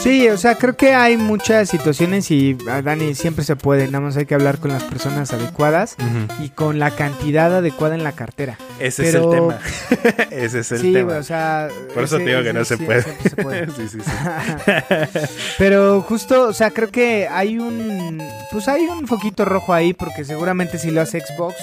Sí, 0.00 0.28
o 0.28 0.36
sea, 0.36 0.56
creo 0.56 0.76
que 0.76 0.92
hay 0.92 1.16
muchas 1.16 1.70
situaciones 1.70 2.30
y 2.30 2.58
ah, 2.68 2.82
Dani 2.82 3.14
siempre 3.14 3.42
se 3.42 3.56
puede, 3.56 3.86
nada 3.86 4.00
más 4.00 4.18
hay 4.18 4.26
que 4.26 4.34
hablar 4.34 4.58
con 4.58 4.70
las 4.70 4.82
personas 4.84 5.32
adecuadas 5.32 5.96
y 6.42 6.50
con 6.50 6.78
la 6.78 6.90
cantidad 6.90 7.56
adecuada 7.56 7.94
en 7.94 8.04
la 8.04 8.12
cartera. 8.12 8.58
Ese 8.78 9.04
Pero- 9.04 9.18
es 9.18 9.24
el 9.24 9.40
tema. 9.40 10.26
Ese 10.30 10.58
es 10.58 10.72
el 10.72 10.78
sí, 10.80 10.92
tema. 10.92 11.04
güey, 11.06 11.18
o 11.20 11.22
sea. 11.22 11.68
Por 11.94 12.02
eso 12.04 12.18
te 12.18 12.24
digo 12.26 12.42
que 12.42 12.52
no 12.52 12.66
se 12.66 12.76
sí- 12.76 12.84
puede. 12.84 13.02
siempre 13.02 13.30
se 13.30 13.36
puede. 13.36 13.66
sí, 13.76 13.88
sí, 13.88 13.98
sí. 14.04 14.10
Pero 15.58 16.02
justo, 16.02 16.48
o 16.48 16.52
sea, 16.52 16.70
creo 16.70 16.90
que 16.90 17.26
hay 17.26 17.58
un. 17.58 18.22
Pues 18.52 18.68
hay 18.68 18.82
un 18.82 19.06
foquito 19.08 19.46
rojo 19.46 19.72
ahí, 19.72 19.94
porque 19.94 20.26
seguramente 20.26 20.76
si 20.78 20.90
lo 20.90 21.00
hace 21.00 21.20
Xbox, 21.20 21.54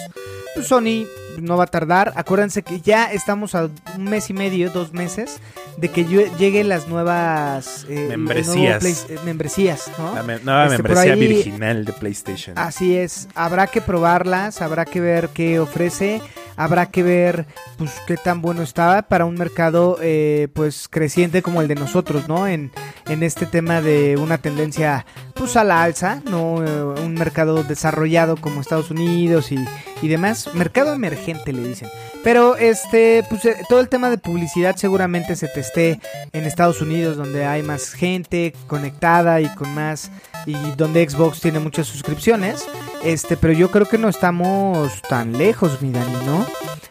pues 0.55 0.65
Sony 0.65 1.05
no 1.39 1.57
va 1.57 1.65
a 1.65 1.67
tardar. 1.67 2.13
Acuérdense 2.15 2.63
que 2.63 2.81
ya 2.81 3.11
estamos 3.11 3.55
a 3.55 3.69
un 3.97 4.03
mes 4.05 4.29
y 4.29 4.33
medio, 4.33 4.69
dos 4.71 4.93
meses, 4.93 5.39
de 5.77 5.89
que 5.89 6.05
lle- 6.05 6.35
lleguen 6.37 6.69
las 6.69 6.87
nuevas. 6.87 7.85
eh, 7.89 8.07
Membresías. 8.09 8.79
Play- 8.79 8.95
eh, 9.09 9.19
membresías, 9.25 9.91
¿no? 9.97 10.15
La 10.15 10.23
me- 10.23 10.39
nueva 10.39 10.65
Este, 10.65 10.77
membresía 10.77 11.13
ahí- 11.13 11.19
virginal 11.27 11.85
de 11.85 11.93
PlayStation. 11.93 12.57
Así 12.57 12.95
es, 12.97 13.27
habrá 13.35 13.67
que 13.67 13.81
probarlas, 13.81 14.61
habrá 14.61 14.85
que 14.85 14.99
ver 14.99 15.29
qué 15.29 15.59
ofrece, 15.59 16.21
habrá 16.57 16.87
que 16.87 17.03
ver 17.03 17.45
pues 17.77 17.91
qué 18.05 18.17
tan 18.17 18.41
bueno 18.41 18.61
está 18.61 19.01
para 19.03 19.25
un 19.25 19.35
mercado 19.35 19.97
eh, 20.01 20.47
pues 20.53 20.87
creciente 20.89 21.41
como 21.41 21.61
el 21.61 21.67
de 21.67 21.75
nosotros, 21.75 22.27
¿no? 22.27 22.47
En, 22.47 22.71
en 23.07 23.23
este 23.23 23.45
tema 23.45 23.81
de 23.81 24.17
una 24.17 24.37
tendencia 24.37 25.05
pues 25.33 25.55
a 25.57 25.63
la 25.63 25.81
alza, 25.83 26.21
¿no? 26.29 26.63
Eh, 26.63 26.83
un 27.03 27.13
mercado 27.15 27.63
desarrollado 27.63 28.35
como 28.37 28.61
Estados 28.61 28.91
Unidos 28.91 29.51
y, 29.51 29.55
y 30.01 30.07
demás, 30.07 30.49
mercado 30.53 30.93
emergente 30.93 31.53
le 31.53 31.67
dicen. 31.67 31.89
Pero 32.23 32.55
este, 32.55 33.23
pues 33.29 33.45
eh, 33.45 33.57
todo 33.67 33.79
el 33.79 33.89
tema 33.89 34.09
de 34.09 34.17
publicidad 34.17 34.75
seguramente 34.75 35.35
se 35.35 35.47
testé 35.47 35.99
en 36.33 36.45
Estados 36.45 36.81
Unidos 36.81 37.17
donde 37.17 37.45
hay 37.45 37.63
más 37.63 37.93
gente 37.93 38.53
conectada 38.67 39.41
y 39.41 39.47
con 39.55 39.73
más 39.73 40.11
y 40.45 40.53
donde 40.77 41.07
Xbox 41.09 41.39
tiene 41.41 41.59
muchas 41.59 41.87
suscripciones. 41.87 42.65
Este, 43.03 43.35
pero 43.37 43.53
yo 43.53 43.71
creo 43.71 43.87
que 43.87 43.97
no 43.97 44.09
estamos 44.09 45.01
tan 45.09 45.37
lejos, 45.37 45.81
mi 45.81 45.91
Dani, 45.91 46.13
¿no? 46.25 46.45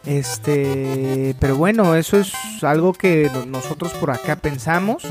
Este, 0.05 1.35
pero 1.39 1.55
bueno, 1.55 1.95
eso 1.95 2.17
es 2.17 2.31
algo 2.63 2.93
que 2.93 3.29
no- 3.33 3.45
nosotros 3.45 3.91
por 3.93 4.11
acá 4.11 4.35
pensamos. 4.35 5.03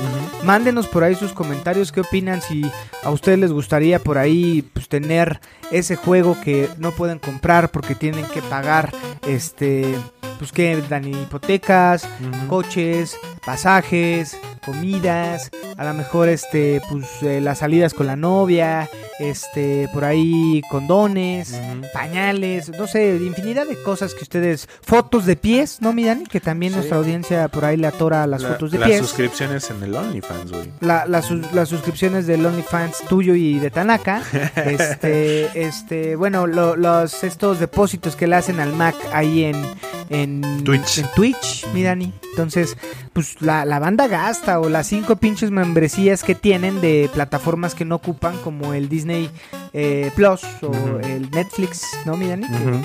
Mándenos 0.44 0.86
por 0.86 1.04
ahí 1.04 1.14
sus 1.14 1.32
comentarios, 1.32 1.92
qué 1.92 2.00
opinan, 2.00 2.40
si 2.42 2.62
a 3.02 3.10
ustedes 3.10 3.38
les 3.38 3.52
gustaría 3.52 3.98
por 3.98 4.18
ahí 4.18 4.62
pues, 4.72 4.88
tener 4.88 5.40
ese 5.70 5.96
juego 5.96 6.36
que 6.42 6.68
no 6.78 6.90
pueden 6.92 7.18
comprar 7.18 7.70
porque 7.70 7.94
tienen 7.94 8.24
que 8.26 8.42
pagar, 8.42 8.92
este, 9.26 9.94
pues 10.40 10.52
que 10.52 10.82
dan 10.88 11.06
hipotecas, 11.06 12.08
coches, 12.48 13.14
pasajes, 13.44 14.38
comidas, 14.64 15.50
a 15.76 15.84
lo 15.84 15.92
mejor 15.94 16.28
este, 16.30 16.80
pues 16.90 17.06
eh, 17.22 17.40
las 17.42 17.58
salidas 17.58 17.92
con 17.92 18.06
la 18.06 18.16
novia, 18.16 18.88
este, 19.18 19.86
por 19.92 20.04
ahí 20.04 20.62
condones, 20.70 21.54
pañales, 21.92 22.70
no 22.70 22.86
sé, 22.86 23.16
infinidad 23.16 23.66
de 23.66 23.76
cosas 23.82 24.14
que 24.14 24.22
ustedes, 24.22 24.66
fotos 24.80 25.26
de 25.26 25.36
pies, 25.36 25.78
¿no, 25.82 25.92
mi 25.92 26.04
Dani? 26.04 26.24
Que 26.24 26.40
también 26.40 26.72
Sí. 26.72 26.76
nuestra 26.78 26.96
audiencia 26.96 27.48
por 27.48 27.66
ahí 27.66 27.76
le 27.76 27.86
atora 27.86 28.26
las 28.26 28.40
La- 28.40 28.48
fotos 28.50 28.70
de 28.70 28.78
las 28.78 28.88
pies. 28.88 29.00
suscripciones 29.00 29.70
en 29.70 29.82
el 29.82 29.94
OnlyFans, 29.94 30.50
güey. 30.52 30.70
La- 30.80 31.04
las 31.06 31.26
sus- 31.26 31.52
las 31.52 31.68
suscripciones 31.68 32.26
del 32.26 32.44
OnlyFans 32.46 32.98
tuyo 33.10 33.34
y 33.34 33.58
de 33.58 33.70
Tanaka. 33.70 34.22
este, 34.56 35.62
este, 35.66 36.16
bueno, 36.16 36.46
lo- 36.46 36.76
los 36.76 37.22
estos 37.24 37.60
depósitos 37.60 38.16
que 38.16 38.26
le 38.26 38.36
hacen 38.36 38.58
al 38.60 38.72
Mac 38.74 38.94
ahí 39.12 39.44
en, 39.44 39.62
en 40.08 40.29
Twitch. 40.64 40.98
En 40.98 41.06
Twitch, 41.14 41.66
mi 41.72 41.82
Dani. 41.82 42.12
Entonces, 42.30 42.76
pues 43.12 43.40
la, 43.40 43.64
la 43.64 43.78
banda 43.78 44.06
gasta 44.06 44.60
o 44.60 44.68
las 44.68 44.86
cinco 44.86 45.16
pinches 45.16 45.50
membresías 45.50 46.22
que 46.22 46.34
tienen 46.34 46.80
de 46.80 47.10
plataformas 47.12 47.74
que 47.74 47.84
no 47.84 47.96
ocupan, 47.96 48.36
como 48.38 48.74
el 48.74 48.88
Disney 48.88 49.30
eh, 49.72 50.10
Plus 50.14 50.42
o 50.62 51.00
el 51.00 51.30
Netflix, 51.30 51.86
¿no, 52.04 52.16
mi 52.16 52.28
Dani? 52.28 52.46
Que, 52.46 52.80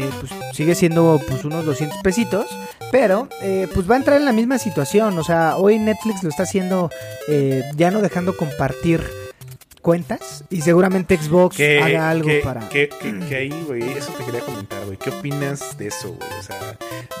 eh, 0.00 0.10
pues 0.20 0.32
sigue 0.52 0.74
siendo 0.74 1.20
pues 1.28 1.44
unos 1.44 1.64
200 1.64 1.98
pesitos, 2.02 2.46
pero 2.92 3.28
eh, 3.40 3.68
pues 3.72 3.90
va 3.90 3.94
a 3.94 3.98
entrar 3.98 4.18
en 4.18 4.26
la 4.26 4.32
misma 4.32 4.58
situación, 4.58 5.18
o 5.18 5.24
sea, 5.24 5.56
hoy 5.56 5.78
Netflix 5.78 6.22
lo 6.22 6.28
está 6.28 6.42
haciendo 6.42 6.90
eh, 7.28 7.62
ya 7.76 7.90
no 7.90 8.02
dejando 8.02 8.36
compartir 8.36 9.02
cuentas 9.80 10.44
y 10.50 10.62
seguramente 10.62 11.16
Xbox 11.16 11.56
que, 11.56 11.80
haga 11.80 12.10
algo 12.10 12.28
que- 12.28 12.40
para... 12.40 12.68
que, 12.68 12.90
ahí, 13.36 13.64
güey, 13.66 13.82
eso 13.96 14.12
te 14.12 14.24
quería 14.24 14.40
comentar, 14.40 14.84
güey. 14.84 14.96
¿Qué 14.98 15.10
opinas 15.10 15.76
de 15.78 15.88
eso, 15.88 16.08
güey? 16.14 16.28
O 16.38 16.42
sea, 16.42 16.58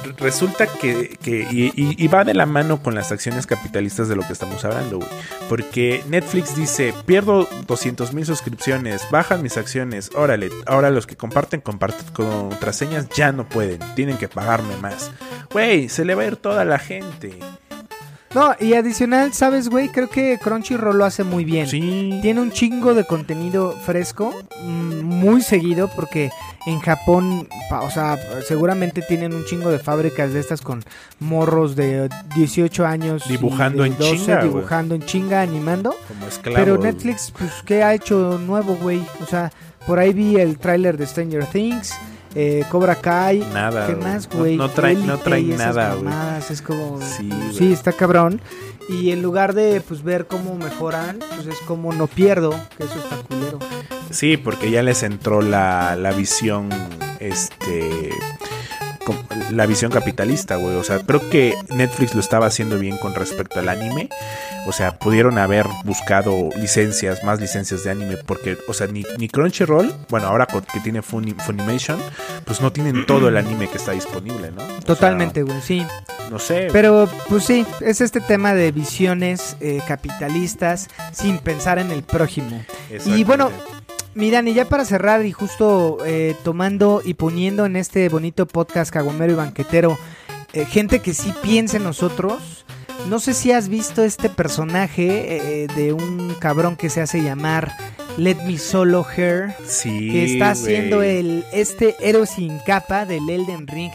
re- 0.04 0.14
resulta 0.18 0.66
que, 0.66 1.16
que 1.22 1.46
y, 1.50 1.66
y- 1.74 1.94
y 2.04 2.08
va 2.08 2.24
de 2.24 2.34
la 2.34 2.46
mano 2.46 2.82
con 2.82 2.94
las 2.94 3.12
acciones 3.12 3.46
capitalistas 3.46 4.08
de 4.08 4.16
lo 4.16 4.26
que 4.26 4.32
estamos 4.32 4.64
hablando, 4.64 4.98
güey. 4.98 5.08
Porque 5.48 6.02
Netflix 6.08 6.54
dice, 6.56 6.92
pierdo 7.06 7.48
200 7.66 8.12
mil 8.12 8.26
suscripciones, 8.26 9.02
bajan 9.10 9.42
mis 9.42 9.56
acciones, 9.56 10.10
órale, 10.14 10.50
ahora 10.66 10.90
los 10.90 11.06
que 11.06 11.16
comparten, 11.16 11.60
comparten 11.60 12.06
contraseñas 12.12 13.08
ya 13.10 13.32
no 13.32 13.48
pueden, 13.48 13.80
tienen 13.94 14.16
que 14.18 14.28
pagarme 14.28 14.76
más. 14.78 15.10
Güey, 15.52 15.88
se 15.88 16.04
le 16.04 16.14
va 16.14 16.22
a 16.22 16.26
ir 16.26 16.36
toda 16.36 16.64
la 16.64 16.78
gente. 16.78 17.32
No, 18.34 18.54
y 18.60 18.74
adicional, 18.74 19.32
¿sabes, 19.32 19.68
güey? 19.68 19.88
Creo 19.88 20.08
que 20.08 20.38
Crunchyroll 20.38 20.98
lo 20.98 21.04
hace 21.04 21.24
muy 21.24 21.44
bien. 21.44 21.66
Sí. 21.66 22.18
Tiene 22.20 22.40
un 22.40 22.50
chingo 22.50 22.92
de 22.92 23.04
contenido 23.04 23.72
fresco, 23.72 24.34
mm, 24.62 25.02
muy 25.02 25.40
seguido, 25.40 25.88
porque 25.88 26.30
en 26.66 26.78
Japón, 26.80 27.48
o 27.70 27.90
sea, 27.90 28.18
seguramente 28.46 29.00
tienen 29.00 29.32
un 29.32 29.44
chingo 29.46 29.70
de 29.70 29.78
fábricas 29.78 30.34
de 30.34 30.40
estas 30.40 30.60
con 30.60 30.84
morros 31.20 31.74
de 31.74 32.10
18 32.36 32.86
años. 32.86 33.26
Dibujando 33.26 33.84
de 33.84 33.88
en 33.88 33.98
chinga. 33.98 34.42
Dibujando 34.42 34.94
en 34.94 35.02
chinga, 35.02 35.40
animando. 35.40 35.96
Como 36.06 36.26
esclavos. 36.26 36.60
Pero 36.60 36.78
Netflix, 36.78 37.32
pues, 37.36 37.50
¿qué 37.64 37.82
ha 37.82 37.94
hecho 37.94 38.38
nuevo, 38.38 38.76
güey? 38.76 39.00
O 39.22 39.26
sea, 39.26 39.50
por 39.86 39.98
ahí 39.98 40.12
vi 40.12 40.36
el 40.36 40.58
tráiler 40.58 40.98
de 40.98 41.06
Stranger 41.06 41.46
Things, 41.46 41.94
eh, 42.34 42.64
Cobra 42.70 42.94
Kai. 42.96 43.38
Nada, 43.52 43.86
¿Qué 43.86 43.94
güey. 43.94 44.04
más, 44.04 44.28
No- 44.32 44.38
güey? 44.38 44.56
no 44.56 44.68
trae- 44.70 44.96
no 44.96 45.18
trae 45.18 45.40
y 45.40 45.52
esas 45.52 45.74
nada, 45.76 45.94
güey. 45.94 46.12
Es 46.50 46.62
como... 46.62 47.00
Sí, 47.00 47.28
Sí, 47.52 47.58
güey. 47.58 47.72
está 47.72 47.92
cabrón. 47.92 48.40
Y 48.88 49.10
en 49.10 49.20
lugar 49.22 49.52
de, 49.54 49.80
pues, 49.82 50.02
ver 50.02 50.26
cómo 50.26 50.54
mejoran, 50.56 51.18
pues, 51.34 51.46
es 51.46 51.58
como 51.66 51.92
no 51.92 52.06
pierdo, 52.06 52.50
que 52.76 52.84
eso 52.84 52.94
está 52.98 53.16
culero. 53.28 53.58
Sí, 54.10 54.38
porque 54.38 54.70
ya 54.70 54.82
les 54.82 55.02
entró 55.02 55.42
la, 55.42 55.94
la 55.96 56.12
visión, 56.12 56.70
este, 57.20 58.10
la 59.50 59.66
visión 59.66 59.90
capitalista, 59.90 60.56
güey. 60.56 60.76
O 60.76 60.84
sea, 60.84 60.98
creo 61.00 61.28
que 61.30 61.54
Netflix 61.68 62.14
lo 62.14 62.20
estaba 62.20 62.46
haciendo 62.46 62.78
bien 62.78 62.96
con 62.98 63.14
respecto 63.14 63.58
al 63.60 63.68
anime. 63.68 64.08
O 64.66 64.72
sea, 64.72 64.98
pudieron 64.98 65.38
haber 65.38 65.66
buscado 65.84 66.50
licencias, 66.56 67.24
más 67.24 67.40
licencias 67.40 67.84
de 67.84 67.90
anime, 67.90 68.16
porque, 68.18 68.58
o 68.68 68.74
sea, 68.74 68.86
ni, 68.86 69.04
ni 69.16 69.28
Crunchyroll, 69.28 69.94
bueno, 70.10 70.26
ahora 70.26 70.46
que 70.46 70.80
tiene 70.80 71.00
Funi- 71.02 71.34
Funimation, 71.38 71.98
pues 72.44 72.60
no 72.60 72.70
tienen 72.72 73.06
todo 73.06 73.28
el 73.28 73.36
anime 73.36 73.68
que 73.68 73.78
está 73.78 73.92
disponible, 73.92 74.50
¿no? 74.50 74.62
O 74.62 74.80
Totalmente, 74.84 75.42
güey, 75.42 75.60
sí. 75.62 75.86
no 76.30 76.38
sé. 76.38 76.68
Pero, 76.72 77.08
pues 77.28 77.44
sí, 77.44 77.64
es 77.80 78.00
este 78.02 78.20
tema 78.20 78.52
de 78.52 78.70
visiones 78.72 79.56
eh, 79.60 79.80
capitalistas 79.88 80.88
sin 81.12 81.38
pensar 81.38 81.78
en 81.78 81.90
el 81.90 82.02
prójimo. 82.02 82.62
Y 83.06 83.24
bueno, 83.24 83.50
Mi 84.18 84.32
Dani, 84.32 84.52
ya 84.52 84.64
para 84.64 84.84
cerrar 84.84 85.24
y 85.24 85.30
justo 85.30 85.98
eh, 86.04 86.34
tomando 86.42 87.02
y 87.04 87.14
poniendo 87.14 87.66
en 87.66 87.76
este 87.76 88.08
bonito 88.08 88.46
podcast 88.46 88.92
caguamero 88.92 89.32
y 89.34 89.36
banquetero, 89.36 89.96
eh, 90.52 90.64
gente 90.64 90.98
que 90.98 91.14
sí 91.14 91.32
piensa 91.40 91.76
en 91.76 91.84
nosotros. 91.84 92.64
No 93.06 93.20
sé 93.20 93.34
si 93.34 93.52
has 93.52 93.68
visto 93.68 94.02
este 94.02 94.28
personaje 94.28 95.62
eh, 95.62 95.66
de 95.76 95.92
un 95.92 96.34
cabrón 96.38 96.76
que 96.76 96.90
se 96.90 97.00
hace 97.00 97.22
llamar 97.22 97.72
Let 98.18 98.36
Me 98.44 98.58
Solo 98.58 99.06
Her, 99.16 99.54
sí, 99.64 100.10
que 100.10 100.24
está 100.32 100.50
haciendo 100.50 101.02
el 101.02 101.44
este 101.52 101.94
héroe 102.00 102.26
sin 102.26 102.58
capa 102.58 103.06
del 103.06 103.30
Elden 103.30 103.66
Ring, 103.66 103.92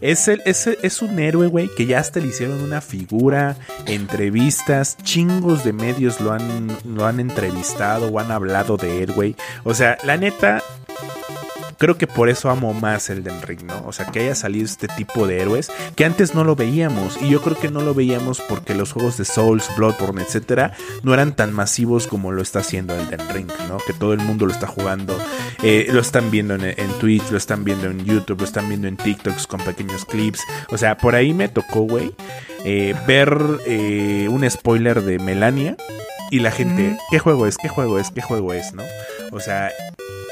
el, 0.00 0.42
es 0.82 1.02
un 1.02 1.18
héroe, 1.18 1.48
güey, 1.48 1.68
que 1.76 1.86
ya 1.86 1.98
hasta 1.98 2.20
le 2.20 2.28
hicieron 2.28 2.62
una 2.62 2.80
figura, 2.80 3.56
entrevistas, 3.86 4.96
chingos 5.02 5.64
de 5.64 5.72
medios 5.72 6.20
lo 6.20 6.32
han, 6.32 6.76
lo 6.84 7.04
han 7.04 7.20
entrevistado 7.20 8.08
o 8.08 8.18
han 8.18 8.30
hablado 8.30 8.76
de 8.76 9.02
él, 9.02 9.12
güey. 9.12 9.34
O 9.64 9.74
sea, 9.74 9.98
la 10.04 10.16
neta, 10.16 10.62
creo 11.78 11.96
que 11.96 12.06
por 12.06 12.28
eso 12.28 12.50
amo 12.50 12.74
más 12.74 13.08
el 13.08 13.22
Den 13.22 13.40
Ring, 13.42 13.62
¿no? 13.62 13.82
O 13.86 13.92
sea, 13.92 14.06
que 14.06 14.20
haya 14.20 14.34
salido 14.34 14.64
este 14.64 14.88
tipo 14.88 15.26
de 15.26 15.40
héroes 15.40 15.70
que 15.96 16.04
antes 16.04 16.34
no 16.34 16.44
lo 16.44 16.56
veíamos. 16.56 17.16
Y 17.22 17.28
yo 17.30 17.40
creo 17.40 17.58
que 17.58 17.70
no 17.70 17.80
lo 17.80 17.94
veíamos 17.94 18.40
porque 18.40 18.74
los 18.74 18.92
juegos 18.92 19.16
de 19.16 19.24
Souls, 19.24 19.68
Bloodborne, 19.76 20.22
etcétera, 20.22 20.72
no 21.02 21.14
eran 21.14 21.34
tan 21.34 21.52
masivos 21.52 22.06
como 22.06 22.32
lo 22.32 22.42
está 22.42 22.60
haciendo 22.60 22.94
el 22.94 23.08
Den 23.08 23.28
Ring, 23.32 23.50
¿no? 23.68 23.78
Que 23.78 23.92
todo 23.92 24.12
el 24.12 24.20
mundo 24.20 24.46
lo 24.46 24.52
está 24.52 24.66
jugando. 24.66 25.16
Eh, 25.62 25.88
lo 25.92 26.00
están 26.00 26.30
viendo 26.30 26.54
en, 26.54 26.64
en 26.64 26.92
Twitch, 26.98 27.30
lo 27.30 27.38
están 27.38 27.64
viendo 27.64 27.86
en 27.86 28.04
YouTube, 28.04 28.40
lo 28.40 28.44
están 28.44 28.68
viendo 28.68 28.88
en 28.88 28.96
TikToks 28.96 29.46
con 29.46 29.60
pequeños 29.60 30.04
clips. 30.04 30.40
O 30.70 30.78
sea, 30.78 30.98
por 30.98 31.14
ahí 31.14 31.32
me 31.32 31.48
tocó, 31.48 31.82
güey, 31.82 32.14
eh, 32.64 32.94
ver 33.06 33.36
eh, 33.66 34.28
un 34.30 34.48
spoiler 34.50 35.02
de 35.02 35.18
Melania. 35.18 35.76
Y 36.30 36.40
la 36.40 36.50
gente. 36.50 36.98
¿qué 37.10 37.18
juego 37.18 37.46
es? 37.46 37.56
¿Qué 37.56 37.68
juego 37.68 37.98
es? 37.98 38.10
¿Qué 38.10 38.20
juego 38.20 38.52
es? 38.52 38.74
¿No? 38.74 38.82
O 39.32 39.40
sea, 39.40 39.70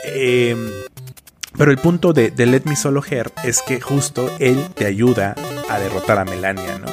eh, 0.04 0.54
pero 1.56 1.70
el 1.70 1.78
punto 1.78 2.12
de, 2.12 2.30
de 2.30 2.46
Let 2.46 2.62
Me 2.64 2.76
Solo 2.76 3.02
Her 3.08 3.32
es 3.44 3.62
que 3.62 3.80
justo 3.80 4.30
él 4.38 4.62
te 4.74 4.86
ayuda 4.86 5.34
a 5.70 5.78
derrotar 5.78 6.18
a 6.18 6.24
Melania, 6.24 6.78
¿no? 6.78 6.86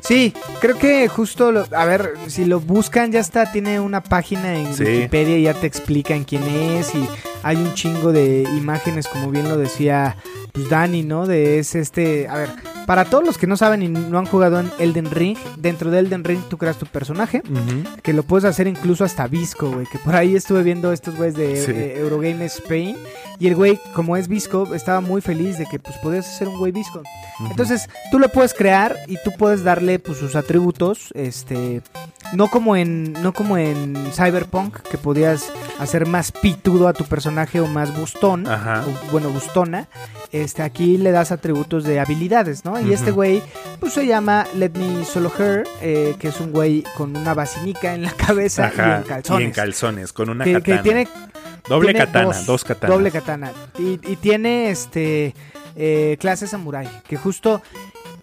Sí, 0.00 0.34
creo 0.60 0.76
que 0.78 1.08
justo, 1.08 1.50
lo- 1.50 1.66
a 1.74 1.84
ver, 1.86 2.12
si 2.26 2.44
lo 2.44 2.60
buscan 2.60 3.10
ya 3.10 3.20
está, 3.20 3.50
tiene 3.50 3.80
una 3.80 4.02
página 4.02 4.54
en 4.54 4.74
Sí. 4.74 4.84
Wikipedia 4.84 5.38
y 5.38 5.42
ya 5.44 5.54
te 5.54 5.66
explican 5.66 6.24
quién 6.24 6.42
es 6.44 6.94
y 6.94 7.08
hay 7.42 7.56
un 7.56 7.72
chingo 7.72 8.12
de 8.12 8.42
imágenes, 8.42 9.08
como 9.08 9.30
bien 9.30 9.48
lo 9.48 9.56
decía 9.56 10.16
pues 10.52 10.68
Dani, 10.68 11.02
¿no? 11.02 11.26
De 11.26 11.58
es 11.58 11.74
este, 11.74 12.28
a 12.28 12.36
ver, 12.36 12.50
para 12.86 13.04
todos 13.06 13.24
los 13.24 13.38
que 13.38 13.46
no 13.46 13.56
saben 13.56 13.82
y 13.82 13.88
no 13.88 14.18
han 14.18 14.26
jugado 14.26 14.60
en 14.60 14.70
Elden 14.78 15.10
Ring, 15.10 15.38
dentro 15.56 15.90
de 15.90 15.98
Elden 16.00 16.24
Ring 16.24 16.40
tú 16.48 16.58
creas 16.58 16.76
tu 16.78 16.86
personaje, 16.86 17.42
que 18.02 18.12
lo 18.12 18.22
puedes 18.22 18.44
hacer 18.44 18.66
incluso 18.66 19.04
hasta 19.04 19.26
visco, 19.26 19.70
güey, 19.70 19.86
que 19.86 19.98
por 19.98 20.14
ahí 20.16 20.36
estuve 20.36 20.62
viendo 20.62 20.92
estos 20.92 21.16
güeyes 21.16 21.34
de 21.34 21.64
Sí. 21.64 21.70
eh, 21.72 21.94
Eurogame 21.98 22.44
Spain 22.46 22.96
y 23.38 23.48
el 23.48 23.54
güey, 23.54 23.78
como 23.94 24.16
es 24.16 24.28
visco, 24.28 24.74
estaba 24.74 25.00
muy 25.00 25.20
feliz 25.20 25.58
de 25.58 25.66
que 25.66 25.78
pues 25.78 25.96
podías 25.98 26.26
hacer 26.26 26.48
un 26.48 26.58
güey 26.58 26.72
visco. 26.72 27.02
Entonces, 27.50 27.88
tú 28.10 28.18
lo 28.18 28.28
puedes 28.28 28.54
crear 28.54 28.96
y 29.08 29.16
tú 29.24 29.32
puedes 29.38 29.64
darle 29.64 29.98
pues 29.98 30.18
sus 30.18 30.36
atributos, 30.36 31.08
este, 31.14 31.82
no 32.32 32.48
como 32.48 32.76
en 32.76 33.12
no 33.14 33.32
como 33.32 33.58
en 33.58 33.96
Cyberpunk 34.12 34.76
que 34.82 34.98
podías 34.98 35.50
hacer 35.78 36.06
más 36.06 36.30
pitudo 36.32 36.86
a 36.88 36.92
tu 36.92 37.04
personaje 37.04 37.60
o 37.60 37.66
más 37.66 37.96
bustón, 37.98 38.46
Ajá. 38.46 38.84
o, 38.86 39.10
bueno, 39.10 39.30
bustona. 39.30 39.88
Este, 40.32 40.62
aquí 40.62 40.96
le 40.96 41.12
das 41.12 41.30
atributos 41.32 41.84
de 41.84 42.00
habilidades, 42.00 42.64
¿no? 42.64 42.73
Y 42.80 42.92
este 42.92 43.10
güey 43.10 43.42
pues 43.80 43.92
se 43.92 44.06
llama 44.06 44.46
Let 44.54 44.70
Me 44.70 45.04
Solo 45.04 45.32
Her, 45.38 45.66
eh, 45.80 46.14
que 46.18 46.28
es 46.28 46.40
un 46.40 46.52
güey 46.52 46.84
con 46.96 47.16
una 47.16 47.34
basinica 47.34 47.94
en 47.94 48.02
la 48.02 48.12
cabeza 48.12 48.72
y 48.76 48.80
en 48.80 49.02
calzones. 49.02 49.40
Y 49.40 49.44
en 49.44 49.50
calzones, 49.52 50.12
con 50.12 50.30
una 50.30 50.44
que, 50.44 50.52
que 50.54 50.60
katana. 50.60 50.82
tiene 50.82 51.08
doble 51.68 51.92
tiene 51.92 52.06
katana, 52.06 52.42
dos, 52.46 52.64
katanas. 52.64 52.96
Doble 52.96 53.10
katana. 53.10 53.52
Y, 53.78 54.00
y 54.10 54.16
tiene 54.16 54.70
este 54.70 55.34
eh, 55.76 56.16
clase 56.20 56.46
samurai. 56.46 56.88
Que 57.06 57.16
justo 57.16 57.62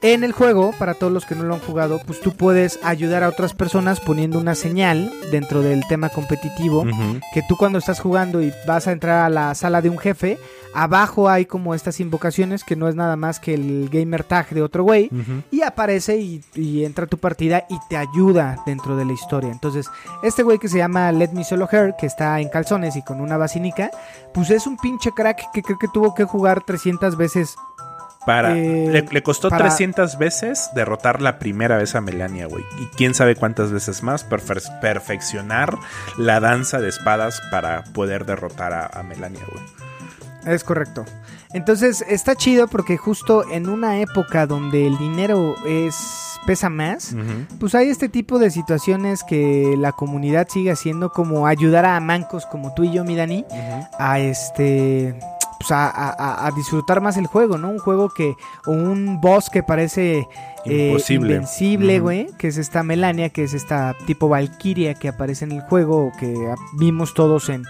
en 0.01 0.23
el 0.23 0.31
juego, 0.31 0.73
para 0.79 0.95
todos 0.95 1.13
los 1.13 1.25
que 1.25 1.35
no 1.35 1.43
lo 1.43 1.53
han 1.53 1.59
jugado, 1.59 1.99
pues 2.05 2.19
tú 2.21 2.33
puedes 2.33 2.79
ayudar 2.83 3.23
a 3.23 3.29
otras 3.29 3.53
personas 3.53 3.99
poniendo 3.99 4.39
una 4.39 4.55
señal 4.55 5.11
dentro 5.31 5.61
del 5.61 5.85
tema 5.87 6.09
competitivo. 6.09 6.85
Que 7.33 7.43
tú 7.47 7.55
cuando 7.55 7.77
estás 7.77 7.99
jugando 7.99 8.41
y 8.41 8.51
vas 8.67 8.87
a 8.87 8.91
entrar 8.91 9.25
a 9.25 9.29
la 9.29 9.53
sala 9.53 9.81
de 9.81 9.89
un 9.89 9.99
jefe, 9.99 10.39
abajo 10.73 11.29
hay 11.29 11.45
como 11.45 11.75
estas 11.75 11.99
invocaciones 11.99 12.63
que 12.63 12.75
no 12.75 12.87
es 12.89 12.95
nada 12.95 13.15
más 13.15 13.39
que 13.39 13.53
el 13.53 13.89
gamer 13.91 14.23
tag 14.23 14.49
de 14.49 14.63
otro 14.63 14.83
güey. 14.83 15.11
Y 15.51 15.61
aparece 15.61 16.17
y, 16.17 16.43
y 16.55 16.83
entra 16.83 17.05
tu 17.05 17.19
partida 17.19 17.65
y 17.69 17.77
te 17.87 17.97
ayuda 17.97 18.63
dentro 18.65 18.95
de 18.95 19.05
la 19.05 19.13
historia. 19.13 19.51
Entonces, 19.51 19.87
este 20.23 20.41
güey 20.41 20.57
que 20.57 20.67
se 20.67 20.79
llama 20.79 21.11
Let 21.11 21.29
Me 21.33 21.43
Solo 21.43 21.69
Her, 21.71 21.93
que 21.95 22.07
está 22.07 22.39
en 22.39 22.49
calzones 22.49 22.95
y 22.95 23.03
con 23.03 23.21
una 23.21 23.37
basinica, 23.37 23.91
pues 24.33 24.49
es 24.49 24.65
un 24.65 24.77
pinche 24.77 25.11
crack 25.11 25.51
que 25.53 25.61
creo 25.61 25.77
que 25.77 25.87
tuvo 25.93 26.15
que 26.15 26.23
jugar 26.23 26.63
300 26.63 27.15
veces. 27.17 27.55
Para, 28.26 28.55
Eh, 28.55 28.88
le, 28.91 29.01
le 29.01 29.24
costó 29.24 29.49
para- 29.49 29.65
300 29.67 30.17
veces 30.17 30.69
derrotar 30.76 31.22
la 31.22 31.39
primera 31.39 31.78
vez 31.78 31.95
a 31.95 32.01
Melania, 32.01 32.45
güey. 32.47 32.63
Y 32.80 32.86
quién 32.95 33.13
sabe 33.15 33.36
cuántas 33.36 33.72
veces 33.72 34.03
más 34.03 34.30
perfe- 34.30 34.80
perfeccionar 34.80 35.76
la 36.17 36.39
danza 36.39 36.80
de 36.80 36.89
espadas 36.89 37.41
para 37.51 37.84
poder 37.93 38.26
derrotar 38.26 38.74
a, 38.74 38.86
a 38.88 39.01
Melania, 39.03 39.41
güey. 39.51 39.63
Es 40.55 40.63
correcto. 40.63 41.05
Entonces, 41.53 42.03
está 42.07 42.36
chido 42.36 42.67
porque 42.67 42.97
justo 42.97 43.43
en 43.51 43.67
una 43.69 43.99
época 43.99 44.45
donde 44.47 44.88
el 44.88 44.97
dinero 44.97 45.55
es 45.67 45.95
pesa 46.47 46.69
más, 46.69 47.15
pues 47.59 47.76
hay 47.76 47.89
este 47.89 48.09
tipo 48.09 48.39
de 48.39 48.49
situaciones 48.49 49.24
que 49.24 49.76
la 49.78 49.91
comunidad 49.91 50.47
sigue 50.49 50.72
haciendo 50.72 51.11
como 51.11 51.45
ayudar 51.45 51.86
a 51.86 51.99
mancos 51.99 52.47
como 52.47 52.74
tú 52.74 52.84
y 52.84 52.91
yo, 52.91 53.03
mi 53.03 53.15
Dani, 53.15 53.45
a 53.99 54.17
este 54.19 55.19
pues 55.62 55.72
a, 55.72 55.88
a- 55.89 56.09
a- 56.18 56.47
a 56.47 56.51
disfrutar 56.51 57.01
más 57.01 57.18
el 57.18 57.28
juego, 57.28 57.57
¿no? 57.57 57.70
Un 57.70 57.80
juego 57.80 58.09
que 58.09 58.36
o 58.66 58.72
un 58.72 59.20
boss 59.22 59.49
que 59.49 59.64
parece 59.64 60.28
eh, 60.66 60.91
invencible, 61.34 61.99
güey, 61.99 62.28
que 62.38 62.47
es 62.47 62.57
esta 62.57 62.84
Melania, 62.84 63.30
que 63.30 63.43
es 63.43 63.53
esta 63.53 63.95
tipo 64.05 64.30
Valkyria 64.30 64.93
que 64.93 65.07
aparece 65.09 65.45
en 65.45 65.51
el 65.53 65.62
juego 65.62 66.12
que 66.20 66.34
ah, 66.51 66.55
vimos 66.78 67.14
todos 67.14 67.49
en, 67.49 67.64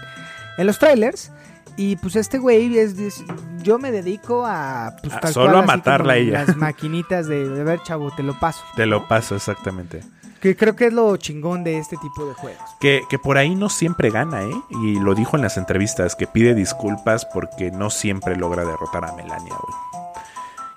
en 0.58 0.66
los 0.66 0.78
trailers. 0.78 1.32
Y 1.74 1.96
pues 1.96 2.16
este 2.16 2.36
güey 2.38 2.76
es, 2.76 2.98
es- 2.98 3.24
yo 3.62 3.78
me 3.78 3.92
dedico 3.92 4.44
a 4.46 4.94
pues, 5.02 5.14
A 5.14 5.20
tal 5.20 5.32
solo 5.32 5.52
cual, 5.52 5.62
a 5.62 5.66
matarla 5.66 6.12
a 6.12 6.16
ella. 6.16 6.44
Las 6.44 6.56
maquinitas 6.56 7.26
de, 7.28 7.48
de 7.48 7.64
ver, 7.64 7.80
chavo, 7.82 8.10
te 8.14 8.22
lo 8.22 8.38
paso. 8.38 8.62
Te 8.76 8.84
lo 8.86 9.08
paso 9.08 9.36
exactamente. 9.36 10.02
Que 10.42 10.56
creo 10.56 10.74
que 10.76 10.86
es 10.88 10.92
lo 10.92 11.16
chingón 11.16 11.62
de 11.64 11.78
este 11.78 11.96
tipo 11.98 12.26
de 12.26 12.34
juegos. 12.34 12.60
Que, 12.80 13.02
que 13.08 13.18
por 13.18 13.38
ahí 13.38 13.54
no 13.54 13.68
siempre 13.70 14.10
gana, 14.10 14.42
¿eh? 14.42 14.52
Y 14.82 14.98
lo 14.98 15.14
dijo 15.14 15.36
en 15.36 15.42
las 15.42 15.56
entrevistas, 15.56 16.16
que 16.16 16.26
pide 16.26 16.52
disculpas 16.54 17.24
porque 17.24 17.70
no 17.70 17.88
siempre 17.90 18.34
logra 18.36 18.64
derrotar 18.64 19.04
a 19.04 19.12
Melania, 19.12 19.54
güey. 19.62 19.76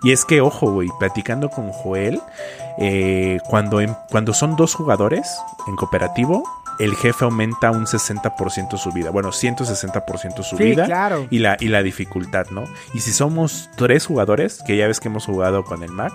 Y 0.03 0.11
es 0.11 0.24
que, 0.24 0.39
ojo, 0.39 0.72
güey, 0.72 0.89
platicando 0.99 1.49
con 1.49 1.72
Joel, 1.72 2.22
eh, 2.78 3.39
cuando, 3.49 3.82
en- 3.82 3.95
cuando 4.11 4.34
son 4.36 4.55
dos 4.55 4.76
jugadores 4.76 5.28
en 5.68 5.76
cooperativo, 5.76 6.43
el 6.78 6.93
jefe 6.95 7.26
aumenta 7.26 7.72
un 7.72 7.88
60% 7.88 8.78
su 8.78 8.91
vida. 8.91 9.09
Bueno, 9.09 9.32
160% 9.32 10.43
su 10.43 10.57
Sí, 10.57 10.63
vida. 10.63 10.86
claro. 10.86 11.26
Y 11.32 11.39
la, 11.39 11.57
y 11.59 11.70
la 11.70 11.82
dificultad, 11.82 12.47
¿no? 12.51 12.66
Y 12.93 12.99
si 12.99 13.13
somos 13.13 13.70
tres 13.78 14.05
jugadores, 14.05 14.61
que 14.68 14.78
ya 14.78 14.86
ves 14.86 14.99
que 14.99 15.07
hemos 15.07 15.26
jugado 15.26 15.63
con 15.63 15.82
el 15.82 15.91
Mac 15.91 16.13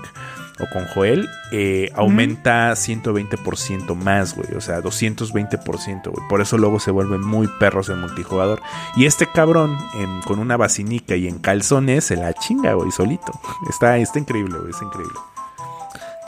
o 0.61 0.69
con 0.73 0.87
Joel, 0.89 1.29
eh, 1.53 1.91
aumenta 1.95 2.73
120% 2.77 3.95
más, 3.95 4.35
güey. 4.37 4.55
O 4.57 4.61
sea, 4.61 4.81
220%, 4.83 6.11
güey. 6.11 6.29
Por 6.29 6.41
eso 6.41 6.59
luego 6.59 6.79
se 6.81 6.91
vuelven 6.91 7.21
muy 7.23 7.49
perros 7.59 7.89
en 7.89 8.01
multijugador. 8.01 8.61
Y 8.97 9.07
este 9.07 9.27
cabrón, 9.27 9.77
en- 9.95 10.21
con 10.23 10.39
una 10.39 10.57
basinica 10.57 11.17
y 11.17 11.27
en 11.29 11.39
calzones, 11.39 12.05
se 12.05 12.17
la 12.17 12.33
chinga, 12.35 12.75
güey, 12.75 12.91
solito. 12.91 13.33
Está, 13.71 13.97
está 13.99 14.19
increíble, 14.19 14.59
güey, 14.59 14.71
está 14.71 14.85
increíble. 14.85 15.15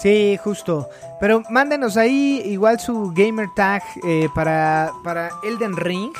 Sí, 0.02 0.36
justo. 0.42 0.90
Pero 1.20 1.44
mándenos 1.48 1.96
ahí 1.96 2.42
igual 2.44 2.80
su 2.80 3.12
gamer 3.14 3.48
tag 3.54 3.84
eh, 4.02 4.28
para, 4.34 4.90
para 5.04 5.30
Elden 5.44 5.76
Ring. 5.76 6.12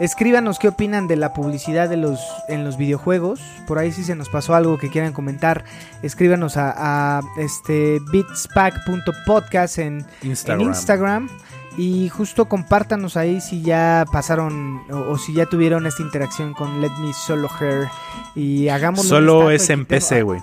Escríbanos 0.00 0.58
qué 0.58 0.68
opinan 0.68 1.06
de 1.06 1.16
la 1.16 1.34
publicidad 1.34 1.90
de 1.90 1.98
los, 1.98 2.18
en 2.48 2.64
los 2.64 2.78
videojuegos. 2.78 3.40
Por 3.66 3.78
ahí 3.78 3.92
si 3.92 4.04
se 4.04 4.14
nos 4.14 4.30
pasó 4.30 4.54
algo 4.54 4.78
que 4.78 4.88
quieran 4.88 5.12
comentar, 5.12 5.64
escríbanos 6.02 6.56
a, 6.56 7.18
a 7.18 7.20
este 7.36 8.00
bitspack.podcast 8.10 9.78
en 9.80 10.06
Instagram. 10.22 10.60
en 10.62 10.66
Instagram. 10.68 11.28
Y 11.76 12.08
justo 12.08 12.48
compártanos 12.48 13.18
ahí 13.18 13.42
si 13.42 13.60
ya 13.60 14.06
pasaron 14.10 14.80
o, 14.90 15.10
o 15.10 15.18
si 15.18 15.34
ya 15.34 15.44
tuvieron 15.44 15.86
esta 15.86 16.02
interacción 16.02 16.54
con 16.54 16.80
Let 16.80 16.92
Me 17.00 17.12
Solo 17.12 17.50
Her. 17.60 17.86
Y 18.34 18.68
hagamos 18.68 19.06
Solo 19.06 19.50
es 19.50 19.68
en 19.68 19.84
PC, 19.84 20.22
güey. 20.22 20.40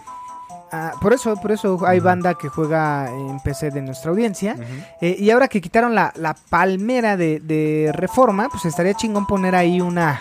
Ah, 0.76 0.94
por 1.00 1.14
eso, 1.14 1.36
por 1.36 1.52
eso 1.52 1.80
hay 1.86 2.00
banda 2.00 2.34
que 2.34 2.50
juega 2.50 3.08
en 3.08 3.40
PC 3.40 3.70
de 3.70 3.84
nuestra 3.84 4.10
audiencia. 4.10 4.56
Eh, 5.02 5.16
y 5.20 5.30
ahora 5.30 5.48
que 5.48 5.62
quitaron 5.62 5.94
la, 5.94 6.12
la 6.16 6.34
palmera 6.34 7.16
de, 7.16 7.40
de 7.40 7.92
reforma, 7.94 8.50
pues 8.50 8.66
estaría 8.66 8.96
chingón 8.96 9.28
poner 9.28 9.54
ahí 9.56 9.80
una 9.82 10.20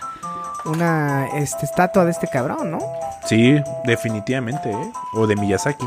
una 0.65 1.27
este, 1.35 1.65
estatua 1.65 2.05
de 2.05 2.11
este 2.13 2.29
cabrón, 2.29 2.71
¿no? 2.71 2.79
Sí, 3.25 3.61
definitivamente, 3.85 4.71
¿eh? 4.71 4.93
O 5.15 5.27
de 5.27 5.37
Miyazaki. 5.37 5.87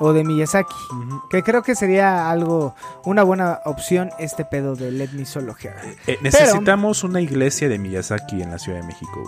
O 0.00 0.12
de 0.14 0.24
Miyazaki. 0.24 0.74
Que 1.28 1.42
creo 1.42 1.62
que 1.62 1.74
sería 1.74 2.30
algo, 2.30 2.74
una 3.04 3.22
buena 3.22 3.60
opción 3.66 4.10
este 4.18 4.44
pedo 4.44 4.74
de 4.74 4.90
Let 4.90 5.10
Me 5.12 5.26
Solo 5.26 5.54
Here. 5.60 5.74
Eh, 6.06 6.18
necesitamos 6.22 7.04
una 7.04 7.20
iglesia 7.20 7.68
de 7.68 7.78
Miyazaki 7.78 8.42
en 8.42 8.50
la 8.50 8.58
Ciudad 8.58 8.80
de 8.80 8.86
México. 8.86 9.22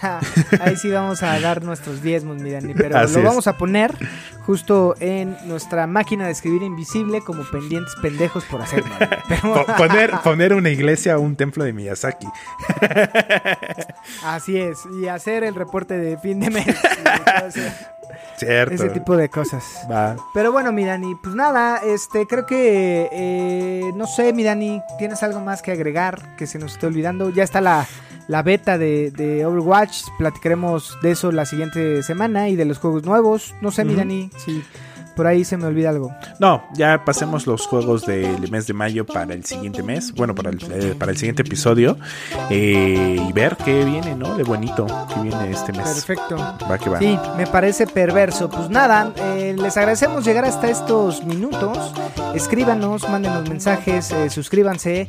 Ahí 0.60 0.76
sí 0.76 0.88
vamos 0.90 1.22
a 1.22 1.38
dar 1.40 1.62
nuestros 1.64 2.00
diezmos, 2.00 2.36
mi 2.38 2.50
Dani, 2.50 2.74
pero 2.74 2.96
Así 2.96 3.14
lo 3.14 3.18
es. 3.20 3.24
vamos 3.26 3.46
a 3.48 3.56
poner 3.58 3.92
justo 4.46 4.94
en 5.00 5.36
nuestra 5.46 5.86
máquina 5.88 6.26
de 6.26 6.32
escribir 6.32 6.62
invisible 6.62 7.20
como 7.22 7.42
pendientes 7.50 7.94
pendejos 8.00 8.44
por 8.44 8.62
hacer. 8.62 8.84
Pero- 9.28 9.54
Po- 9.54 9.66
poner, 9.76 10.10
poner 10.22 10.54
una 10.54 10.70
iglesia 10.70 11.18
o 11.18 11.22
un 11.22 11.34
templo 11.36 11.64
de 11.64 11.72
Miyazaki. 11.72 12.28
Así 14.24 14.58
es, 14.58 14.78
y 15.00 15.08
hacer 15.08 15.44
el 15.44 15.54
reporte 15.54 15.96
de 15.98 16.16
fin 16.18 16.40
de 16.40 16.50
mes. 16.50 16.66
Ese, 18.36 18.46
Cierto. 18.46 18.74
ese 18.74 18.88
tipo 18.90 19.16
de 19.16 19.28
cosas. 19.28 19.64
Va. 19.90 20.16
Pero 20.32 20.52
bueno, 20.52 20.72
mi 20.72 20.84
Dani, 20.84 21.14
pues 21.22 21.34
nada, 21.34 21.78
este, 21.84 22.26
creo 22.26 22.46
que, 22.46 23.08
eh, 23.12 23.92
no 23.94 24.06
sé, 24.06 24.32
mi 24.32 24.42
Dani, 24.42 24.82
¿tienes 24.98 25.22
algo 25.22 25.40
más 25.40 25.62
que 25.62 25.72
agregar 25.72 26.36
que 26.36 26.46
se 26.46 26.58
nos 26.58 26.72
esté 26.72 26.86
olvidando? 26.86 27.30
Ya 27.30 27.42
está 27.44 27.60
la, 27.60 27.86
la 28.28 28.42
beta 28.42 28.78
de, 28.78 29.10
de 29.10 29.44
Overwatch, 29.46 30.02
platicaremos 30.18 30.96
de 31.02 31.12
eso 31.12 31.32
la 31.32 31.44
siguiente 31.46 32.02
semana 32.02 32.48
y 32.48 32.56
de 32.56 32.64
los 32.64 32.78
juegos 32.78 33.04
nuevos. 33.04 33.54
No 33.60 33.70
sé, 33.70 33.84
mi 33.84 33.90
Ujú. 33.92 33.98
Dani, 34.00 34.30
si 34.36 34.62
por 35.14 35.26
ahí 35.26 35.44
se 35.44 35.56
me 35.56 35.66
olvida 35.66 35.90
algo. 35.90 36.12
No, 36.38 36.64
ya 36.74 37.04
pasemos 37.04 37.46
los 37.46 37.66
juegos 37.66 38.06
del 38.06 38.50
mes 38.50 38.66
de 38.66 38.72
mayo 38.74 39.04
para 39.06 39.34
el 39.34 39.44
siguiente 39.44 39.82
mes. 39.82 40.12
Bueno, 40.12 40.34
para 40.34 40.50
el, 40.50 40.58
eh, 40.70 40.94
para 40.98 41.12
el 41.12 41.18
siguiente 41.18 41.42
episodio. 41.42 41.96
eh, 42.50 43.16
y 43.28 43.32
ver 43.32 43.56
qué 43.64 43.84
viene, 43.84 44.14
¿no? 44.14 44.36
De 44.36 44.42
bonito 44.44 44.86
que 45.12 45.20
viene 45.20 45.50
este 45.50 45.72
mes. 45.72 45.84
Perfecto. 45.88 46.36
Va 46.70 46.78
que 46.78 46.90
va. 46.90 46.98
Sí, 46.98 47.18
me 47.36 47.46
parece 47.46 47.86
perverso. 47.86 48.48
Pues 48.50 48.68
nada, 48.70 49.12
eh, 49.16 49.54
les 49.58 49.76
agradecemos 49.76 50.24
llegar 50.24 50.44
hasta 50.44 50.68
estos 50.68 51.24
minutos. 51.24 51.78
Escríbanos, 52.34 53.08
mándenos 53.08 53.48
mensajes, 53.48 54.12
suscríbanse. 54.30 55.08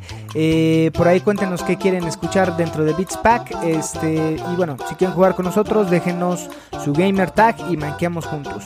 por 0.94 1.08
ahí 1.08 1.20
cuéntenos 1.20 1.62
qué 1.62 1.76
quieren 1.76 2.04
escuchar 2.04 2.56
dentro 2.56 2.84
de 2.84 2.92
Beats 2.92 3.16
Pack. 3.16 3.56
Este, 3.64 4.36
y 4.52 4.56
bueno, 4.56 4.76
si 4.88 4.94
quieren 4.94 5.14
jugar 5.14 5.34
con 5.34 5.44
nosotros, 5.44 5.90
déjenos 5.90 6.48
su 6.84 6.92
gamer 6.92 7.30
tag 7.30 7.56
y 7.70 7.76
manqueamos 7.76 8.26
juntos. 8.26 8.64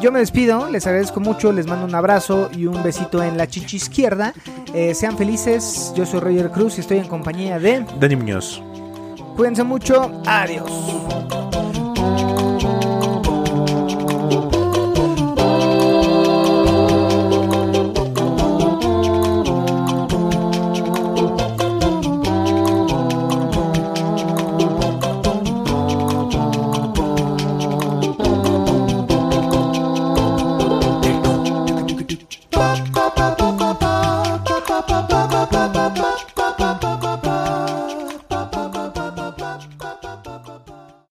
Yo 0.00 0.12
me 0.12 0.18
despido, 0.20 0.39
les 0.46 0.86
agradezco 0.86 1.20
mucho, 1.20 1.52
les 1.52 1.66
mando 1.66 1.84
un 1.84 1.94
abrazo 1.94 2.48
y 2.56 2.64
un 2.64 2.82
besito 2.82 3.22
en 3.22 3.36
la 3.36 3.46
chichi 3.46 3.76
izquierda. 3.76 4.32
Eh, 4.72 4.94
sean 4.94 5.18
felices, 5.18 5.92
yo 5.94 6.06
soy 6.06 6.20
Roger 6.20 6.50
Cruz 6.50 6.78
y 6.78 6.80
estoy 6.80 6.98
en 6.98 7.08
compañía 7.08 7.58
de... 7.58 7.84
Dani 7.98 8.16
Muñoz. 8.16 8.62
Cuídense 9.36 9.64
mucho. 9.64 10.22
Adiós. 10.24 11.39